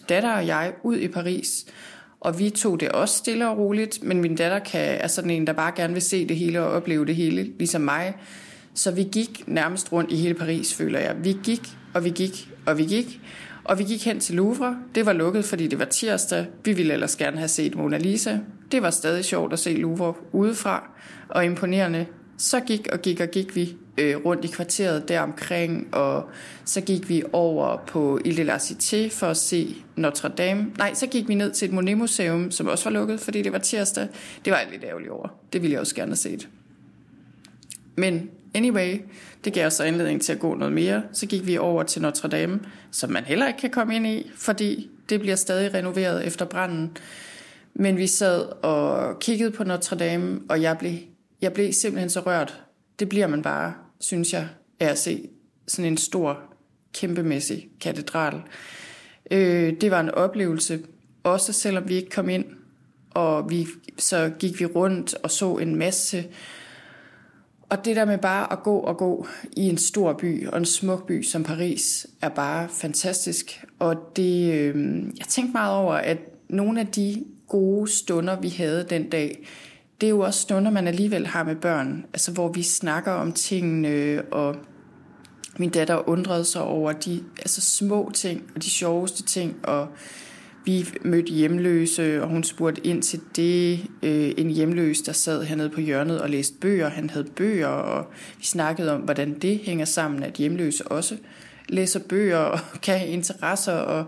datter 0.09 0.33
og 0.37 0.47
jeg 0.47 0.75
ud 0.83 0.97
i 0.97 1.09
Paris, 1.09 1.67
og 2.21 2.39
vi 2.39 2.51
tog 2.51 2.81
det 2.81 2.89
også 2.89 3.17
stille 3.17 3.49
og 3.49 3.59
roligt, 3.59 4.03
men 4.03 4.21
min 4.21 4.37
datter 4.37 4.59
kan, 4.59 4.81
er 4.81 5.07
sådan 5.07 5.31
en, 5.31 5.47
der 5.47 5.53
bare 5.53 5.73
gerne 5.77 5.93
vil 5.93 6.03
se 6.03 6.29
det 6.29 6.37
hele 6.37 6.61
og 6.61 6.71
opleve 6.71 7.07
det 7.07 7.17
hele, 7.17 7.43
ligesom 7.59 7.83
mig. 7.83 8.15
Så 8.75 8.91
vi 8.91 9.03
gik 9.03 9.43
nærmest 9.47 9.93
rundt 9.93 10.13
i 10.13 10.17
hele 10.17 10.35
Paris, 10.35 10.75
føler 10.75 10.99
jeg. 10.99 11.17
Vi 11.25 11.37
gik, 11.45 11.69
og 11.95 12.05
vi 12.05 12.11
gik, 12.11 12.49
og 12.67 12.79
vi 12.79 12.85
gik. 12.85 13.21
Og 13.65 13.79
vi 13.79 13.85
gik 13.85 14.05
hen 14.05 14.21
til 14.21 14.35
Louvre. 14.35 14.79
Det 14.95 15.07
var 15.07 15.13
lukket, 15.13 15.45
fordi 15.45 15.67
det 15.67 15.79
var 15.79 15.85
tirsdag. 15.85 16.47
Vi 16.65 16.73
ville 16.73 16.93
ellers 16.93 17.17
gerne 17.17 17.37
have 17.37 17.49
set 17.49 17.75
Mona 17.75 17.99
Lisa. 17.99 18.39
Det 18.73 18.83
var 18.83 18.91
stadig 18.91 19.25
sjovt 19.25 19.53
at 19.53 19.59
se 19.59 19.75
Louvre 19.75 20.15
udefra, 20.33 20.91
og 21.29 21.45
imponerende. 21.45 22.07
Så 22.39 22.61
gik 22.61 22.89
og 22.93 23.03
gik 23.03 23.21
og 23.21 23.29
gik 23.29 23.57
vi 23.57 23.77
øh, 23.99 24.17
rundt 24.25 24.45
i 24.45 24.49
kvarteret 24.49 25.09
deromkring, 25.09 25.95
og 25.95 26.29
så 26.65 26.81
gik 26.81 27.09
vi 27.09 27.23
over 27.33 27.77
på 27.87 28.21
Ile 28.25 28.37
de 28.37 28.45
la 28.45 28.57
Cité 28.57 29.09
for 29.11 29.27
at 29.27 29.37
se 29.37 29.77
Notre 29.97 30.29
Dame. 30.29 30.67
Nej, 30.79 30.95
så 30.95 31.07
gik 31.07 31.29
vi 31.29 31.35
ned 31.35 31.53
til 31.53 31.69
et 31.69 31.75
Monet-museum, 31.75 32.51
som 32.51 32.69
også 32.69 32.85
var 32.85 32.99
lukket, 32.99 33.21
fordi 33.21 33.43
det 33.43 33.53
var 33.53 33.59
tirsdag. 33.59 34.09
Det 34.45 34.51
var 34.51 34.59
jeg 34.59 34.69
lidt 34.73 34.85
ærgerlig 34.85 35.11
over. 35.11 35.29
Det 35.53 35.63
ville 35.63 35.73
jeg 35.73 35.81
også 35.81 35.95
gerne 35.95 36.11
have 36.11 36.17
set. 36.17 36.49
Men 37.97 38.31
anyway, 38.55 39.01
det 39.45 39.53
gav 39.53 39.67
os 39.67 39.81
anledning 39.81 40.23
til 40.23 40.33
at 40.33 40.39
gå 40.39 40.55
noget 40.55 40.73
mere. 40.73 41.03
Så 41.13 41.27
gik 41.27 41.47
vi 41.47 41.59
over 41.59 41.83
til 41.83 42.03
Notre 42.03 42.29
Dame, 42.29 42.61
som 42.91 43.11
man 43.11 43.25
heller 43.25 43.47
ikke 43.47 43.61
kan 43.61 43.71
komme 43.71 43.97
ind 43.97 44.07
i, 44.07 44.31
fordi 44.37 44.91
det 45.09 45.21
bliver 45.21 45.37
stadig 45.37 45.75
renoveret 45.75 46.27
efter 46.27 46.45
branden. 46.45 46.97
Men 47.75 47.97
vi 47.97 48.07
sad 48.07 48.65
og 48.65 49.19
kiggede 49.19 49.51
på 49.51 49.65
Notre 49.65 49.97
Dame, 49.97 50.41
og 50.49 50.63
jeg 50.63 50.79
blev, 50.79 50.95
jeg 51.43 51.53
blev 51.53 51.73
simpelthen 51.73 52.11
så 52.11 52.21
rørt. 52.21 52.63
Det 52.99 53.09
bliver 53.09 53.27
man 53.27 53.43
bare 53.43 53.75
synes 54.01 54.33
jeg, 54.33 54.49
af 54.81 54.87
at 54.87 54.99
se 54.99 55.29
sådan 55.67 55.93
en 55.93 55.97
stor, 55.97 56.41
kæmpemæssig 56.95 57.69
katedral. 57.81 58.43
Øh, 59.31 59.73
det 59.81 59.91
var 59.91 60.01
en 60.01 60.11
oplevelse, 60.11 60.81
også 61.23 61.53
selvom 61.53 61.89
vi 61.89 61.95
ikke 61.95 62.11
kom 62.11 62.29
ind, 62.29 62.45
og 63.11 63.51
vi, 63.51 63.67
så 63.99 64.31
gik 64.39 64.61
vi 64.61 64.67
rundt 64.67 65.15
og 65.15 65.31
så 65.31 65.57
en 65.57 65.77
masse. 65.77 66.25
Og 67.69 67.85
det 67.85 67.97
der 67.97 68.05
med 68.05 68.19
bare 68.19 68.53
at 68.53 68.63
gå 68.63 68.79
og 68.79 68.97
gå 68.97 69.27
i 69.53 69.61
en 69.61 69.79
stor 69.79 70.13
by 70.13 70.49
og 70.49 70.59
en 70.59 70.65
smuk 70.65 71.07
by 71.07 71.23
som 71.23 71.45
Paris, 71.45 72.07
er 72.23 72.29
bare 72.29 72.69
fantastisk. 72.69 73.65
Og 73.79 73.97
det, 74.17 74.53
øh, 74.53 75.05
jeg 75.19 75.27
tænkte 75.29 75.53
meget 75.53 75.77
over, 75.77 75.95
at 75.95 76.19
nogle 76.49 76.81
af 76.81 76.87
de 76.87 77.25
gode 77.49 77.91
stunder, 77.91 78.41
vi 78.41 78.49
havde 78.49 78.87
den 78.91 79.11
dag, 79.11 79.47
det 80.01 80.07
er 80.07 80.11
jo 80.11 80.21
også 80.21 80.41
stunder, 80.41 80.71
man 80.71 80.89
alligevel 80.89 81.27
har 81.27 81.45
med 81.45 81.57
børn, 81.57 82.05
altså 82.13 82.33
hvor 82.33 82.49
vi 82.49 82.63
snakker 82.63 83.13
om 83.13 83.33
tingene, 83.33 84.23
og 84.31 84.57
min 85.59 85.71
datter 85.71 86.09
undrede 86.09 86.45
sig 86.45 86.63
over 86.63 86.93
de 86.93 87.23
altså 87.39 87.61
små 87.61 88.11
ting 88.15 88.43
og 88.55 88.63
de 88.63 88.71
sjoveste 88.71 89.23
ting, 89.23 89.57
og 89.63 89.89
vi 90.65 90.89
mødte 91.03 91.33
hjemløse, 91.33 92.23
og 92.23 92.29
hun 92.29 92.45
spurgte 92.45 92.87
ind 92.87 93.03
til 93.03 93.21
det. 93.37 93.81
Øh, 94.03 94.33
en 94.37 94.51
hjemløs, 94.51 95.01
der 95.01 95.13
sad 95.13 95.43
hernede 95.45 95.71
på 95.71 95.81
hjørnet 95.81 96.21
og 96.21 96.31
læste 96.31 96.55
bøger. 96.61 96.89
Han 96.89 97.11
havde 97.11 97.27
bøger, 97.37 97.67
og 97.67 98.07
vi 98.39 98.45
snakkede 98.45 98.95
om, 98.95 99.01
hvordan 99.01 99.39
det 99.39 99.59
hænger 99.59 99.85
sammen, 99.85 100.23
at 100.23 100.33
hjemløse 100.33 100.89
også 100.89 101.17
læser 101.69 102.01
bøger 102.09 102.39
og 102.39 102.59
kan 102.83 102.99
have 102.99 103.11
interesser. 103.11 103.73
Og, 103.73 104.05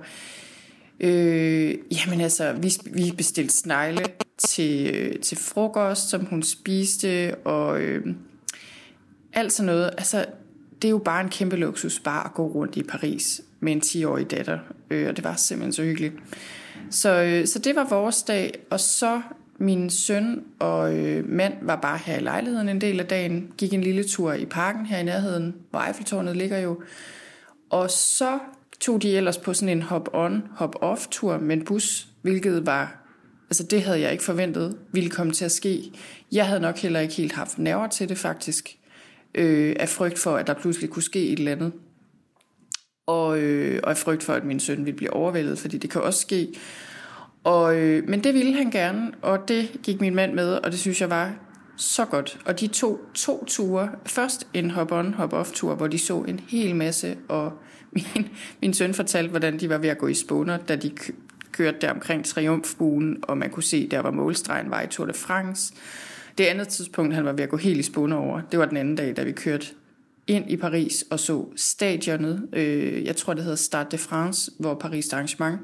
øh, 1.00 1.74
jamen 1.90 2.20
altså, 2.20 2.52
vi, 2.52 2.72
vi 2.84 3.12
bestilte 3.16 3.54
snegle 3.54 4.04
til, 4.38 4.94
øh, 4.94 5.20
til 5.20 5.38
frokost, 5.38 6.08
som 6.08 6.24
hun 6.24 6.42
spiste, 6.42 7.34
og 7.34 7.80
øh, 7.80 8.06
alt 9.32 9.52
sådan 9.52 9.66
noget. 9.66 9.90
Altså, 9.98 10.24
det 10.82 10.88
er 10.88 10.90
jo 10.90 10.98
bare 10.98 11.20
en 11.20 11.28
kæmpe 11.28 11.56
luksus, 11.56 12.00
bare 12.00 12.24
at 12.24 12.34
gå 12.34 12.46
rundt 12.46 12.76
i 12.76 12.82
Paris 12.82 13.40
med 13.60 13.72
en 13.72 13.82
10-årig 13.84 14.30
datter, 14.30 14.58
øh, 14.90 15.08
og 15.08 15.16
det 15.16 15.24
var 15.24 15.36
simpelthen 15.36 15.72
så 15.72 15.82
hyggeligt. 15.82 16.14
Så, 16.90 17.22
øh, 17.22 17.46
så 17.46 17.58
det 17.58 17.76
var 17.76 17.86
vores 17.88 18.22
dag, 18.22 18.54
og 18.70 18.80
så 18.80 19.20
Min 19.58 19.90
søn 19.90 20.44
og 20.58 20.94
øh, 20.94 21.28
mand 21.28 21.54
var 21.62 21.76
bare 21.76 21.98
her 21.98 22.18
i 22.18 22.20
lejligheden 22.20 22.68
en 22.68 22.80
del 22.80 23.00
af 23.00 23.06
dagen, 23.06 23.48
gik 23.58 23.72
en 23.72 23.80
lille 23.80 24.04
tur 24.04 24.32
i 24.32 24.44
parken 24.44 24.86
her 24.86 24.98
i 24.98 25.02
nærheden, 25.02 25.54
hvor 25.70 25.80
Eiffeltårnet 25.80 26.36
ligger 26.36 26.58
jo. 26.58 26.82
Og 27.70 27.90
så 27.90 28.38
tog 28.80 29.02
de 29.02 29.16
ellers 29.16 29.38
på 29.38 29.54
sådan 29.54 29.68
en 29.76 29.82
hop-on, 29.82 30.42
hop-off-tur 30.56 31.38
med 31.38 31.56
en 31.56 31.64
bus, 31.64 32.08
hvilket 32.22 32.66
var, 32.66 33.06
altså 33.50 33.62
det 33.62 33.82
havde 33.82 34.00
jeg 34.00 34.12
ikke 34.12 34.24
forventet 34.24 34.76
ville 34.92 35.10
komme 35.10 35.32
til 35.32 35.44
at 35.44 35.52
ske. 35.52 35.92
Jeg 36.32 36.46
havde 36.46 36.60
nok 36.60 36.78
heller 36.78 37.00
ikke 37.00 37.14
helt 37.14 37.32
haft 37.32 37.58
nerver 37.58 37.86
til 37.86 38.08
det 38.08 38.18
faktisk, 38.18 38.78
øh, 39.36 39.76
af 39.80 39.88
frygt 39.88 40.18
for, 40.18 40.36
at 40.36 40.46
der 40.46 40.54
pludselig 40.54 40.90
kunne 40.90 41.02
ske 41.02 41.28
et 41.28 41.38
eller 41.38 41.52
andet. 41.52 41.72
Og, 43.06 43.38
øh, 43.38 43.80
og 43.82 43.90
af 43.90 43.96
frygt 43.96 44.22
for, 44.22 44.32
at 44.32 44.44
min 44.44 44.60
søn 44.60 44.84
ville 44.84 44.96
blive 44.96 45.12
overvældet, 45.12 45.58
fordi 45.58 45.78
det 45.78 45.90
kan 45.90 46.00
også 46.00 46.20
ske. 46.20 46.54
Og, 47.44 47.76
øh, 47.76 48.08
men 48.08 48.24
det 48.24 48.34
ville 48.34 48.54
han 48.54 48.70
gerne, 48.70 49.12
og 49.22 49.48
det 49.48 49.68
gik 49.82 50.00
min 50.00 50.14
mand 50.14 50.32
med, 50.34 50.52
og 50.52 50.72
det 50.72 50.80
synes 50.80 51.00
jeg 51.00 51.10
var 51.10 51.34
så 51.76 52.04
godt. 52.04 52.38
Og 52.46 52.60
de 52.60 52.66
to 52.66 53.00
to 53.14 53.44
ture. 53.44 53.90
Først 54.06 54.46
en 54.54 54.70
hop-on, 54.70 55.14
hop-off-tur, 55.14 55.74
hvor 55.74 55.86
de 55.86 55.98
så 55.98 56.18
en 56.18 56.40
hel 56.48 56.76
masse, 56.76 57.16
og 57.28 57.52
min, 57.96 58.28
min 58.62 58.74
søn 58.74 58.94
fortalte, 58.94 59.30
hvordan 59.30 59.60
de 59.60 59.68
var 59.68 59.78
ved 59.78 59.88
at 59.88 59.98
gå 59.98 60.06
i 60.06 60.14
spåner, 60.14 60.56
da 60.56 60.76
de 60.76 60.90
kørte 61.52 61.78
der 61.80 61.90
omkring 61.90 62.24
Triumfbuen, 62.24 63.16
og 63.22 63.38
man 63.38 63.50
kunne 63.50 63.62
se, 63.62 63.88
der 63.88 64.00
var 64.00 64.10
målstregen 64.10 64.70
var 64.70 64.82
i 64.82 64.86
Tour 64.86 65.06
de 65.06 65.12
France. 65.12 65.74
Det 66.38 66.44
andet 66.44 66.68
tidspunkt, 66.68 67.14
han 67.14 67.24
var 67.24 67.32
ved 67.32 67.44
at 67.44 67.48
gå 67.48 67.56
helt 67.56 67.78
i 67.78 67.82
spåne 67.82 68.16
over, 68.16 68.40
det 68.50 68.58
var 68.58 68.66
den 68.66 68.76
anden 68.76 68.94
dag, 68.94 69.16
da 69.16 69.22
vi 69.22 69.32
kørte 69.32 69.66
ind 70.26 70.50
i 70.50 70.56
Paris 70.56 71.04
og 71.10 71.20
så 71.20 71.46
stadionet. 71.56 72.48
Øh, 72.52 73.04
jeg 73.04 73.16
tror, 73.16 73.34
det 73.34 73.42
hedder 73.42 73.56
Stade 73.56 73.86
de 73.90 73.98
France, 73.98 74.50
hvor 74.58 74.74
Paris 74.74 75.12
arrangement, 75.12 75.60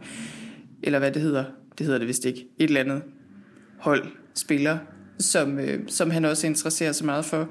eller 0.83 0.99
hvad 0.99 1.13
det 1.13 1.23
hedder, 1.23 1.45
det 1.79 1.87
hedder 1.87 1.99
det 1.99 2.09
vist 2.09 2.25
ikke, 2.25 2.47
et 2.59 2.65
eller 2.65 2.81
andet 2.81 3.03
hold 3.79 4.07
spiller, 4.35 4.79
som, 5.19 5.59
øh, 5.59 5.81
som 5.89 6.11
han 6.11 6.25
også 6.25 6.47
interesserer 6.47 6.93
sig 6.93 7.07
meget 7.07 7.25
for. 7.25 7.49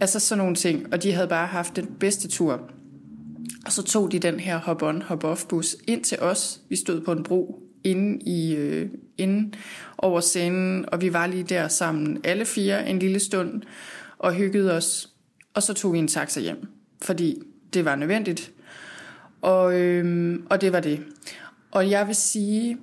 Altså 0.00 0.20
sådan 0.20 0.38
nogle 0.38 0.56
ting, 0.56 0.92
og 0.92 1.02
de 1.02 1.12
havde 1.12 1.28
bare 1.28 1.46
haft 1.46 1.76
den 1.76 1.86
bedste 2.00 2.28
tur. 2.28 2.70
Og 3.66 3.72
så 3.72 3.82
tog 3.82 4.12
de 4.12 4.18
den 4.18 4.40
her 4.40 4.60
hop-on, 4.60 5.02
hop-off 5.02 5.46
bus 5.48 5.76
ind 5.86 6.04
til 6.04 6.18
os. 6.20 6.60
Vi 6.68 6.76
stod 6.76 7.00
på 7.00 7.12
en 7.12 7.22
bro 7.22 7.65
inde, 7.86 8.22
i, 8.24 8.54
øh, 8.56 8.88
inde 9.18 9.56
over 9.98 10.20
scenen, 10.20 10.84
og 10.92 11.00
vi 11.00 11.12
var 11.12 11.26
lige 11.26 11.42
der 11.42 11.68
sammen, 11.68 12.20
alle 12.24 12.44
fire, 12.44 12.88
en 12.88 12.98
lille 12.98 13.18
stund, 13.18 13.62
og 14.18 14.34
hyggede 14.34 14.72
os. 14.72 15.08
Og 15.54 15.62
så 15.62 15.74
tog 15.74 15.92
vi 15.92 15.98
en 15.98 16.08
taxa 16.08 16.40
hjem, 16.40 16.66
fordi 17.02 17.38
det 17.74 17.84
var 17.84 17.96
nødvendigt. 17.96 18.52
Og, 19.42 19.80
øh, 19.80 20.38
og 20.50 20.60
det 20.60 20.72
var 20.72 20.80
det. 20.80 21.00
Og 21.70 21.90
jeg 21.90 22.06
vil 22.06 22.14
sige, 22.14 22.78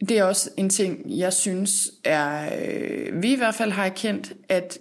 det 0.00 0.18
er 0.18 0.24
også 0.24 0.50
en 0.56 0.70
ting, 0.70 1.18
jeg 1.18 1.32
synes 1.32 1.90
er, 2.04 2.50
øh, 2.60 3.22
vi 3.22 3.32
i 3.32 3.36
hvert 3.36 3.54
fald 3.54 3.70
har 3.70 3.84
erkendt, 3.84 4.32
at 4.48 4.78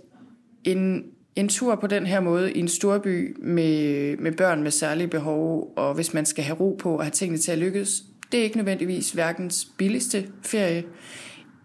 en, 0.63 1.03
en 1.35 1.49
tur 1.49 1.75
på 1.75 1.87
den 1.87 2.05
her 2.05 2.19
måde 2.19 2.53
i 2.53 2.59
en 2.59 2.67
storby 2.67 3.37
med, 3.39 4.17
med 4.17 4.31
børn 4.31 4.63
med 4.63 4.71
særlige 4.71 5.07
behov, 5.07 5.73
og 5.77 5.93
hvis 5.93 6.13
man 6.13 6.25
skal 6.25 6.43
have 6.43 6.57
ro 6.59 6.75
på 6.79 6.97
og 6.97 7.03
have 7.03 7.11
tingene 7.11 7.37
til 7.37 7.51
at 7.51 7.57
lykkes, 7.57 8.03
det 8.31 8.39
er 8.39 8.43
ikke 8.43 8.57
nødvendigvis 8.57 9.17
verdens 9.17 9.67
billigste 9.77 10.27
ferie. 10.41 10.83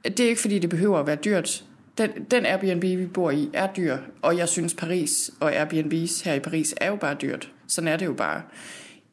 Det 0.04 0.20
er 0.20 0.28
ikke 0.28 0.40
fordi, 0.40 0.58
det 0.58 0.70
behøver 0.70 0.98
at 0.98 1.06
være 1.06 1.16
dyrt. 1.16 1.64
Den, 1.98 2.10
den 2.30 2.46
Airbnb, 2.46 2.82
vi 2.82 3.06
bor 3.06 3.30
i, 3.30 3.50
er 3.52 3.68
dyr, 3.72 3.98
og 4.22 4.36
jeg 4.36 4.48
synes 4.48 4.74
Paris 4.74 5.30
og 5.40 5.54
Airbnbs 5.54 6.20
her 6.20 6.34
i 6.34 6.40
Paris 6.40 6.74
er 6.76 6.88
jo 6.88 6.96
bare 6.96 7.16
dyrt. 7.22 7.52
Sådan 7.66 7.88
er 7.88 7.96
det 7.96 8.06
jo 8.06 8.12
bare 8.12 8.42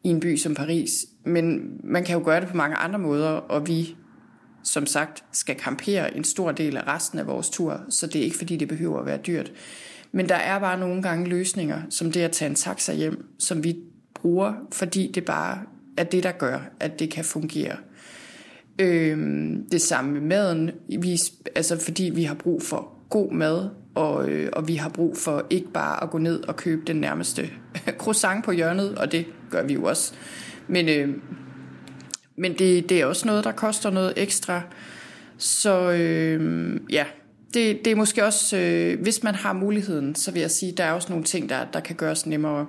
i 0.04 0.10
en 0.10 0.20
by 0.20 0.36
som 0.38 0.56
Paris. 0.56 0.92
Men 1.24 1.72
man 1.84 2.04
kan 2.04 2.18
jo 2.18 2.26
gøre 2.26 2.42
det 2.42 2.50
på 2.50 2.58
mange 2.58 2.76
andre 2.76 3.00
måder, 3.00 3.30
og 3.30 3.68
vi 3.68 3.96
som 4.64 4.86
sagt 4.86 5.24
skal 5.32 5.56
kampere 5.56 6.18
en 6.18 6.24
stor 6.24 6.52
del 6.52 6.78
af 6.78 6.88
resten 6.88 7.20
af 7.20 7.28
vores 7.28 7.50
tur, 7.50 7.82
så 7.90 8.08
det 8.08 8.16
er 8.16 8.24
ikke 8.24 8.38
fordi, 8.38 8.58
det 8.58 8.68
behøver 8.68 9.00
at 9.00 9.06
være 9.06 9.18
dyrt. 9.18 9.52
Men 10.12 10.30
der 10.30 10.36
er 10.36 10.60
bare 10.60 10.80
nogle 10.80 11.02
gange 11.02 11.30
løsninger, 11.30 11.82
som 11.90 12.12
det 12.12 12.22
at 12.22 12.32
tage 12.32 12.50
en 12.50 12.56
taxa 12.56 12.94
hjem, 12.94 13.26
som 13.40 13.64
vi 13.64 13.78
bruger, 14.14 14.54
fordi 14.72 15.12
det 15.12 15.26
bare 15.26 15.60
er 15.98 16.04
det, 16.04 16.24
der 16.24 16.32
gør, 16.32 16.60
at 16.80 17.00
det 17.00 17.10
kan 17.10 17.24
fungere. 17.24 17.76
Øhm, 18.80 19.70
det 19.72 19.82
samme 19.82 20.12
med 20.12 20.22
maden, 20.22 20.72
vi, 21.00 21.20
altså 21.56 21.80
fordi 21.80 22.12
vi 22.16 22.24
har 22.24 22.36
brug 22.36 22.62
for 22.62 22.94
god 23.10 23.32
mad, 23.32 23.70
og, 23.96 24.30
øh, 24.30 24.50
og 24.54 24.68
vi 24.68 24.76
har 24.76 24.90
brug 24.90 25.18
for 25.18 25.46
ikke 25.50 25.72
bare 25.74 26.04
at 26.04 26.10
gå 26.10 26.18
ned 26.18 26.44
og 26.44 26.56
købe 26.56 26.82
den 26.88 26.96
nærmeste 26.96 27.50
croissant 28.00 28.46
på 28.46 28.52
hjørnet, 28.52 28.98
og 28.98 29.12
det 29.12 29.26
gør 29.52 29.64
vi 29.64 29.74
jo 29.74 29.84
også. 29.84 30.14
Men, 30.68 30.90
øh, 30.90 31.10
men 32.36 32.54
det, 32.54 32.90
det 32.90 33.02
er 33.02 33.06
også 33.06 33.28
noget, 33.28 33.44
der 33.44 33.52
koster 33.52 33.90
noget 33.90 34.14
ekstra. 34.16 34.62
Så 35.38 35.92
øh, 35.92 36.80
ja, 36.92 37.06
det, 37.54 37.86
det 37.86 37.92
er 37.92 37.96
måske 37.96 38.26
også, 38.26 38.58
øh, 38.58 39.02
hvis 39.02 39.24
man 39.24 39.36
har 39.36 39.54
muligheden, 39.54 40.16
så 40.16 40.32
vil 40.32 40.40
jeg 40.40 40.52
sige, 40.52 40.72
der 40.78 40.84
er 40.84 40.92
også 40.92 41.10
nogle 41.10 41.26
ting, 41.26 41.50
der, 41.50 41.66
der 41.74 41.80
kan 41.80 41.96
gøres 41.96 42.26
nemmere 42.26 42.68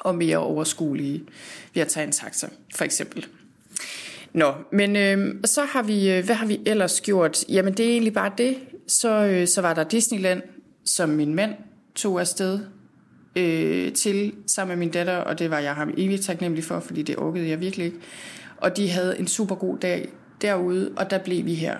og 0.00 0.14
mere 0.14 0.38
overskuelige 0.38 1.24
ved 1.74 1.82
at 1.82 1.88
tage 1.88 2.06
en 2.06 2.12
taxa, 2.12 2.48
for 2.74 2.84
eksempel. 2.84 3.26
Nå, 4.32 4.52
men 4.72 4.96
øh, 4.96 5.34
så 5.44 5.64
har 5.64 5.82
vi, 5.82 6.10
øh, 6.10 6.24
hvad 6.24 6.34
har 6.34 6.46
vi 6.46 6.60
ellers 6.66 7.00
gjort? 7.00 7.44
Jamen 7.48 7.74
det 7.74 7.86
er 7.86 7.90
egentlig 7.90 8.12
bare 8.12 8.32
det. 8.38 8.56
Så, 8.86 9.24
øh, 9.24 9.48
så 9.48 9.60
var 9.60 9.74
der 9.74 9.84
Disneyland, 9.84 10.42
som 10.84 11.08
min 11.08 11.34
mand 11.34 11.54
tog 11.94 12.20
afsted 12.20 12.60
øh, 13.36 13.92
til 13.92 14.32
sammen 14.46 14.78
med 14.78 14.86
min 14.86 14.92
datter, 14.92 15.16
og 15.16 15.38
det 15.38 15.50
var 15.50 15.58
jeg 15.58 15.74
ham 15.74 15.94
evigt 15.96 16.24
taknemmelig 16.24 16.64
for, 16.64 16.80
fordi 16.80 17.02
det 17.02 17.16
orkede 17.16 17.48
jeg 17.48 17.60
virkelig 17.60 17.86
ikke. 17.86 17.98
Og 18.56 18.76
de 18.76 18.90
havde 18.90 19.18
en 19.18 19.26
super 19.26 19.54
god 19.54 19.78
dag 19.78 20.08
derude, 20.42 20.92
og 20.96 21.10
der 21.10 21.18
blev 21.18 21.44
vi 21.44 21.54
her. 21.54 21.76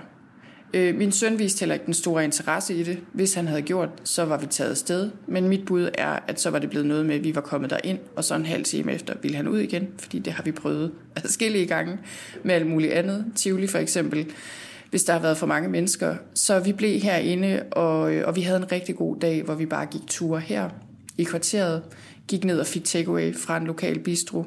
Øh, 0.74 0.94
min 0.94 1.12
søn 1.12 1.38
viste 1.38 1.60
heller 1.60 1.74
ikke 1.74 1.86
den 1.86 1.94
store 1.94 2.24
interesse 2.24 2.74
i 2.74 2.82
det. 2.82 2.98
Hvis 3.12 3.34
han 3.34 3.46
havde 3.46 3.62
gjort, 3.62 3.88
så 4.04 4.24
var 4.24 4.36
vi 4.36 4.46
taget 4.46 4.78
sted. 4.78 5.10
Men 5.26 5.48
mit 5.48 5.64
bud 5.66 5.88
er, 5.98 6.18
at 6.28 6.40
så 6.40 6.50
var 6.50 6.58
det 6.58 6.70
blevet 6.70 6.86
noget 6.86 7.06
med, 7.06 7.14
at 7.14 7.24
vi 7.24 7.34
var 7.34 7.40
kommet 7.40 7.80
ind 7.84 7.98
og 8.16 8.24
så 8.24 8.34
en 8.34 8.46
halv 8.46 8.64
time 8.64 8.92
efter 8.92 9.14
ville 9.22 9.36
han 9.36 9.48
ud 9.48 9.58
igen, 9.58 9.88
fordi 9.98 10.18
det 10.18 10.32
har 10.32 10.42
vi 10.42 10.52
prøvet 10.52 10.92
adskillige 11.16 11.66
gange 11.66 11.98
med 12.42 12.54
alt 12.54 12.66
muligt 12.66 12.92
andet. 12.92 13.24
Tivoli 13.36 13.66
for 13.66 13.78
eksempel, 13.78 14.26
hvis 14.90 15.04
der 15.04 15.12
har 15.12 15.20
været 15.20 15.36
for 15.36 15.46
mange 15.46 15.68
mennesker. 15.68 16.16
Så 16.34 16.60
vi 16.60 16.72
blev 16.72 17.00
herinde, 17.00 17.62
og, 17.70 18.14
øh, 18.14 18.28
og 18.28 18.36
vi 18.36 18.40
havde 18.40 18.58
en 18.58 18.72
rigtig 18.72 18.96
god 18.96 19.16
dag, 19.16 19.42
hvor 19.42 19.54
vi 19.54 19.66
bare 19.66 19.86
gik 19.86 20.06
ture 20.06 20.40
her 20.40 20.70
i 21.18 21.24
kvarteret, 21.24 21.82
gik 22.28 22.44
ned 22.44 22.60
og 22.60 22.66
fik 22.66 22.84
takeaway 22.84 23.36
fra 23.36 23.56
en 23.56 23.64
lokal 23.64 23.98
bistro. 23.98 24.44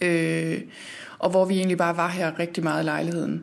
Øh, 0.00 0.60
og 1.18 1.30
hvor 1.30 1.44
vi 1.44 1.56
egentlig 1.56 1.78
bare 1.78 1.96
var 1.96 2.08
her 2.08 2.38
rigtig 2.38 2.64
meget 2.64 2.82
i 2.82 2.84
lejligheden. 2.84 3.42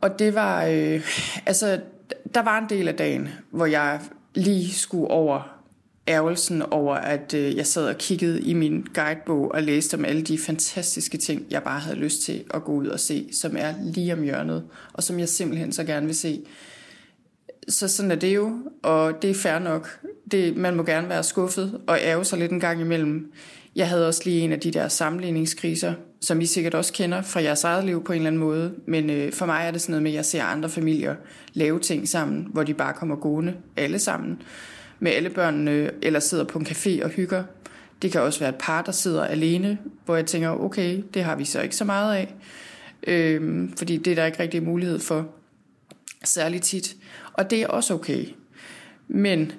Og 0.00 0.18
det 0.18 0.34
var, 0.34 0.64
øh, 0.64 1.00
altså, 1.46 1.80
der 2.34 2.42
var 2.42 2.58
en 2.58 2.68
del 2.68 2.88
af 2.88 2.94
dagen, 2.94 3.28
hvor 3.50 3.66
jeg 3.66 4.00
lige 4.34 4.72
skulle 4.72 5.08
over 5.08 5.60
ærgelsen 6.08 6.62
over, 6.62 6.94
at 6.94 7.34
øh, 7.34 7.56
jeg 7.56 7.66
sad 7.66 7.86
og 7.86 7.98
kiggede 7.98 8.40
i 8.40 8.54
min 8.54 8.86
guidebog 8.94 9.52
og 9.54 9.62
læste 9.62 9.94
om 9.94 10.04
alle 10.04 10.22
de 10.22 10.38
fantastiske 10.38 11.18
ting, 11.18 11.46
jeg 11.50 11.62
bare 11.62 11.80
havde 11.80 11.96
lyst 11.96 12.22
til 12.22 12.44
at 12.54 12.64
gå 12.64 12.72
ud 12.72 12.86
og 12.86 13.00
se, 13.00 13.28
som 13.32 13.56
er 13.58 13.74
lige 13.82 14.12
om 14.12 14.22
hjørnet, 14.22 14.64
og 14.92 15.02
som 15.02 15.18
jeg 15.18 15.28
simpelthen 15.28 15.72
så 15.72 15.84
gerne 15.84 16.06
vil 16.06 16.14
se. 16.14 16.40
Så 17.68 17.88
sådan 17.88 18.10
er 18.10 18.14
det 18.16 18.34
jo, 18.34 18.58
og 18.82 19.22
det 19.22 19.30
er 19.30 19.34
fair 19.34 19.58
nok. 19.58 20.00
Det, 20.30 20.56
man 20.56 20.76
må 20.76 20.82
gerne 20.82 21.08
være 21.08 21.22
skuffet 21.22 21.80
og 21.86 21.98
ærge 22.02 22.24
sig 22.24 22.38
lidt 22.38 22.52
en 22.52 22.60
gang 22.60 22.80
imellem. 22.80 23.32
Jeg 23.76 23.88
havde 23.88 24.08
også 24.08 24.22
lige 24.24 24.40
en 24.40 24.52
af 24.52 24.60
de 24.60 24.70
der 24.70 24.88
sammenligningskriser, 24.88 25.94
som 26.20 26.40
I 26.40 26.46
sikkert 26.46 26.74
også 26.74 26.92
kender 26.92 27.22
fra 27.22 27.42
jeres 27.42 27.64
eget 27.64 27.84
liv 27.84 28.04
på 28.04 28.12
en 28.12 28.16
eller 28.16 28.26
anden 28.26 28.40
måde. 28.40 28.74
Men 28.86 29.10
øh, 29.10 29.32
for 29.32 29.46
mig 29.46 29.66
er 29.66 29.70
det 29.70 29.80
sådan 29.80 29.92
noget 29.92 30.02
med, 30.02 30.10
at 30.10 30.16
jeg 30.16 30.24
ser 30.24 30.44
andre 30.44 30.68
familier 30.68 31.14
lave 31.52 31.80
ting 31.80 32.08
sammen, 32.08 32.46
hvor 32.52 32.62
de 32.62 32.74
bare 32.74 32.94
kommer 32.94 33.16
gående 33.16 33.54
alle 33.76 33.98
sammen 33.98 34.42
med 35.00 35.12
alle 35.12 35.30
børnene, 35.30 35.90
eller 36.02 36.20
sidder 36.20 36.44
på 36.44 36.58
en 36.58 36.66
café 36.66 37.04
og 37.04 37.10
hygger. 37.10 37.44
Det 38.02 38.12
kan 38.12 38.20
også 38.20 38.40
være 38.40 38.48
et 38.48 38.58
par, 38.58 38.82
der 38.82 38.92
sidder 38.92 39.24
alene, 39.24 39.78
hvor 40.04 40.16
jeg 40.16 40.26
tænker, 40.26 40.48
okay, 40.48 41.02
det 41.14 41.24
har 41.24 41.36
vi 41.36 41.44
så 41.44 41.60
ikke 41.60 41.76
så 41.76 41.84
meget 41.84 42.16
af. 42.16 42.34
Øh, 43.06 43.68
fordi 43.76 43.96
det 43.96 44.10
er 44.10 44.14
der 44.14 44.26
ikke 44.26 44.40
rigtig 44.42 44.62
mulighed 44.62 44.98
for 44.98 45.26
særligt 46.24 46.64
tit. 46.64 46.96
Og 47.32 47.50
det 47.50 47.62
er 47.62 47.66
også 47.66 47.94
okay. 47.94 48.26
Men 49.08 49.52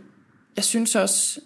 jeg 0.55 0.63
synes 0.63 0.95
også 0.95 1.39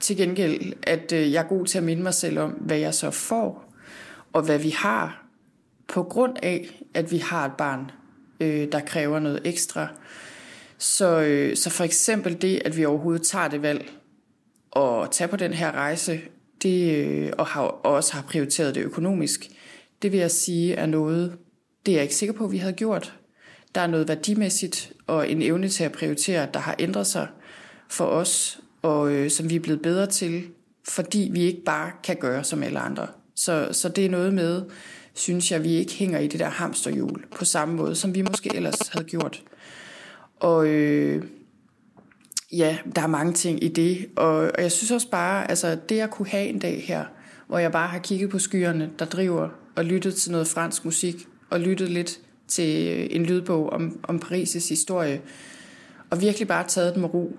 til 0.00 0.16
gengæld, 0.16 0.72
at 0.82 1.12
øh, 1.12 1.32
jeg 1.32 1.44
er 1.44 1.48
god 1.48 1.66
til 1.66 1.78
at 1.78 1.84
minde 1.84 2.02
mig 2.02 2.14
selv 2.14 2.38
om, 2.38 2.50
hvad 2.50 2.78
jeg 2.78 2.94
så 2.94 3.10
får, 3.10 3.74
og 4.32 4.42
hvad 4.42 4.58
vi 4.58 4.70
har, 4.70 5.26
på 5.88 6.02
grund 6.02 6.36
af, 6.42 6.84
at 6.94 7.12
vi 7.12 7.18
har 7.18 7.46
et 7.46 7.52
barn, 7.58 7.90
øh, 8.40 8.72
der 8.72 8.80
kræver 8.80 9.18
noget 9.18 9.40
ekstra. 9.44 9.88
Så, 10.78 11.20
øh, 11.20 11.56
så 11.56 11.70
for 11.70 11.84
eksempel 11.84 12.42
det, 12.42 12.62
at 12.64 12.76
vi 12.76 12.84
overhovedet 12.84 13.26
tager 13.26 13.48
det 13.48 13.62
valg 13.62 13.90
og 14.70 15.10
tage 15.10 15.28
på 15.28 15.36
den 15.36 15.52
her 15.52 15.72
rejse, 15.72 16.20
det, 16.62 17.06
øh, 17.06 17.32
og, 17.38 17.46
har, 17.46 17.60
og 17.60 17.92
også 17.94 18.14
har 18.14 18.22
prioriteret 18.22 18.74
det 18.74 18.82
økonomisk, 18.82 19.50
det 20.02 20.12
vil 20.12 20.20
jeg 20.20 20.30
sige 20.30 20.74
er 20.74 20.86
noget, 20.86 21.38
det 21.86 21.92
er 21.92 21.96
jeg 21.96 22.02
ikke 22.02 22.14
sikker 22.14 22.32
på, 22.32 22.44
at 22.44 22.52
vi 22.52 22.58
havde 22.58 22.72
gjort. 22.72 23.19
Der 23.74 23.80
er 23.80 23.86
noget 23.86 24.08
værdimæssigt 24.08 24.92
og 25.06 25.30
en 25.30 25.42
evne 25.42 25.68
til 25.68 25.84
at 25.84 25.92
prioritere, 25.92 26.48
der 26.54 26.60
har 26.60 26.76
ændret 26.78 27.06
sig 27.06 27.28
for 27.88 28.04
os, 28.04 28.60
og 28.82 29.12
øh, 29.12 29.30
som 29.30 29.50
vi 29.50 29.56
er 29.56 29.60
blevet 29.60 29.82
bedre 29.82 30.06
til, 30.06 30.42
fordi 30.88 31.30
vi 31.32 31.40
ikke 31.40 31.64
bare 31.64 31.90
kan 32.04 32.16
gøre 32.16 32.44
som 32.44 32.62
alle 32.62 32.78
andre. 32.78 33.06
Så, 33.36 33.68
så 33.72 33.88
det 33.88 34.06
er 34.06 34.10
noget 34.10 34.34
med, 34.34 34.62
synes 35.14 35.52
jeg, 35.52 35.64
vi 35.64 35.72
ikke 35.72 35.92
hænger 35.92 36.18
i 36.18 36.26
det 36.26 36.40
der 36.40 36.48
hamsterhjul 36.48 37.24
på 37.36 37.44
samme 37.44 37.74
måde, 37.74 37.94
som 37.94 38.14
vi 38.14 38.22
måske 38.22 38.56
ellers 38.56 38.88
havde 38.88 39.04
gjort. 39.04 39.42
Og 40.40 40.66
øh, 40.66 41.24
ja, 42.52 42.78
der 42.94 43.02
er 43.02 43.06
mange 43.06 43.32
ting 43.32 43.64
i 43.64 43.68
det, 43.68 44.08
og, 44.16 44.36
og 44.36 44.62
jeg 44.62 44.72
synes 44.72 44.90
også 44.90 45.10
bare, 45.10 45.50
altså 45.50 45.78
det 45.88 46.00
at 46.00 46.10
kunne 46.10 46.28
have 46.28 46.46
en 46.46 46.58
dag 46.58 46.84
her, 46.86 47.04
hvor 47.48 47.58
jeg 47.58 47.72
bare 47.72 47.88
har 47.88 47.98
kigget 47.98 48.30
på 48.30 48.38
skyerne, 48.38 48.90
der 48.98 49.04
driver, 49.04 49.48
og 49.76 49.84
lyttet 49.84 50.14
til 50.14 50.32
noget 50.32 50.48
fransk 50.48 50.84
musik, 50.84 51.28
og 51.50 51.60
lyttet 51.60 51.90
lidt 51.90 52.20
til 52.50 53.08
en 53.16 53.26
lydbog 53.26 53.70
om, 53.70 54.00
om 54.02 54.22
Paris' 54.24 54.68
historie, 54.68 55.20
og 56.10 56.20
virkelig 56.20 56.48
bare 56.48 56.68
taget 56.68 56.94
den 56.94 57.00
med 57.00 57.14
ro. 57.14 57.36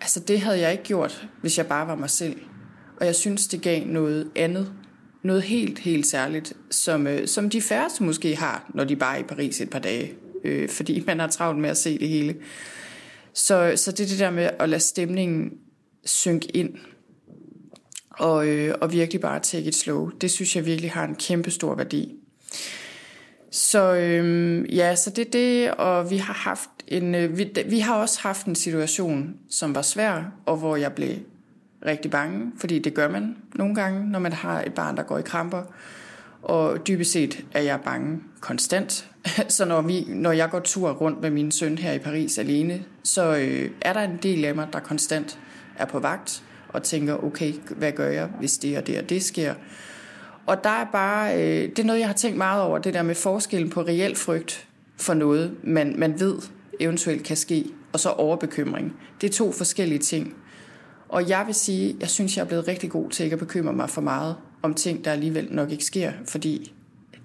Altså 0.00 0.20
det 0.20 0.40
havde 0.40 0.60
jeg 0.60 0.72
ikke 0.72 0.84
gjort, 0.84 1.28
hvis 1.40 1.58
jeg 1.58 1.66
bare 1.66 1.86
var 1.86 1.94
mig 1.94 2.10
selv. 2.10 2.36
Og 3.00 3.06
jeg 3.06 3.14
synes, 3.14 3.48
det 3.48 3.62
gav 3.62 3.86
noget 3.86 4.30
andet. 4.36 4.72
Noget 5.22 5.42
helt, 5.42 5.78
helt 5.78 6.06
særligt, 6.06 6.52
som, 6.70 7.06
øh, 7.06 7.28
som 7.28 7.50
de 7.50 7.62
færreste 7.62 8.02
måske 8.02 8.36
har, 8.36 8.70
når 8.74 8.84
de 8.84 8.96
bare 8.96 9.16
er 9.16 9.20
i 9.20 9.22
Paris 9.22 9.60
et 9.60 9.70
par 9.70 9.78
dage. 9.78 10.12
Øh, 10.44 10.68
fordi 10.68 11.04
man 11.06 11.20
har 11.20 11.26
travlt 11.26 11.58
med 11.58 11.70
at 11.70 11.76
se 11.76 11.98
det 11.98 12.08
hele. 12.08 12.36
Så, 13.34 13.72
så 13.76 13.92
det 13.92 14.00
er 14.00 14.08
det 14.08 14.18
der 14.18 14.30
med 14.30 14.50
at 14.58 14.68
lade 14.68 14.80
stemningen 14.82 15.50
synke 16.04 16.56
ind. 16.56 16.74
Og, 18.10 18.48
øh, 18.48 18.74
og 18.80 18.92
virkelig 18.92 19.20
bare 19.20 19.40
take 19.40 19.68
it 19.68 19.76
slow. 19.76 20.10
Det 20.20 20.30
synes 20.30 20.56
jeg 20.56 20.66
virkelig 20.66 20.90
har 20.90 21.04
en 21.04 21.14
kæmpe 21.14 21.50
stor 21.50 21.74
værdi. 21.74 22.14
Så 23.56 23.94
øhm, 23.94 24.64
ja, 24.64 24.96
så 24.96 25.10
det 25.10 25.26
er 25.26 25.30
det, 25.30 25.70
og 25.70 26.10
vi 26.10 26.16
har 26.16 26.34
haft 26.34 26.70
en, 26.88 27.14
øh, 27.14 27.38
vi, 27.38 27.52
vi 27.66 27.78
har 27.78 27.96
også 27.96 28.20
haft 28.20 28.46
en 28.46 28.54
situation, 28.54 29.34
som 29.50 29.74
var 29.74 29.82
svær, 29.82 30.32
og 30.46 30.56
hvor 30.56 30.76
jeg 30.76 30.92
blev 30.92 31.16
rigtig 31.86 32.10
bange, 32.10 32.52
fordi 32.58 32.78
det 32.78 32.94
gør 32.94 33.08
man 33.08 33.36
nogle 33.54 33.74
gange, 33.74 34.10
når 34.10 34.18
man 34.18 34.32
har 34.32 34.62
et 34.62 34.74
barn, 34.74 34.96
der 34.96 35.02
går 35.02 35.18
i 35.18 35.22
kramper. 35.22 35.62
Og 36.42 36.86
dybest 36.86 37.12
set 37.12 37.44
er 37.52 37.60
jeg 37.60 37.80
bange 37.84 38.20
konstant. 38.40 39.10
Så 39.48 39.64
når, 39.64 39.82
vi, 39.82 40.04
når 40.08 40.32
jeg 40.32 40.50
går 40.50 40.60
tur 40.60 40.90
rundt 40.90 41.20
med 41.20 41.30
min 41.30 41.52
søn 41.52 41.78
her 41.78 41.92
i 41.92 41.98
Paris 41.98 42.38
alene, 42.38 42.84
så 43.02 43.36
øh, 43.36 43.70
er 43.80 43.92
der 43.92 44.00
en 44.00 44.18
del 44.22 44.44
af 44.44 44.54
mig, 44.54 44.68
der 44.72 44.80
konstant 44.80 45.38
er 45.76 45.84
på 45.86 45.98
vagt 45.98 46.42
og 46.68 46.82
tænker, 46.82 47.24
okay, 47.24 47.52
hvad 47.76 47.92
gør 47.92 48.08
jeg, 48.08 48.28
hvis 48.38 48.58
det 48.58 48.78
og 48.78 48.86
det 48.86 48.98
og 48.98 49.08
det 49.08 49.24
sker? 49.24 49.54
Og 50.46 50.64
der 50.64 50.70
er 50.70 50.84
bare, 50.92 51.34
øh, 51.34 51.68
det 51.68 51.78
er 51.78 51.84
noget, 51.84 52.00
jeg 52.00 52.08
har 52.08 52.14
tænkt 52.14 52.36
meget 52.36 52.62
over, 52.62 52.78
det 52.78 52.94
der 52.94 53.02
med 53.02 53.14
forskellen 53.14 53.70
på 53.70 53.82
reel 53.82 54.16
frygt 54.16 54.68
for 54.96 55.14
noget, 55.14 55.56
man, 55.62 55.94
man 55.98 56.20
ved 56.20 56.38
eventuelt 56.80 57.24
kan 57.24 57.36
ske, 57.36 57.66
og 57.92 58.00
så 58.00 58.10
overbekymring. 58.10 58.96
Det 59.20 59.30
er 59.30 59.32
to 59.32 59.52
forskellige 59.52 59.98
ting. 59.98 60.34
Og 61.08 61.28
jeg 61.28 61.42
vil 61.46 61.54
sige, 61.54 61.96
jeg 62.00 62.08
synes, 62.08 62.36
jeg 62.36 62.42
er 62.42 62.46
blevet 62.46 62.68
rigtig 62.68 62.90
god 62.90 63.10
til 63.10 63.24
ikke 63.24 63.34
at 63.34 63.40
bekymre 63.40 63.72
mig 63.72 63.90
for 63.90 64.00
meget 64.00 64.36
om 64.62 64.74
ting, 64.74 65.04
der 65.04 65.12
alligevel 65.12 65.48
nok 65.50 65.70
ikke 65.70 65.84
sker, 65.84 66.12
fordi 66.24 66.74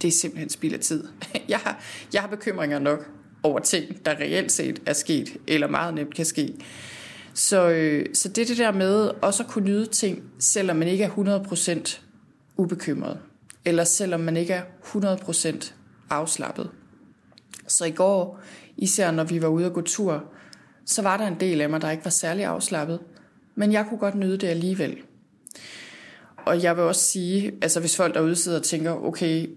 det 0.02 0.08
er 0.08 0.12
simpelthen 0.12 0.50
spild 0.50 0.74
af 0.74 0.80
tid. 0.80 1.08
Jeg 1.50 1.60
har, 1.60 1.84
jeg 2.14 2.22
har 2.22 2.28
bekymringer 2.28 2.80
nok 2.80 3.10
over 3.44 3.60
ting, 3.60 4.06
der 4.06 4.12
reelt 4.12 4.52
set 4.52 4.82
er 4.86 4.94
sket, 4.94 5.38
eller 5.48 5.68
meget 5.68 5.94
nemt 5.94 6.16
kan 6.16 6.26
ske. 6.26 6.54
Så, 7.34 7.70
øh, 7.70 8.06
så 8.14 8.30
det 8.30 8.42
er 8.42 8.46
det 8.46 8.58
der 8.58 8.72
med 8.72 9.12
også 9.22 9.44
at 9.44 9.50
kunne 9.50 9.66
nyde 9.66 9.86
ting, 9.86 10.24
selvom 10.40 10.78
man 10.78 10.88
ikke 10.88 11.04
er 11.04 11.10
100% 11.10 12.02
ubekymret, 12.62 13.20
eller 13.66 13.84
selvom 13.84 14.20
man 14.20 14.38
ikke 14.38 14.54
er 14.54 14.64
100% 14.84 15.74
afslappet. 16.10 16.70
Så 17.68 17.86
i 17.86 17.92
går, 17.92 18.40
især 18.78 19.12
når 19.12 19.24
vi 19.24 19.42
var 19.42 19.48
ude 19.48 19.66
at 19.66 19.74
gå 19.74 19.82
tur, 19.82 20.24
så 20.86 21.02
var 21.02 21.18
der 21.18 21.28
en 21.28 21.40
del 21.40 21.62
af 21.62 21.70
mig, 21.70 21.82
der 21.82 21.92
ikke 21.92 22.06
var 22.06 22.12
særlig 22.12 22.46
afslappet, 22.46 23.00
men 23.56 23.72
jeg 23.72 23.86
kunne 23.90 24.00
godt 24.00 24.16
nyde 24.16 24.38
det 24.38 24.48
alligevel. 24.48 24.98
Og 26.46 26.64
jeg 26.64 26.76
vil 26.76 26.84
også 26.84 27.02
sige, 27.02 27.52
altså 27.62 27.80
hvis 27.80 27.98
folk 27.98 28.14
derude 28.14 28.36
sidder 28.36 28.60
og 28.60 28.64
tænker, 28.64 29.06
okay, 29.06 29.50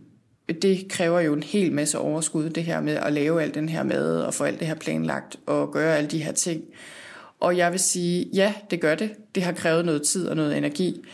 det 0.62 0.86
kræver 0.88 1.20
jo 1.20 1.32
en 1.34 1.42
hel 1.42 1.72
masse 1.72 1.98
overskud, 1.98 2.50
det 2.50 2.64
her 2.64 2.80
med 2.80 2.92
at 2.92 3.12
lave 3.12 3.42
alt 3.42 3.54
den 3.54 3.68
her 3.68 3.82
mad 3.82 4.20
og 4.20 4.34
få 4.34 4.44
alt 4.44 4.60
det 4.60 4.68
her 4.68 4.74
planlagt 4.74 5.36
og 5.46 5.72
gøre 5.72 5.96
alle 5.96 6.10
de 6.10 6.22
her 6.22 6.32
ting. 6.32 6.62
Og 7.40 7.56
jeg 7.56 7.72
vil 7.72 7.80
sige, 7.80 8.30
ja, 8.34 8.54
det 8.70 8.80
gør 8.80 8.94
det. 8.94 9.10
Det 9.34 9.42
har 9.42 9.52
krævet 9.52 9.84
noget 9.84 10.02
tid 10.02 10.28
og 10.28 10.36
noget 10.36 10.56
energi. 10.56 11.04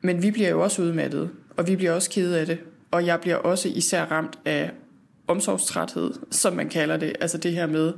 Men 0.00 0.22
vi 0.22 0.30
bliver 0.30 0.48
jo 0.48 0.62
også 0.62 0.82
udmattet, 0.82 1.30
og 1.56 1.66
vi 1.66 1.76
bliver 1.76 1.92
også 1.92 2.10
kede 2.10 2.40
af 2.40 2.46
det. 2.46 2.58
Og 2.90 3.06
jeg 3.06 3.20
bliver 3.20 3.36
også 3.36 3.68
især 3.68 4.04
ramt 4.04 4.38
af 4.44 4.70
omsorgstræthed, 5.26 6.12
som 6.30 6.52
man 6.52 6.68
kalder 6.68 6.96
det. 6.96 7.12
Altså 7.20 7.38
det 7.38 7.52
her 7.52 7.66
med, 7.66 7.92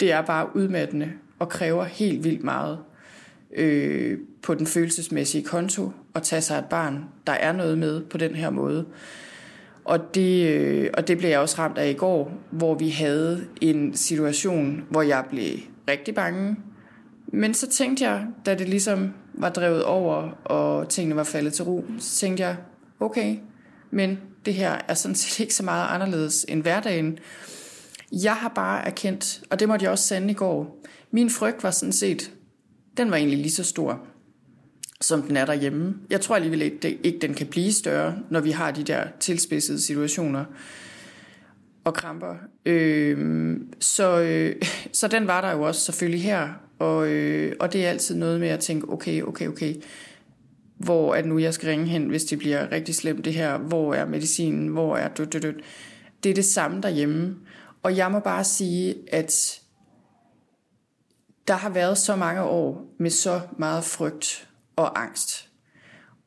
det 0.00 0.12
er 0.12 0.22
bare 0.22 0.56
udmattende 0.56 1.12
og 1.38 1.48
kræver 1.48 1.84
helt 1.84 2.24
vildt 2.24 2.44
meget 2.44 2.78
øh, 3.56 4.18
på 4.42 4.54
den 4.54 4.66
følelsesmæssige 4.66 5.44
konto 5.44 5.92
at 6.14 6.22
tage 6.22 6.42
sig 6.42 6.58
et 6.58 6.64
barn, 6.64 7.04
der 7.26 7.32
er 7.32 7.52
noget 7.52 7.78
med 7.78 8.02
på 8.02 8.18
den 8.18 8.34
her 8.34 8.50
måde. 8.50 8.86
Og 9.84 10.14
det, 10.14 10.48
øh, 10.48 10.90
og 10.94 11.08
det 11.08 11.18
blev 11.18 11.30
jeg 11.30 11.38
også 11.38 11.58
ramt 11.58 11.78
af 11.78 11.90
i 11.90 11.92
går, 11.92 12.32
hvor 12.50 12.74
vi 12.74 12.88
havde 12.88 13.44
en 13.60 13.94
situation, 13.94 14.84
hvor 14.90 15.02
jeg 15.02 15.24
blev 15.30 15.58
rigtig 15.88 16.14
bange. 16.14 16.56
Men 17.36 17.54
så 17.54 17.68
tænkte 17.68 18.04
jeg, 18.04 18.26
da 18.46 18.54
det 18.54 18.68
ligesom 18.68 19.14
var 19.34 19.48
drevet 19.48 19.84
over, 19.84 20.30
og 20.44 20.88
tingene 20.88 21.16
var 21.16 21.24
faldet 21.24 21.52
til 21.52 21.64
ro, 21.64 21.84
så 21.98 22.16
tænkte 22.16 22.42
jeg, 22.42 22.56
okay, 23.00 23.36
men 23.90 24.18
det 24.44 24.54
her 24.54 24.78
er 24.88 24.94
sådan 24.94 25.14
set 25.14 25.40
ikke 25.42 25.54
så 25.54 25.62
meget 25.62 25.88
anderledes 25.88 26.46
end 26.48 26.62
hverdagen. 26.62 27.18
Jeg 28.12 28.34
har 28.34 28.48
bare 28.48 28.86
erkendt, 28.86 29.42
og 29.50 29.60
det 29.60 29.68
måtte 29.68 29.84
jeg 29.84 29.92
også 29.92 30.06
sande 30.06 30.30
i 30.30 30.34
går, 30.34 30.84
min 31.10 31.30
frygt 31.30 31.62
var 31.62 31.70
sådan 31.70 31.92
set, 31.92 32.32
den 32.96 33.10
var 33.10 33.16
egentlig 33.16 33.38
lige 33.38 33.52
så 33.52 33.64
stor, 33.64 34.00
som 35.00 35.22
den 35.22 35.36
er 35.36 35.44
derhjemme. 35.44 35.94
Jeg 36.10 36.20
tror 36.20 36.36
alligevel 36.36 36.62
ikke, 36.62 36.98
ikke 37.02 37.18
den 37.18 37.34
kan 37.34 37.46
blive 37.46 37.72
større, 37.72 38.18
når 38.30 38.40
vi 38.40 38.50
har 38.50 38.70
de 38.70 38.82
der 38.82 39.04
tilspidsede 39.20 39.80
situationer 39.80 40.44
og 41.84 41.94
kramper. 41.94 42.34
Øh, 42.66 43.56
så, 43.80 44.20
øh, 44.20 44.62
så 45.00 45.08
den 45.08 45.26
var 45.26 45.40
der 45.40 45.52
jo 45.52 45.62
også 45.62 45.80
selvfølgelig 45.80 46.22
her, 46.22 46.65
og, 46.78 47.08
øh, 47.08 47.56
og 47.60 47.72
det 47.72 47.86
er 47.86 47.90
altid 47.90 48.16
noget 48.16 48.40
med 48.40 48.48
at 48.48 48.60
tænke, 48.60 48.88
okay, 48.88 49.22
okay, 49.22 49.48
okay, 49.48 49.74
hvor 50.76 51.14
er 51.14 51.20
det 51.20 51.28
nu, 51.28 51.38
jeg 51.38 51.54
skal 51.54 51.68
ringe 51.68 51.86
hen, 51.86 52.06
hvis 52.06 52.24
det 52.24 52.38
bliver 52.38 52.72
rigtig 52.72 52.94
slemt 52.94 53.24
det 53.24 53.34
her, 53.34 53.58
hvor 53.58 53.94
er 53.94 54.06
medicinen, 54.06 54.68
hvor 54.68 54.96
er 54.96 55.08
død, 55.08 55.26
død, 55.26 55.40
død. 55.40 55.54
Det 56.22 56.30
er 56.30 56.34
det 56.34 56.44
samme 56.44 56.80
derhjemme. 56.80 57.36
Og 57.82 57.96
jeg 57.96 58.12
må 58.12 58.20
bare 58.20 58.44
sige, 58.44 58.94
at 59.12 59.60
der 61.48 61.54
har 61.54 61.70
været 61.70 61.98
så 61.98 62.16
mange 62.16 62.42
år 62.42 62.94
med 62.98 63.10
så 63.10 63.40
meget 63.58 63.84
frygt 63.84 64.48
og 64.76 65.02
angst. 65.02 65.48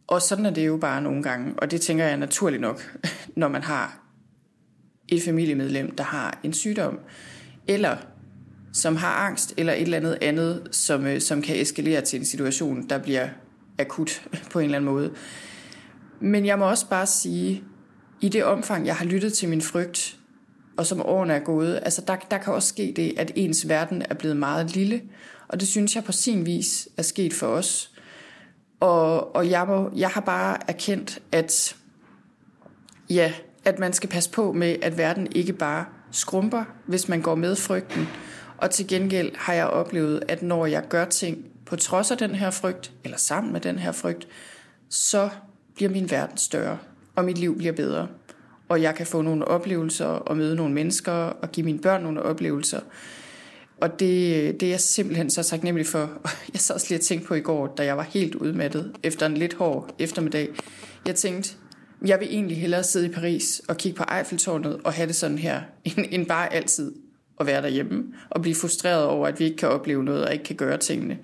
Og 0.08 0.22
sådan 0.22 0.45
er 0.45 0.50
det 0.50 0.68
jo 0.68 0.78
bare 0.78 1.02
nogle 1.02 1.24
gange, 1.24 1.54
og 1.58 1.72
det 1.72 1.82
tænker 1.82 2.06
jeg 2.06 2.18
naturligt 2.18 2.62
nok, 2.62 2.97
når 3.36 3.47
man 3.47 3.64
har 3.64 4.00
et 5.08 5.24
familiemedlem, 5.24 5.95
der 5.95 6.04
har 6.04 6.39
en 6.43 6.54
sygdom, 6.54 7.00
eller 7.68 7.97
som 8.80 8.95
har 8.95 9.13
angst, 9.13 9.53
eller 9.57 9.73
et 9.73 9.82
eller 9.82 9.97
andet 9.97 10.17
andet, 10.21 10.67
som, 10.71 11.05
øh, 11.05 11.21
som 11.21 11.41
kan 11.41 11.61
eskalere 11.61 12.01
til 12.01 12.19
en 12.19 12.25
situation, 12.25 12.89
der 12.89 12.97
bliver 12.97 13.27
akut 13.80 14.27
på 14.51 14.59
en 14.59 14.65
eller 14.65 14.77
anden 14.77 14.91
måde. 14.91 15.11
Men 16.19 16.45
jeg 16.45 16.59
må 16.59 16.69
også 16.69 16.89
bare 16.89 17.07
sige, 17.07 17.63
i 18.21 18.30
det 18.30 18.43
omfang, 18.43 18.86
jeg 18.86 18.95
har 18.95 19.05
lyttet 19.05 19.34
til 19.34 19.49
min 19.49 19.61
frygt, 19.61 20.15
og 20.77 20.86
som 20.86 21.01
årene 21.01 21.34
er 21.34 21.39
gået, 21.39 21.80
altså 21.84 22.01
der, 22.07 22.15
der 22.32 22.38
kan 22.38 22.53
også 22.53 22.67
ske 22.67 22.93
det, 22.95 23.13
at 23.17 23.32
ens 23.36 23.69
verden 23.69 24.03
er 24.09 24.13
blevet 24.13 24.38
meget 24.38 24.75
lille, 24.75 25.01
og 25.47 25.59
det 25.59 25.67
synes 25.67 25.95
jeg 25.95 26.03
på 26.03 26.11
sin 26.11 26.45
vis 26.45 26.88
er 26.97 27.01
sket 27.01 27.34
for 27.34 27.47
os. 27.47 27.91
Og, 28.80 29.36
og 29.36 29.49
jeg, 29.49 29.67
må, 29.67 29.91
jeg 29.95 30.09
har 30.09 30.21
bare 30.21 30.57
erkendt, 30.67 31.19
at 31.32 31.75
ja, 33.09 33.34
at 33.65 33.80
man 33.80 33.93
skal 33.93 34.09
passe 34.09 34.30
på 34.32 34.51
med, 34.51 34.75
at 34.82 34.97
verden 34.97 35.27
ikke 35.32 35.53
bare 35.53 35.86
skrumper, 36.11 36.63
hvis 36.86 37.09
man 37.09 37.21
går 37.21 37.36
med 37.36 37.55
frygten. 37.55 38.07
Og 38.62 38.72
til 38.72 38.88
gengæld 38.88 39.32
har 39.36 39.53
jeg 39.53 39.68
oplevet, 39.68 40.24
at 40.28 40.41
når 40.41 40.66
jeg 40.66 40.84
gør 40.89 41.05
ting 41.05 41.45
på 41.66 41.76
trods 41.76 42.12
af 42.12 42.18
den 42.18 42.36
her 42.36 42.51
frygt, 42.51 42.91
eller 43.03 43.18
sammen 43.18 43.53
med 43.53 43.62
den 43.62 43.80
her 43.80 43.91
frygt, 43.91 44.28
så 44.89 45.30
bliver 45.76 45.91
min 45.91 46.12
verden 46.12 46.38
større, 46.38 46.78
og 47.16 47.26
mit 47.26 47.38
liv 47.38 47.57
bliver 47.57 47.74
bedre. 47.74 48.07
Og 48.70 48.82
jeg 48.82 48.95
kan 48.95 49.05
få 49.05 49.22
nogle 49.22 49.45
oplevelser 49.45 50.05
og 50.05 50.38
møde 50.38 50.55
nogle 50.55 50.74
mennesker 50.74 51.12
og 51.12 51.51
give 51.51 51.66
mine 51.66 51.80
børn 51.80 52.03
nogle 52.03 52.24
oplevelser. 52.24 52.80
Og 53.78 53.99
det, 53.99 54.60
det 54.60 54.64
er 54.64 54.70
jeg 54.70 54.80
simpelthen 54.80 55.30
så 55.30 55.43
taknemmelig 55.43 55.88
for. 55.88 56.10
Jeg 56.53 56.62
sad 56.62 56.76
også 56.76 56.88
lige 56.89 56.99
og 56.99 57.03
tænkte 57.03 57.28
på 57.28 57.34
i 57.34 57.39
går, 57.39 57.68
da 57.68 57.86
jeg 57.86 57.97
var 57.97 58.03
helt 58.03 58.36
udmattet 58.36 58.91
efter 59.03 59.26
en 59.26 59.38
lidt 59.38 59.53
hård 59.53 59.95
eftermiddag. 59.99 60.49
Jeg 61.07 61.16
tænkte, 61.16 61.53
jeg 62.05 62.20
vil 62.20 62.28
egentlig 62.32 62.57
hellere 62.57 62.84
sidde 62.84 63.05
i 63.05 63.10
Paris 63.10 63.62
og 63.68 63.78
kigge 63.78 63.97
på 63.97 64.03
Eiffeltårnet 64.18 64.80
og 64.84 64.93
have 64.93 65.07
det 65.07 65.16
sådan 65.16 65.38
her, 65.38 65.62
end, 65.86 66.05
end 66.12 66.26
bare 66.26 66.53
altid 66.53 66.91
at 67.40 67.46
være 67.46 67.62
derhjemme 67.62 68.04
og 68.30 68.42
blive 68.42 68.56
frustreret 68.56 69.06
over, 69.06 69.28
at 69.28 69.40
vi 69.40 69.46
ikke 69.46 69.58
kan 69.58 69.70
opleve 69.70 70.04
noget 70.04 70.26
og 70.26 70.34
ikke 70.34 70.46
kan 70.46 70.56
gøre 70.56 70.78
tingene. 70.78 71.18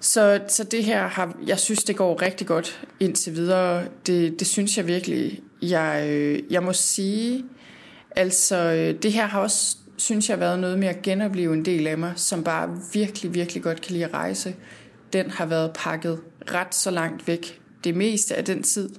Så, 0.00 0.40
så 0.48 0.64
det 0.64 0.84
her 0.84 1.06
har, 1.06 1.36
jeg 1.46 1.58
synes, 1.58 1.84
det 1.84 1.96
går 1.96 2.22
rigtig 2.22 2.46
godt 2.46 2.86
indtil 3.00 3.36
videre. 3.36 3.84
Det, 4.06 4.40
det 4.40 4.46
synes 4.46 4.76
jeg 4.76 4.86
virkelig. 4.86 5.40
Jeg, 5.62 6.06
øh, 6.08 6.42
jeg 6.50 6.62
må 6.62 6.72
sige, 6.72 7.44
altså 8.16 8.56
øh, 8.56 9.02
det 9.02 9.12
her 9.12 9.26
har 9.26 9.40
også, 9.40 9.76
synes 9.96 10.30
jeg, 10.30 10.40
været 10.40 10.58
noget 10.58 10.78
med 10.78 10.88
at 10.88 11.02
genopleve 11.02 11.54
en 11.54 11.64
del 11.64 11.86
af 11.86 11.98
mig, 11.98 12.12
som 12.16 12.44
bare 12.44 12.78
virkelig, 12.92 13.34
virkelig 13.34 13.62
godt 13.62 13.80
kan 13.80 13.92
lide 13.92 14.04
at 14.04 14.14
rejse. 14.14 14.54
Den 15.12 15.30
har 15.30 15.46
været 15.46 15.70
pakket 15.74 16.20
ret 16.54 16.74
så 16.74 16.90
langt 16.90 17.28
væk 17.28 17.60
det 17.84 17.96
meste 17.96 18.34
af 18.34 18.44
den 18.44 18.62
tid, 18.62 18.90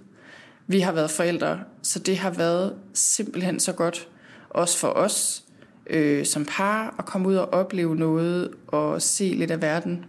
vi 0.67 0.79
har 0.79 0.91
været 0.91 1.11
forældre. 1.11 1.59
så 1.81 1.99
det 1.99 2.17
har 2.17 2.31
været 2.31 2.75
simpelthen 2.93 3.59
så 3.59 3.71
godt, 3.71 4.07
også 4.49 4.77
for 4.77 4.87
os 4.87 5.43
øh, 5.87 6.25
som 6.25 6.45
par, 6.45 6.95
og 6.97 7.05
komme 7.05 7.29
ud 7.29 7.35
og 7.35 7.53
opleve 7.53 7.95
noget 7.95 8.51
og 8.67 9.01
se 9.01 9.23
lidt 9.23 9.51
af 9.51 9.61
verden. 9.61 10.05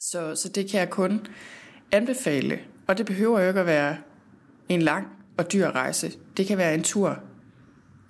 Så, 0.00 0.34
så 0.34 0.48
det 0.48 0.70
kan 0.70 0.80
jeg 0.80 0.90
kun 0.90 1.26
anbefale, 1.92 2.58
og 2.86 2.98
det 2.98 3.06
behøver 3.06 3.40
jo 3.40 3.48
ikke 3.48 3.60
at 3.60 3.66
være 3.66 3.96
en 4.68 4.82
lang 4.82 5.06
og 5.36 5.52
dyr 5.52 5.66
rejse. 5.66 6.12
Det 6.36 6.46
kan 6.46 6.58
være 6.58 6.74
en 6.74 6.82
tur, 6.82 7.18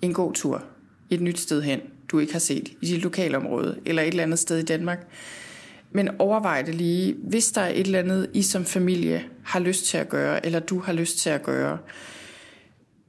en 0.01 0.13
god 0.13 0.33
tur, 0.33 0.63
et 1.09 1.21
nyt 1.21 1.39
sted 1.39 1.61
hen, 1.61 1.81
du 2.11 2.19
ikke 2.19 2.33
har 2.33 2.39
set 2.39 2.69
i 2.81 2.85
dit 2.85 3.03
lokalområde 3.03 3.79
eller 3.85 4.01
et 4.01 4.07
eller 4.07 4.23
andet 4.23 4.39
sted 4.39 4.57
i 4.57 4.65
Danmark. 4.65 5.07
Men 5.91 6.09
overvej 6.19 6.61
det 6.61 6.75
lige, 6.75 7.15
hvis 7.23 7.51
der 7.51 7.61
er 7.61 7.69
et 7.69 7.79
eller 7.79 7.99
andet, 7.99 8.29
I 8.33 8.41
som 8.41 8.65
familie 8.65 9.23
har 9.43 9.59
lyst 9.59 9.85
til 9.85 9.97
at 9.97 10.09
gøre, 10.09 10.45
eller 10.45 10.59
du 10.59 10.79
har 10.79 10.93
lyst 10.93 11.17
til 11.17 11.29
at 11.29 11.43
gøre, 11.43 11.77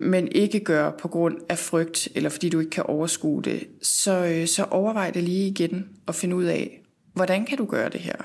men 0.01 0.29
ikke 0.33 0.61
gør 0.61 0.91
på 0.91 1.09
grund 1.09 1.37
af 1.49 1.59
frygt, 1.59 2.09
eller 2.15 2.31
fordi 2.31 2.49
du 2.49 2.59
ikke 2.59 2.71
kan 2.71 2.85
overskue 2.87 3.43
det, 3.43 3.69
så, 3.83 4.25
øh, 4.25 4.47
så 4.47 4.65
overvej 4.65 5.11
det 5.11 5.23
lige 5.23 5.49
igen 5.49 5.89
og 6.07 6.15
finde 6.15 6.37
ud 6.37 6.45
af, 6.45 6.83
hvordan 7.15 7.47
kan 7.47 7.59
du 7.59 7.65
gøre 7.65 7.89
det 7.89 8.01
her? 8.01 8.17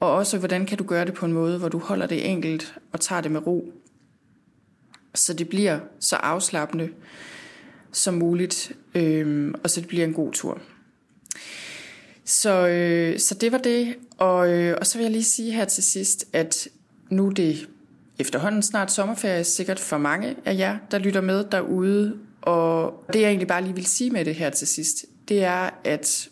Og 0.00 0.12
også, 0.12 0.38
hvordan 0.38 0.66
kan 0.66 0.78
du 0.78 0.84
gøre 0.84 1.04
det 1.04 1.14
på 1.14 1.26
en 1.26 1.32
måde, 1.32 1.58
hvor 1.58 1.68
du 1.68 1.78
holder 1.78 2.06
det 2.06 2.30
enkelt 2.30 2.74
og 2.92 3.00
tager 3.00 3.20
det 3.20 3.30
med 3.30 3.46
ro, 3.46 3.72
så 5.14 5.32
det 5.32 5.48
bliver 5.48 5.78
så 6.00 6.16
afslappende 6.16 6.88
som 7.92 8.14
muligt, 8.14 8.72
øh, 8.94 9.54
og 9.64 9.70
så 9.70 9.80
det 9.80 9.88
bliver 9.88 10.04
en 10.04 10.14
god 10.14 10.32
tur. 10.32 10.60
Så, 12.24 12.68
øh, 12.68 13.18
så 13.18 13.34
det 13.34 13.52
var 13.52 13.58
det, 13.58 13.94
og, 14.18 14.52
øh, 14.52 14.76
og 14.80 14.86
så 14.86 14.98
vil 14.98 15.04
jeg 15.04 15.12
lige 15.12 15.24
sige 15.24 15.52
her 15.52 15.64
til 15.64 15.82
sidst, 15.82 16.24
at 16.32 16.68
nu 17.10 17.26
er 17.26 17.30
det 17.30 17.68
efterhånden 18.20 18.62
snart 18.62 18.92
sommerferie, 18.92 19.44
sikkert 19.44 19.80
for 19.80 19.98
mange 19.98 20.36
af 20.44 20.58
jer, 20.58 20.78
der 20.90 20.98
lytter 20.98 21.20
med 21.20 21.44
derude, 21.52 22.16
og 22.42 23.04
det 23.12 23.20
jeg 23.20 23.28
egentlig 23.28 23.48
bare 23.48 23.62
lige 23.62 23.74
vil 23.74 23.86
sige 23.86 24.10
med 24.10 24.24
det 24.24 24.34
her 24.34 24.50
til 24.50 24.66
sidst, 24.66 25.04
det 25.28 25.44
er, 25.44 25.70
at 25.84 26.28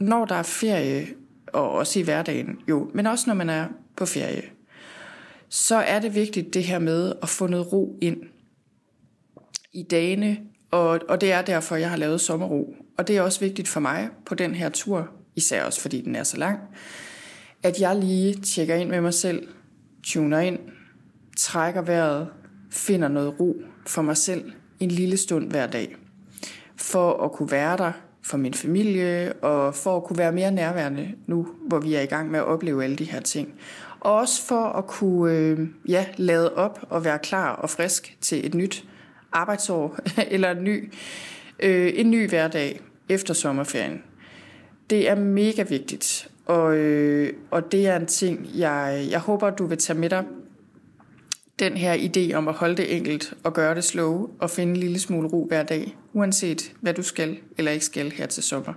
når 0.00 0.24
der 0.24 0.34
er 0.34 0.42
ferie, 0.42 1.06
og 1.46 1.70
også 1.70 1.98
i 1.98 2.02
hverdagen 2.02 2.58
jo, 2.68 2.90
men 2.94 3.06
også 3.06 3.24
når 3.26 3.34
man 3.34 3.50
er 3.50 3.66
på 3.96 4.06
ferie, 4.06 4.42
så 5.48 5.76
er 5.76 6.00
det 6.00 6.14
vigtigt 6.14 6.54
det 6.54 6.64
her 6.64 6.78
med 6.78 7.12
at 7.22 7.28
få 7.28 7.46
noget 7.46 7.72
ro 7.72 7.98
ind 8.02 8.16
i 9.72 9.82
dagene, 9.82 10.38
og, 10.70 11.00
og 11.08 11.20
det 11.20 11.32
er 11.32 11.42
derfor, 11.42 11.76
jeg 11.76 11.90
har 11.90 11.96
lavet 11.96 12.20
sommerro. 12.20 12.74
Og 12.98 13.08
det 13.08 13.16
er 13.16 13.22
også 13.22 13.40
vigtigt 13.40 13.68
for 13.68 13.80
mig 13.80 14.08
på 14.26 14.34
den 14.34 14.54
her 14.54 14.68
tur, 14.68 15.08
især 15.36 15.64
også 15.64 15.80
fordi 15.80 16.00
den 16.00 16.16
er 16.16 16.22
så 16.22 16.36
lang, 16.36 16.58
at 17.62 17.80
jeg 17.80 17.96
lige 17.96 18.34
tjekker 18.34 18.74
ind 18.74 18.90
med 18.90 19.00
mig 19.00 19.14
selv, 19.14 19.48
tuner 20.02 20.40
ind, 20.40 20.58
trækker 21.36 21.82
vejret, 21.82 22.28
finder 22.70 23.08
noget 23.08 23.40
ro 23.40 23.56
for 23.86 24.02
mig 24.02 24.16
selv 24.16 24.52
en 24.80 24.90
lille 24.90 25.16
stund 25.16 25.50
hver 25.50 25.66
dag. 25.66 25.96
For 26.76 27.24
at 27.24 27.32
kunne 27.32 27.50
være 27.50 27.76
der 27.76 27.92
for 28.22 28.36
min 28.36 28.54
familie, 28.54 29.32
og 29.32 29.74
for 29.74 29.96
at 29.96 30.04
kunne 30.04 30.18
være 30.18 30.32
mere 30.32 30.50
nærværende 30.50 31.14
nu, 31.26 31.48
hvor 31.68 31.78
vi 31.78 31.94
er 31.94 32.00
i 32.00 32.06
gang 32.06 32.30
med 32.30 32.38
at 32.38 32.44
opleve 32.44 32.84
alle 32.84 32.96
de 32.96 33.04
her 33.04 33.20
ting. 33.20 33.54
Og 34.00 34.14
også 34.14 34.46
for 34.46 34.64
at 34.64 34.86
kunne 34.86 35.32
øh, 35.32 35.68
ja, 35.88 36.06
lade 36.16 36.54
op 36.54 36.86
og 36.90 37.04
være 37.04 37.18
klar 37.18 37.52
og 37.52 37.70
frisk 37.70 38.16
til 38.20 38.46
et 38.46 38.54
nyt 38.54 38.84
arbejdsår, 39.32 39.98
eller 40.34 40.50
en 40.50 40.64
ny, 40.64 40.92
øh, 41.60 41.92
en 41.94 42.10
ny 42.10 42.28
hverdag 42.28 42.80
efter 43.08 43.34
sommerferien. 43.34 44.02
Det 44.90 45.10
er 45.10 45.14
mega 45.14 45.62
vigtigt, 45.62 46.28
og, 46.46 46.76
øh, 46.76 47.32
og 47.50 47.72
det 47.72 47.86
er 47.86 47.96
en 47.96 48.06
ting, 48.06 48.48
jeg, 48.54 49.06
jeg 49.10 49.20
håber, 49.20 49.50
du 49.50 49.66
vil 49.66 49.78
tage 49.78 49.98
med 49.98 50.10
dig. 50.10 50.24
Den 51.58 51.76
her 51.76 51.94
idé 51.94 52.34
om 52.34 52.48
at 52.48 52.54
holde 52.54 52.76
det 52.76 52.96
enkelt 52.96 53.34
og 53.44 53.54
gøre 53.54 53.74
det 53.74 53.84
slow 53.84 54.28
og 54.38 54.50
finde 54.50 54.72
en 54.72 54.76
lille 54.76 54.98
smule 54.98 55.28
ro 55.28 55.46
hver 55.46 55.62
dag, 55.62 55.96
uanset 56.12 56.72
hvad 56.80 56.94
du 56.94 57.02
skal 57.02 57.38
eller 57.58 57.72
ikke 57.72 57.84
skal 57.84 58.10
her 58.10 58.26
til 58.26 58.42
sommer. 58.42 58.72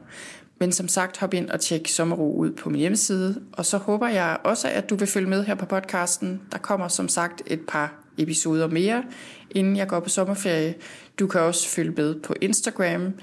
Men 0.59 0.71
som 0.71 0.88
sagt, 0.88 1.17
hop 1.17 1.34
ind 1.34 1.49
og 1.49 1.59
tjek 1.59 1.88
Sommerro 1.88 2.36
ud 2.38 2.51
på 2.51 2.69
min 2.69 2.80
hjemmeside, 2.80 3.41
og 3.53 3.65
så 3.65 3.77
håber 3.77 4.07
jeg 4.07 4.38
også, 4.43 4.69
at 4.69 4.89
du 4.89 4.95
vil 4.95 5.07
følge 5.07 5.30
med 5.30 5.45
her 5.45 5.55
på 5.55 5.65
podcasten. 5.65 6.41
Der 6.51 6.57
kommer 6.57 6.88
som 6.88 7.07
sagt 7.07 7.41
et 7.47 7.61
par 7.67 7.93
episoder 8.17 8.67
mere, 8.67 9.03
inden 9.51 9.77
jeg 9.77 9.88
går 9.88 9.99
på 9.99 10.09
sommerferie. 10.09 10.75
Du 11.19 11.27
kan 11.27 11.41
også 11.41 11.69
følge 11.69 11.91
med 11.91 12.21
på 12.21 12.36
Instagram. 12.41 13.13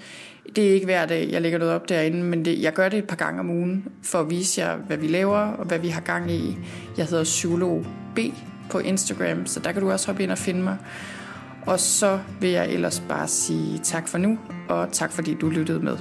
Det 0.57 0.69
er 0.69 0.73
ikke 0.73 0.87
hver 0.87 1.07
dag, 1.07 1.29
jeg 1.31 1.43
lægger 1.43 1.59
noget 1.59 1.75
op 1.75 1.89
derinde, 1.89 2.23
men 2.23 2.45
det, 2.45 2.63
jeg 2.63 2.73
gør 2.73 2.89
det 2.89 2.99
et 2.99 3.07
par 3.07 3.17
gange 3.17 3.41
om 3.41 3.51
ugen, 3.51 3.89
for 4.03 4.19
at 4.19 4.31
vise 4.31 4.61
jer, 4.61 4.77
hvad 4.77 4.97
vi 4.97 5.07
laver 5.07 5.39
og 5.39 5.67
hvad 5.67 5.79
vi 5.79 5.89
har 5.89 6.01
gang 6.01 6.31
i. 6.31 6.57
Jeg 6.97 7.07
hedder 7.07 7.25
Psykolog 7.25 7.87
B 8.15 8.19
på 8.71 8.79
Instagram, 8.79 9.47
så 9.47 9.61
der 9.61 9.73
kan 9.73 9.83
du 9.83 9.91
også 9.91 10.07
hoppe 10.07 10.23
ind 10.23 10.31
og 10.31 10.39
finde 10.39 10.63
mig. 10.63 10.77
Og 11.67 11.81
så 11.81 12.19
vil 12.41 12.51
jeg 12.51 12.69
ellers 12.69 13.03
bare 13.09 13.29
sige 13.29 13.79
tak 13.79 14.09
for 14.09 14.19
nu, 14.19 14.39
og 14.69 14.89
tak 14.93 15.13
fordi 15.13 15.35
du 15.35 15.49
lyttede 15.49 15.81
med. 15.81 15.97